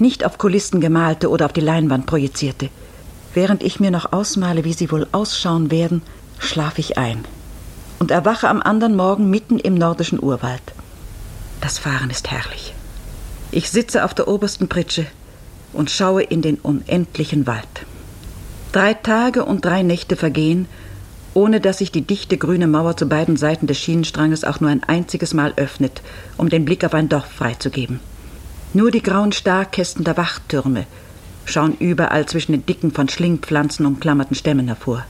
Nicht 0.00 0.24
auf 0.24 0.38
Kulissen 0.38 0.80
gemalte 0.80 1.30
oder 1.30 1.46
auf 1.46 1.52
die 1.52 1.60
Leinwand 1.60 2.06
projizierte. 2.06 2.68
Während 3.32 3.62
ich 3.62 3.78
mir 3.78 3.92
noch 3.92 4.12
ausmale, 4.12 4.64
wie 4.64 4.72
sie 4.72 4.90
wohl 4.90 5.06
ausschauen 5.12 5.70
werden, 5.70 6.02
schlafe 6.38 6.80
ich 6.80 6.98
ein 6.98 7.24
und 8.00 8.10
erwache 8.10 8.48
am 8.48 8.60
anderen 8.60 8.96
Morgen 8.96 9.30
mitten 9.30 9.60
im 9.60 9.74
nordischen 9.74 10.20
Urwald. 10.20 10.62
Das 11.60 11.78
Fahren 11.78 12.10
ist 12.10 12.30
herrlich. 12.32 12.74
Ich 13.52 13.70
sitze 13.70 14.04
auf 14.04 14.14
der 14.14 14.26
obersten 14.26 14.68
Pritsche 14.68 15.06
und 15.72 15.90
schaue 15.90 16.22
in 16.22 16.42
den 16.42 16.56
unendlichen 16.56 17.46
Wald. 17.46 17.86
Drei 18.72 18.94
Tage 18.94 19.44
und 19.44 19.64
drei 19.64 19.82
Nächte 19.82 20.16
vergehen, 20.16 20.66
ohne 21.34 21.60
dass 21.60 21.78
sich 21.78 21.92
die 21.92 22.02
dichte 22.02 22.36
grüne 22.36 22.66
Mauer 22.66 22.96
zu 22.96 23.06
beiden 23.06 23.36
Seiten 23.36 23.66
des 23.66 23.78
Schienenstranges 23.78 24.44
auch 24.44 24.60
nur 24.60 24.70
ein 24.70 24.84
einziges 24.84 25.34
Mal 25.34 25.52
öffnet, 25.56 26.02
um 26.36 26.48
den 26.48 26.64
Blick 26.64 26.84
auf 26.84 26.94
ein 26.94 27.08
Dorf 27.08 27.26
freizugeben. 27.26 28.00
Nur 28.74 28.90
die 28.90 29.02
grauen 29.02 29.32
Starkästen 29.32 30.04
der 30.04 30.16
Wachtürme 30.16 30.86
schauen 31.44 31.76
überall 31.78 32.26
zwischen 32.26 32.52
den 32.52 32.66
dicken 32.66 32.92
von 32.92 33.08
Schlingpflanzen 33.08 33.86
umklammerten 33.86 34.36
Stämmen 34.36 34.68
hervor. 34.68 35.04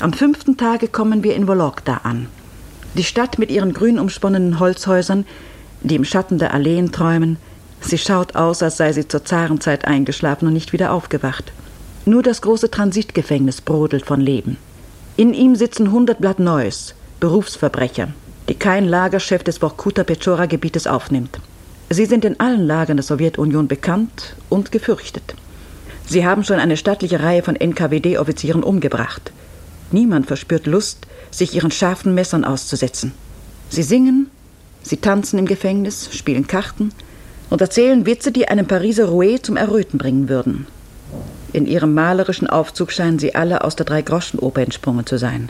Am 0.00 0.12
fünften 0.12 0.56
Tage 0.56 0.88
kommen 0.88 1.22
wir 1.22 1.34
in 1.34 1.48
Vologda 1.48 2.00
an. 2.04 2.28
Die 2.94 3.04
Stadt 3.04 3.38
mit 3.38 3.50
ihren 3.50 3.72
grün 3.72 3.98
umsponnenen 3.98 4.58
Holzhäusern, 4.58 5.26
die 5.82 5.96
im 5.96 6.04
Schatten 6.04 6.38
der 6.38 6.54
Alleen 6.54 6.92
träumen, 6.92 7.36
sie 7.80 7.98
schaut 7.98 8.36
aus, 8.36 8.62
als 8.62 8.76
sei 8.76 8.92
sie 8.92 9.08
zur 9.08 9.24
Zarenzeit 9.24 9.84
eingeschlafen 9.84 10.48
und 10.48 10.54
nicht 10.54 10.72
wieder 10.72 10.92
aufgewacht. 10.92 11.52
Nur 12.04 12.22
das 12.22 12.40
große 12.42 12.70
Transitgefängnis 12.70 13.60
brodelt 13.60 14.06
von 14.06 14.20
Leben. 14.20 14.56
In 15.16 15.34
ihm 15.34 15.56
sitzen 15.56 15.92
hundert 15.92 16.20
Blatt 16.20 16.38
Neues, 16.38 16.94
Berufsverbrecher, 17.20 18.08
die 18.48 18.54
kein 18.54 18.86
Lagerchef 18.86 19.42
des 19.42 19.58
Vorkuta-Pechora-Gebietes 19.58 20.86
aufnimmt. 20.86 21.40
Sie 21.90 22.06
sind 22.06 22.24
in 22.24 22.38
allen 22.38 22.66
Lagern 22.66 22.98
der 22.98 23.04
Sowjetunion 23.04 23.66
bekannt 23.68 24.36
und 24.48 24.72
gefürchtet. 24.72 25.34
Sie 26.06 26.26
haben 26.26 26.44
schon 26.44 26.58
eine 26.58 26.76
stattliche 26.76 27.20
Reihe 27.20 27.42
von 27.42 27.56
NKWD-Offizieren 27.56 28.62
umgebracht. 28.62 29.32
Niemand 29.90 30.26
verspürt 30.26 30.66
Lust, 30.66 31.06
sich 31.30 31.54
ihren 31.54 31.70
scharfen 31.70 32.14
Messern 32.14 32.44
auszusetzen. 32.44 33.12
Sie 33.68 33.82
singen, 33.82 34.30
sie 34.82 34.96
tanzen 34.98 35.38
im 35.38 35.46
Gefängnis, 35.46 36.08
spielen 36.12 36.46
Karten 36.46 36.92
und 37.50 37.60
erzählen 37.60 38.06
Witze, 38.06 38.32
die 38.32 38.48
einem 38.48 38.66
Pariser 38.66 39.06
Rouet 39.06 39.44
zum 39.44 39.56
Erröten 39.56 39.98
bringen 39.98 40.28
würden. 40.28 40.66
In 41.52 41.66
ihrem 41.66 41.94
malerischen 41.94 42.46
Aufzug 42.46 42.92
scheinen 42.92 43.18
sie 43.18 43.34
alle 43.34 43.64
aus 43.64 43.74
der 43.74 43.86
Drei-Groschen-Oper 43.86 44.60
entsprungen 44.60 45.06
zu 45.06 45.18
sein. 45.18 45.48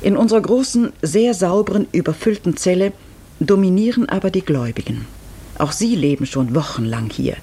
In 0.00 0.16
unserer 0.16 0.40
großen, 0.40 0.92
sehr 1.02 1.34
sauberen, 1.34 1.86
überfüllten 1.92 2.56
Zelle 2.56 2.92
dominieren 3.38 4.08
aber 4.08 4.30
die 4.30 4.40
Gläubigen. 4.40 5.06
Auch 5.58 5.72
sie 5.72 5.94
leben 5.94 6.24
schon 6.24 6.54
wochenlang 6.54 7.10
hier, 7.10 7.36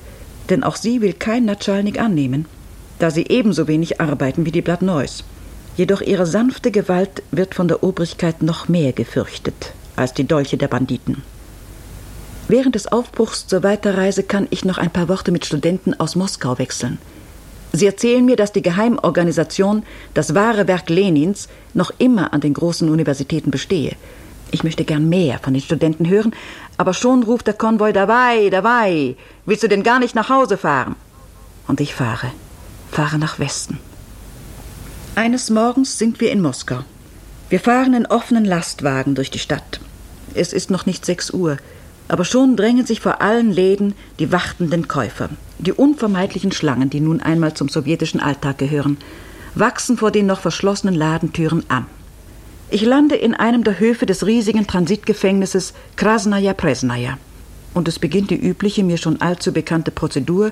denn 0.50 0.64
auch 0.64 0.76
sie 0.76 1.02
will 1.02 1.14
kein 1.14 1.46
Natschalnik 1.46 2.00
annehmen, 2.00 2.46
da 2.98 3.12
sie 3.12 3.28
ebenso 3.30 3.68
wenig 3.68 4.02
arbeiten 4.02 4.46
wie 4.46 4.52
die 4.52 4.64
Blatneus. 4.64 5.24
Jedoch 5.76 6.02
ihre 6.02 6.26
sanfte 6.26 6.72
Gewalt 6.72 7.22
wird 7.30 7.54
von 7.54 7.68
der 7.68 7.84
Obrigkeit 7.84 8.42
noch 8.42 8.68
mehr 8.68 8.94
gefürchtet 8.94 9.74
als 9.96 10.14
die 10.14 10.26
Dolche 10.26 10.58
der 10.58 10.68
Banditen. 10.68 11.22
Während 12.48 12.76
des 12.76 12.88
Aufbruchs 12.88 13.48
zur 13.48 13.64
Weiterreise 13.64 14.24
kann 14.24 14.48
ich 14.52 14.64
noch 14.64 14.78
ein 14.78 14.92
paar 14.92 15.10
Worte 15.10 15.32
mit 15.32 15.46
Studenten 15.46 16.00
aus 16.00 16.16
Moskau 16.16 16.58
wechseln. 16.58 16.98
Sie 17.74 17.86
erzählen 17.86 18.24
mir, 18.24 18.38
dass 18.38 18.54
die 18.54 18.62
Geheimorganisation, 18.62 19.84
das 20.14 20.34
wahre 20.34 20.68
Werk 20.68 20.90
Lenins, 20.90 21.50
noch 21.74 21.92
immer 21.98 22.34
an 22.34 22.40
den 22.40 22.54
großen 22.54 22.90
Universitäten 22.90 23.52
bestehe. 23.52 23.96
Ich 24.52 24.64
möchte 24.64 24.86
gern 24.86 25.10
mehr 25.10 25.40
von 25.40 25.54
den 25.54 25.62
Studenten 25.62 26.08
hören, 26.08 26.34
aber 26.78 26.94
schon 26.94 27.24
ruft 27.24 27.48
der 27.48 27.54
Konvoi 27.54 27.92
dabei, 27.92 28.50
dabei. 28.50 29.18
Willst 29.46 29.64
du 29.64 29.68
denn 29.68 29.84
gar 29.84 30.00
nicht 30.00 30.16
nach 30.16 30.30
Hause 30.30 30.58
fahren? 30.58 30.96
Und 31.68 31.82
ich 31.82 31.94
fahre, 31.94 32.32
fahre 32.92 33.20
nach 33.20 33.40
Westen. 33.40 33.78
Eines 35.16 35.50
Morgens 35.50 35.98
sind 35.98 36.22
wir 36.22 36.32
in 36.32 36.42
Moskau. 36.42 36.80
Wir 37.50 37.60
fahren 37.60 37.94
in 37.94 38.06
offenen 38.06 38.46
Lastwagen 38.46 39.16
durch 39.16 39.32
die 39.32 39.40
Stadt. 39.40 39.82
Es 40.34 40.54
ist 40.54 40.72
noch 40.72 40.86
nicht 40.86 41.06
sechs 41.06 41.32
Uhr, 41.32 41.58
aber 42.08 42.26
schon 42.26 42.56
drängen 42.56 42.86
sich 42.86 43.02
vor 43.02 43.22
allen 43.22 43.52
Läden 43.52 43.94
die 44.20 44.32
wartenden 44.32 44.88
Käufer. 44.88 45.30
Die 45.60 45.74
unvermeidlichen 45.74 46.52
Schlangen, 46.52 46.90
die 46.90 47.00
nun 47.00 47.22
einmal 47.22 47.54
zum 47.54 47.70
sowjetischen 47.70 48.20
Alltag 48.20 48.58
gehören, 48.58 48.98
wachsen 49.56 49.98
vor 49.98 50.12
den 50.12 50.26
noch 50.26 50.40
verschlossenen 50.40 50.96
Ladentüren 50.96 51.64
an. 51.68 51.86
Ich 52.70 52.82
lande 52.82 53.16
in 53.16 53.34
einem 53.34 53.64
der 53.64 53.80
Höfe 53.80 54.06
des 54.06 54.26
riesigen 54.26 54.68
Transitgefängnisses 54.68 55.74
Krasnaya 55.96 56.54
Presnaya. 56.54 57.18
Und 57.74 57.88
es 57.88 58.00
beginnt 58.00 58.30
die 58.30 58.36
übliche, 58.36 58.84
mir 58.84 58.98
schon 58.98 59.22
allzu 59.22 59.54
bekannte 59.54 59.92
Prozedur: 59.92 60.52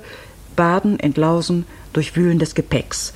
Baden, 0.55 0.99
Entlausen, 0.99 1.65
Durchwühlen 1.91 2.39
des 2.39 2.55
Gepäcks. 2.55 3.13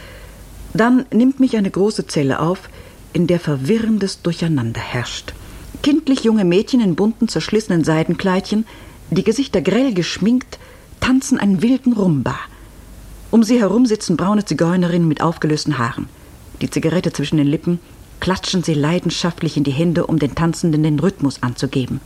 Dann 0.73 1.05
nimmt 1.11 1.39
mich 1.39 1.57
eine 1.57 1.71
große 1.71 2.07
Zelle 2.07 2.39
auf, 2.39 2.69
in 3.13 3.27
der 3.27 3.39
verwirrendes 3.39 4.21
Durcheinander 4.21 4.81
herrscht. 4.81 5.33
Kindlich 5.81 6.23
junge 6.23 6.43
Mädchen 6.43 6.81
in 6.81 6.95
bunten, 6.95 7.27
zerschlissenen 7.27 7.83
Seidenkleidchen, 7.83 8.65
die 9.11 9.23
Gesichter 9.23 9.61
grell 9.61 9.93
geschminkt, 9.93 10.59
tanzen 10.99 11.39
einen 11.39 11.61
wilden 11.61 11.93
Rumba. 11.93 12.35
Um 13.31 13.43
sie 13.43 13.59
herum 13.59 13.85
sitzen 13.85 14.17
braune 14.17 14.43
Zigeunerinnen 14.43 15.07
mit 15.07 15.21
aufgelösten 15.21 15.77
Haaren. 15.77 16.09
Die 16.61 16.69
Zigarette 16.69 17.13
zwischen 17.13 17.37
den 17.37 17.47
Lippen, 17.47 17.79
klatschen 18.19 18.63
sie 18.63 18.73
leidenschaftlich 18.73 19.55
in 19.55 19.63
die 19.63 19.71
Hände, 19.71 20.05
um 20.05 20.19
den 20.19 20.35
Tanzenden 20.35 20.83
den 20.83 20.99
Rhythmus 20.99 21.41
anzugeben. 21.41 22.01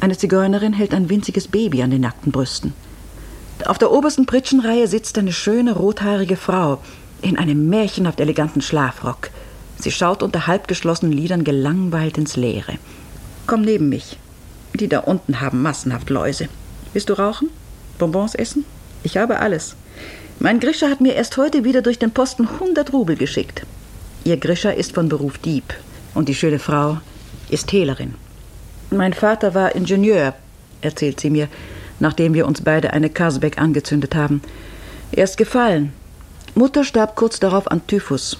Eine 0.00 0.18
Zigeunerin 0.18 0.74
hält 0.74 0.92
ein 0.92 1.08
winziges 1.08 1.48
Baby 1.48 1.82
an 1.82 1.90
den 1.90 2.02
nackten 2.02 2.32
Brüsten. 2.32 2.74
Auf 3.64 3.78
der 3.78 3.90
obersten 3.90 4.26
Pritschenreihe 4.26 4.86
sitzt 4.88 5.16
eine 5.16 5.32
schöne 5.32 5.74
rothaarige 5.74 6.36
Frau 6.36 6.82
in 7.22 7.38
einem 7.38 7.70
märchenhaft 7.70 8.20
eleganten 8.20 8.60
Schlafrock. 8.60 9.30
Sie 9.78 9.90
schaut 9.90 10.22
unter 10.22 10.46
halbgeschlossenen 10.46 11.12
Lidern 11.12 11.44
gelangweilt 11.44 12.18
ins 12.18 12.36
Leere. 12.36 12.74
Komm 13.46 13.62
neben 13.62 13.88
mich. 13.88 14.18
Die 14.74 14.88
da 14.88 15.00
unten 15.00 15.40
haben 15.40 15.62
massenhaft 15.62 16.10
Läuse. 16.10 16.48
Willst 16.92 17.10
du 17.10 17.14
rauchen? 17.14 17.50
Bonbons 17.98 18.34
essen? 18.34 18.64
Ich 19.02 19.16
habe 19.16 19.38
alles. 19.40 19.76
Mein 20.40 20.60
Grisha 20.60 20.88
hat 20.88 21.00
mir 21.00 21.14
erst 21.14 21.36
heute 21.36 21.62
wieder 21.62 21.82
durch 21.82 21.98
den 21.98 22.10
Posten 22.10 22.48
100 22.48 22.92
Rubel 22.92 23.16
geschickt. 23.16 23.66
Ihr 24.24 24.38
Grisha 24.38 24.70
ist 24.70 24.94
von 24.94 25.08
Beruf 25.08 25.38
Dieb 25.38 25.74
und 26.14 26.28
die 26.28 26.34
schöne 26.34 26.58
Frau 26.58 26.98
ist 27.50 27.70
Hehlerin. 27.72 28.14
Mein 28.90 29.12
Vater 29.12 29.54
war 29.54 29.74
Ingenieur, 29.74 30.34
erzählt 30.80 31.20
sie 31.20 31.30
mir, 31.30 31.48
nachdem 32.00 32.34
wir 32.34 32.46
uns 32.46 32.62
beide 32.62 32.92
eine 32.92 33.10
Kasbeck 33.10 33.58
angezündet 33.58 34.14
haben. 34.14 34.40
Er 35.12 35.24
ist 35.24 35.36
gefallen. 35.36 35.92
Mutter 36.54 36.84
starb 36.84 37.14
kurz 37.14 37.38
darauf 37.38 37.70
an 37.70 37.86
Typhus. 37.86 38.38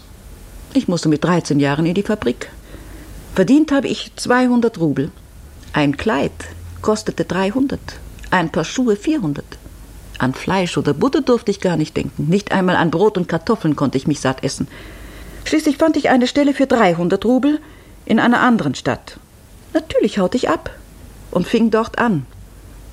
Ich 0.73 0.89
musste 0.89 1.09
mit 1.09 1.23
13 1.23 1.61
Jahren 1.61 1.87
in 1.87 1.95
die 1.95 2.03
Fabrik. 2.03 2.49
Verdient 3.35 3.73
habe 3.73 3.89
ich 3.89 4.13
200 4.15 4.79
Rubel. 4.79 5.11
Ein 5.73 5.97
Kleid 5.97 6.31
kostete 6.83 7.25
300, 7.25 7.81
ein 8.31 8.53
Paar 8.53 8.65
Schuhe 8.65 8.95
400. 8.95 9.45
An 10.19 10.35
Fleisch 10.35 10.79
oder 10.79 10.95
Butter 10.95 11.21
durfte 11.21 11.51
ich 11.51 11.61
gar 11.61 11.77
nicht 11.77 11.97
denken. 11.97 12.29
Nicht 12.29 12.53
einmal 12.53 12.77
an 12.77 12.93
Brot 12.93 13.19
und 13.19 13.29
Kartoffeln 13.29 13.75
konnte 13.75 13.99
ich 13.99 14.07
mich 14.07 14.21
satt 14.21 14.45
essen. 14.45 14.69
Schließlich 15.47 15.79
fand 15.79 15.97
ich 15.97 16.11
eine 16.11 16.29
Stelle 16.29 16.55
für 16.55 16.69
300 16.69 17.25
Rubel 17.25 17.59
in 18.07 18.21
einer 18.21 18.39
anderen 18.39 18.77
Stadt. 18.77 19.19
Natürlich 19.73 20.21
haute 20.21 20.37
ich 20.37 20.49
ab 20.49 20.71
und 21.33 21.49
fing 21.49 21.73
dort 21.73 21.99
an. 21.99 22.27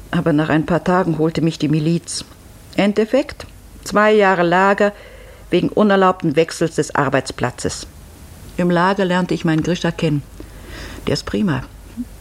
Aber 0.10 0.34
nach 0.34 0.50
ein 0.50 0.66
paar 0.66 0.84
Tagen 0.84 1.20
holte 1.20 1.42
mich 1.42 1.60
die 1.60 1.70
Miliz. 1.70 2.26
Endeffekt 2.76 3.46
zwei 3.84 4.12
Jahre 4.12 4.42
Lager 4.42 4.92
wegen 5.52 5.70
unerlaubten 5.70 6.36
Wechsels 6.36 6.74
des 6.76 6.96
Arbeitsplatzes. 6.96 7.86
Im 8.58 8.70
Lager 8.70 9.06
lernte 9.06 9.34
ich 9.34 9.46
meinen 9.46 9.64
Grisha 9.64 9.92
kennen. 9.92 10.24
Der 11.08 11.14
ist 11.14 11.26
prima. 11.26 11.64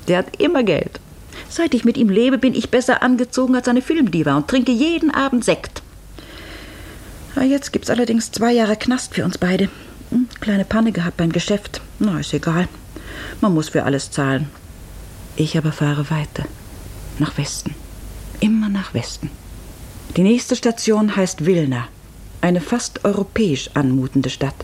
Der 0.08 0.18
hat 0.18 0.40
immer 0.40 0.62
Geld. 0.62 1.00
Seit 1.48 1.74
ich 1.74 1.84
mit 1.84 1.96
ihm 1.96 2.08
lebe, 2.08 2.38
bin 2.38 2.54
ich 2.54 2.70
besser 2.70 3.02
angezogen 3.02 3.54
als 3.54 3.68
eine 3.68 3.82
Filmdiva 3.82 4.36
und 4.36 4.48
trinke 4.48 4.72
jeden 4.72 5.10
Abend 5.10 5.44
Sekt. 5.44 5.82
Jetzt 7.40 7.72
gibt's 7.72 7.90
allerdings 7.90 8.32
zwei 8.32 8.52
Jahre 8.52 8.76
Knast 8.76 9.14
für 9.14 9.24
uns 9.24 9.38
beide. 9.38 9.68
Hm, 10.10 10.28
kleine 10.40 10.64
Panne 10.64 10.92
gehabt 10.92 11.16
beim 11.16 11.32
Geschäft. 11.32 11.80
Na, 11.98 12.20
ist 12.20 12.34
egal. 12.34 12.68
Man 13.40 13.54
muss 13.54 13.70
für 13.70 13.84
alles 13.84 14.10
zahlen. 14.10 14.48
Ich 15.36 15.56
aber 15.56 15.72
fahre 15.72 16.10
weiter. 16.10 16.44
Nach 17.18 17.36
Westen. 17.38 17.74
Immer 18.40 18.68
nach 18.68 18.94
Westen. 18.94 19.30
Die 20.16 20.22
nächste 20.22 20.56
Station 20.56 21.16
heißt 21.16 21.46
Wilna. 21.46 21.88
Eine 22.40 22.60
fast 22.60 23.04
europäisch 23.04 23.70
anmutende 23.74 24.30
Stadt. 24.30 24.54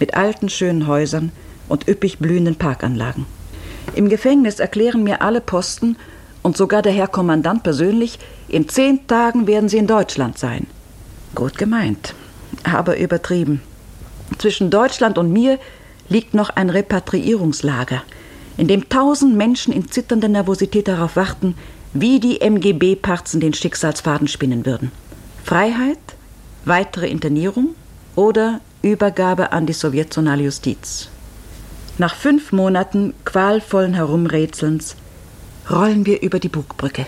Mit 0.00 0.14
alten, 0.14 0.48
schönen 0.48 0.86
Häusern 0.86 1.32
und 1.68 1.88
üppig 1.88 2.18
blühenden 2.18 2.56
Parkanlagen. 2.56 3.26
Im 3.94 4.08
Gefängnis 4.08 4.60
erklären 4.60 5.02
mir 5.02 5.22
alle 5.22 5.40
Posten 5.40 5.96
und 6.42 6.56
sogar 6.56 6.82
der 6.82 6.92
Herr 6.92 7.08
Kommandant 7.08 7.62
persönlich, 7.62 8.18
in 8.48 8.68
zehn 8.68 9.06
Tagen 9.06 9.46
werden 9.46 9.68
sie 9.68 9.78
in 9.78 9.86
Deutschland 9.86 10.38
sein. 10.38 10.66
Gut 11.34 11.56
gemeint, 11.56 12.14
aber 12.64 12.98
übertrieben. 12.98 13.62
Zwischen 14.38 14.70
Deutschland 14.70 15.18
und 15.18 15.32
mir 15.32 15.58
liegt 16.08 16.34
noch 16.34 16.50
ein 16.50 16.70
Repatriierungslager, 16.70 18.02
in 18.56 18.68
dem 18.68 18.88
tausend 18.88 19.36
Menschen 19.36 19.72
in 19.72 19.88
zitternder 19.88 20.28
Nervosität 20.28 20.88
darauf 20.88 21.16
warten, 21.16 21.54
wie 21.94 22.20
die 22.20 22.40
MGB-Parzen 22.40 23.40
den 23.40 23.54
Schicksalsfaden 23.54 24.28
spinnen 24.28 24.66
würden. 24.66 24.90
Freiheit, 25.44 25.98
weitere 26.64 27.08
Internierung 27.08 27.74
oder 28.16 28.60
Übergabe 28.82 29.52
an 29.52 29.66
die 29.66 29.72
sowjetzonale 29.72 30.44
Justiz. 30.44 31.08
Nach 32.02 32.16
fünf 32.16 32.50
Monaten 32.50 33.14
qualvollen 33.24 33.94
Herumrätselns 33.94 34.96
rollen 35.70 36.04
wir 36.04 36.20
über 36.20 36.40
die 36.40 36.48
Bugbrücke. 36.48 37.06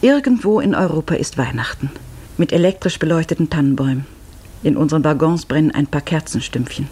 Irgendwo 0.00 0.58
in 0.58 0.74
Europa 0.74 1.14
ist 1.14 1.38
Weihnachten, 1.38 1.92
mit 2.36 2.52
elektrisch 2.52 2.98
beleuchteten 2.98 3.50
Tannenbäumen. 3.50 4.04
In 4.64 4.76
unseren 4.76 5.04
Waggons 5.04 5.46
brennen 5.46 5.70
ein 5.70 5.86
paar 5.86 6.00
Kerzenstümpchen. 6.00 6.88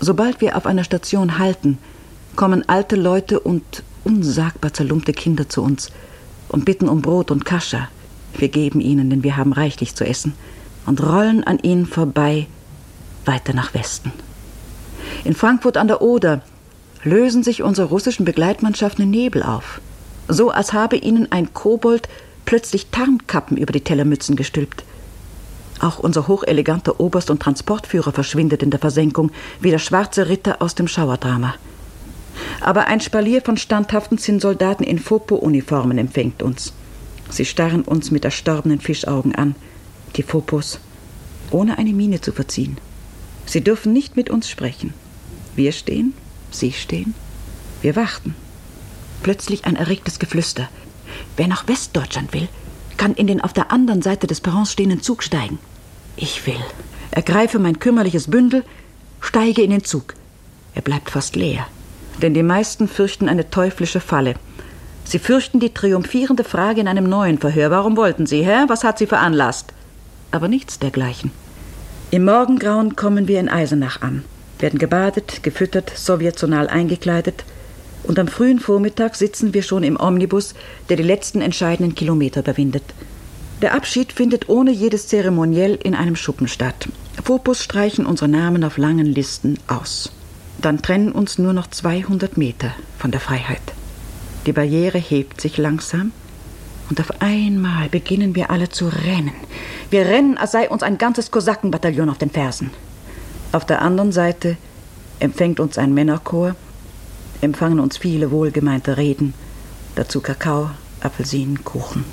Sobald 0.00 0.40
wir 0.40 0.56
auf 0.56 0.66
einer 0.66 0.82
Station 0.82 1.38
halten, 1.38 1.78
kommen 2.34 2.68
alte 2.68 2.96
Leute 2.96 3.38
und 3.38 3.84
unsagbar 4.02 4.72
zerlumpte 4.72 5.12
Kinder 5.12 5.48
zu 5.48 5.62
uns 5.62 5.92
und 6.48 6.64
bitten 6.64 6.88
um 6.88 7.02
Brot 7.02 7.30
und 7.30 7.44
Kascha. 7.44 7.88
Wir 8.36 8.48
geben 8.48 8.80
ihnen, 8.80 9.10
denn 9.10 9.22
wir 9.22 9.36
haben 9.36 9.52
reichlich 9.52 9.94
zu 9.94 10.04
essen, 10.04 10.32
und 10.86 11.00
rollen 11.00 11.44
an 11.44 11.60
ihnen 11.60 11.86
vorbei 11.86 12.48
weiter 13.26 13.54
nach 13.54 13.74
Westen. 13.74 14.10
In 15.22 15.36
Frankfurt 15.36 15.76
an 15.76 15.86
der 15.86 16.02
Oder 16.02 16.42
lösen 17.04 17.42
sich 17.42 17.62
unsere 17.62 17.88
russischen 17.88 18.24
Begleitmannschaften 18.24 19.04
in 19.04 19.10
Nebel 19.10 19.42
auf. 19.42 19.80
So 20.26 20.50
als 20.50 20.72
habe 20.72 20.96
ihnen 20.96 21.30
ein 21.30 21.52
Kobold 21.52 22.08
plötzlich 22.46 22.86
Tarnkappen 22.90 23.56
über 23.56 23.72
die 23.72 23.82
Tellermützen 23.82 24.36
gestülpt. 24.36 24.84
Auch 25.80 25.98
unser 25.98 26.28
hocheleganter 26.28 26.98
Oberst 26.98 27.30
und 27.30 27.42
Transportführer 27.42 28.12
verschwindet 28.12 28.62
in 28.62 28.70
der 28.70 28.80
Versenkung 28.80 29.30
wie 29.60 29.70
der 29.70 29.78
schwarze 29.78 30.28
Ritter 30.28 30.62
aus 30.62 30.74
dem 30.74 30.88
Schauerdrama. 30.88 31.54
Aber 32.60 32.86
ein 32.86 33.00
Spalier 33.00 33.42
von 33.42 33.56
standhaften 33.56 34.18
Zinnsoldaten 34.18 34.86
in 34.86 34.98
Fopo-Uniformen 34.98 35.98
empfängt 35.98 36.42
uns. 36.42 36.72
Sie 37.28 37.44
starren 37.44 37.82
uns 37.82 38.10
mit 38.10 38.24
erstorbenen 38.24 38.80
Fischaugen 38.80 39.34
an, 39.34 39.54
die 40.16 40.22
Fopos, 40.22 40.78
ohne 41.50 41.78
eine 41.78 41.92
Miene 41.92 42.20
zu 42.20 42.32
verziehen. 42.32 42.78
Sie 43.46 43.62
dürfen 43.62 43.92
nicht 43.92 44.16
mit 44.16 44.30
uns 44.30 44.48
sprechen. 44.48 44.94
Wir 45.54 45.72
stehen, 45.72 46.14
Sie 46.58 46.72
stehen, 46.72 47.14
wir 47.82 47.96
warten. 47.96 48.34
Plötzlich 49.22 49.64
ein 49.64 49.76
erregtes 49.76 50.18
Geflüster. 50.18 50.68
Wer 51.36 51.48
nach 51.48 51.68
Westdeutschland 51.68 52.32
will, 52.32 52.48
kann 52.96 53.14
in 53.14 53.26
den 53.26 53.40
auf 53.40 53.52
der 53.52 53.72
anderen 53.72 54.02
Seite 54.02 54.26
des 54.26 54.40
Perrons 54.40 54.72
stehenden 54.72 55.02
Zug 55.02 55.22
steigen. 55.22 55.58
Ich 56.16 56.46
will. 56.46 56.62
Ergreife 57.10 57.58
mein 57.58 57.78
kümmerliches 57.78 58.30
Bündel, 58.30 58.64
steige 59.20 59.62
in 59.62 59.70
den 59.70 59.84
Zug. 59.84 60.14
Er 60.74 60.82
bleibt 60.82 61.10
fast 61.10 61.36
leer. 61.36 61.66
Denn 62.22 62.34
die 62.34 62.42
meisten 62.42 62.88
fürchten 62.88 63.28
eine 63.28 63.50
teuflische 63.50 64.00
Falle. 64.00 64.34
Sie 65.04 65.18
fürchten 65.18 65.60
die 65.60 65.74
triumphierende 65.74 66.44
Frage 66.44 66.80
in 66.80 66.88
einem 66.88 67.08
neuen 67.08 67.38
Verhör. 67.38 67.70
Warum 67.70 67.96
wollten 67.96 68.26
Sie, 68.26 68.44
Herr? 68.44 68.68
Was 68.68 68.84
hat 68.84 68.98
Sie 68.98 69.06
veranlasst? 69.06 69.72
Aber 70.30 70.48
nichts 70.48 70.78
dergleichen. 70.78 71.30
Im 72.10 72.24
Morgengrauen 72.24 72.96
kommen 72.96 73.28
wir 73.28 73.40
in 73.40 73.48
Eisenach 73.48 74.00
an, 74.02 74.24
werden 74.64 74.78
gebadet, 74.78 75.42
gefüttert, 75.42 75.92
sowjetzonal 75.94 76.68
eingekleidet, 76.68 77.44
und 78.02 78.18
am 78.18 78.28
frühen 78.28 78.60
Vormittag 78.60 79.14
sitzen 79.14 79.52
wir 79.52 79.62
schon 79.62 79.82
im 79.82 80.00
Omnibus, 80.00 80.54
der 80.88 80.96
die 80.96 81.02
letzten 81.02 81.42
entscheidenden 81.42 81.94
Kilometer 81.94 82.40
überwindet. 82.40 82.82
Der 83.60 83.74
Abschied 83.74 84.14
findet 84.14 84.48
ohne 84.48 84.70
jedes 84.70 85.06
Zeremoniell 85.06 85.78
in 85.82 85.94
einem 85.94 86.16
Schuppen 86.16 86.48
statt. 86.48 86.88
Fopus 87.22 87.62
streichen 87.62 88.06
unsere 88.06 88.28
Namen 88.28 88.64
auf 88.64 88.78
langen 88.78 89.04
Listen 89.04 89.58
aus. 89.66 90.12
Dann 90.62 90.80
trennen 90.80 91.12
uns 91.12 91.38
nur 91.38 91.52
noch 91.52 91.66
200 91.66 92.38
Meter 92.38 92.74
von 92.98 93.10
der 93.10 93.20
Freiheit. 93.20 93.74
Die 94.46 94.52
Barriere 94.52 94.98
hebt 94.98 95.42
sich 95.42 95.58
langsam 95.58 96.12
und 96.88 97.00
auf 97.00 97.20
einmal 97.20 97.90
beginnen 97.90 98.34
wir 98.34 98.50
alle 98.50 98.70
zu 98.70 98.88
rennen. 98.88 99.34
Wir 99.90 100.06
rennen, 100.06 100.38
als 100.38 100.52
sei 100.52 100.70
uns 100.70 100.82
ein 100.82 100.96
ganzes 100.96 101.30
Kosakenbataillon 101.30 102.08
auf 102.08 102.18
den 102.18 102.30
Fersen. 102.30 102.70
Auf 103.54 103.64
der 103.64 103.82
anderen 103.82 104.10
Seite 104.10 104.56
empfängt 105.20 105.60
uns 105.60 105.78
ein 105.78 105.94
Männerchor, 105.94 106.56
empfangen 107.40 107.78
uns 107.78 107.96
viele 107.96 108.32
wohlgemeinte 108.32 108.96
Reden, 108.96 109.32
dazu 109.94 110.20
Kakao, 110.20 110.70
Apfelsinen, 110.98 111.62
Kuchen. 111.62 112.04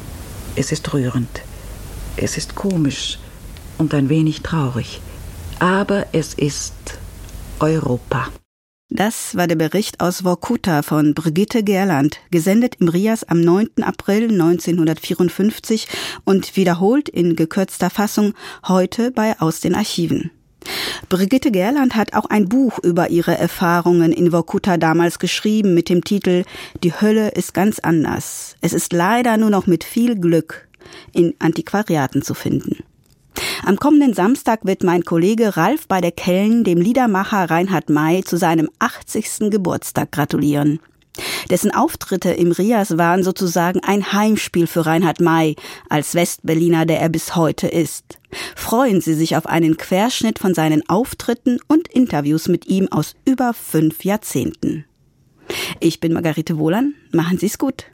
Es 0.56 0.72
ist 0.72 0.94
rührend, 0.94 1.42
es 2.16 2.38
ist 2.38 2.54
komisch 2.54 3.18
und 3.80 3.96
ein 3.96 4.08
wenig 4.08 4.44
traurig, 4.44 5.02
aber 5.58 6.06
es 6.12 6.36
ist 6.36 6.76
Europa. 7.60 8.28
Das 8.92 9.36
war 9.36 9.48
der 9.48 9.56
Bericht 9.56 10.00
aus 10.00 10.22
Vorkuta 10.22 10.84
von 10.84 11.16
Brigitte 11.16 11.64
Gerland, 11.64 12.20
gesendet 12.30 12.76
im 12.80 12.88
Rias 12.88 13.24
am 13.24 13.42
9. 13.42 13.82
April 13.82 14.30
1954 14.30 15.88
und 16.24 16.56
wiederholt 16.56 17.10
in 17.10 17.36
gekürzter 17.36 17.90
Fassung 17.90 18.36
heute 18.68 19.10
bei 19.10 19.40
Aus 19.40 19.60
den 19.60 19.74
Archiven. 19.74 20.30
Brigitte 21.10 21.52
Gerland 21.52 21.96
hat 21.96 22.14
auch 22.14 22.26
ein 22.26 22.48
Buch 22.48 22.80
über 22.80 23.10
ihre 23.10 23.38
Erfahrungen 23.38 24.12
in 24.12 24.32
Vorkuta 24.32 24.78
damals 24.78 25.20
geschrieben 25.20 25.74
mit 25.74 25.90
dem 25.90 26.04
Titel 26.04 26.44
Die 26.84 26.94
Hölle 26.94 27.30
ist 27.30 27.54
ganz 27.54 27.80
anders. 27.80 28.56
Es 28.62 28.74
ist 28.74 28.94
leider 28.94 29.38
nur 29.38 29.50
noch 29.50 29.68
mit 29.68 29.84
viel 29.84 30.16
Glück 30.16 30.68
in 31.12 31.34
Antiquariaten 31.40 32.22
zu 32.22 32.34
finden. 32.34 32.84
Am 33.64 33.78
kommenden 33.78 34.14
Samstag 34.14 34.66
wird 34.66 34.84
mein 34.84 35.04
Kollege 35.04 35.56
Ralf 35.56 35.88
bei 35.88 36.02
der 36.02 36.12
Kellen 36.12 36.64
dem 36.64 36.80
Liedermacher 36.80 37.50
Reinhard 37.50 37.90
May 37.90 38.24
zu 38.24 38.38
seinem 38.38 38.70
80. 38.80 39.52
Geburtstag 39.52 40.12
gratulieren. 40.12 40.80
Dessen 41.50 41.72
Auftritte 41.72 42.32
im 42.32 42.52
Rias 42.52 42.98
waren 42.98 43.24
sozusagen 43.24 43.82
ein 43.82 44.14
Heimspiel 44.14 44.68
für 44.68 44.86
Reinhard 44.86 45.20
May 45.20 45.56
als 45.90 46.16
Westberliner, 46.16 46.86
der 46.86 47.02
er 47.02 47.10
bis 47.10 47.36
heute 47.36 47.68
ist. 47.68 48.20
Freuen 48.56 49.02
Sie 49.02 49.14
sich 49.14 49.36
auf 49.36 49.46
einen 49.46 49.78
Querschnitt 49.78 50.40
von 50.40 50.54
seinen 50.54 50.88
Auftritten 50.88 51.60
und 51.68 51.90
Interviews 51.90 52.48
mit 52.48 52.68
ihm 52.68 52.88
aus 52.92 53.16
über 53.26 53.54
fünf 53.54 54.06
Jahrzehnten. 54.06 54.86
Ich 55.80 56.00
bin 56.00 56.14
Margarete 56.14 56.58
Wohlan. 56.58 56.94
Machen 57.12 57.38
Sie 57.38 57.48
es 57.48 57.58
gut. 57.58 57.86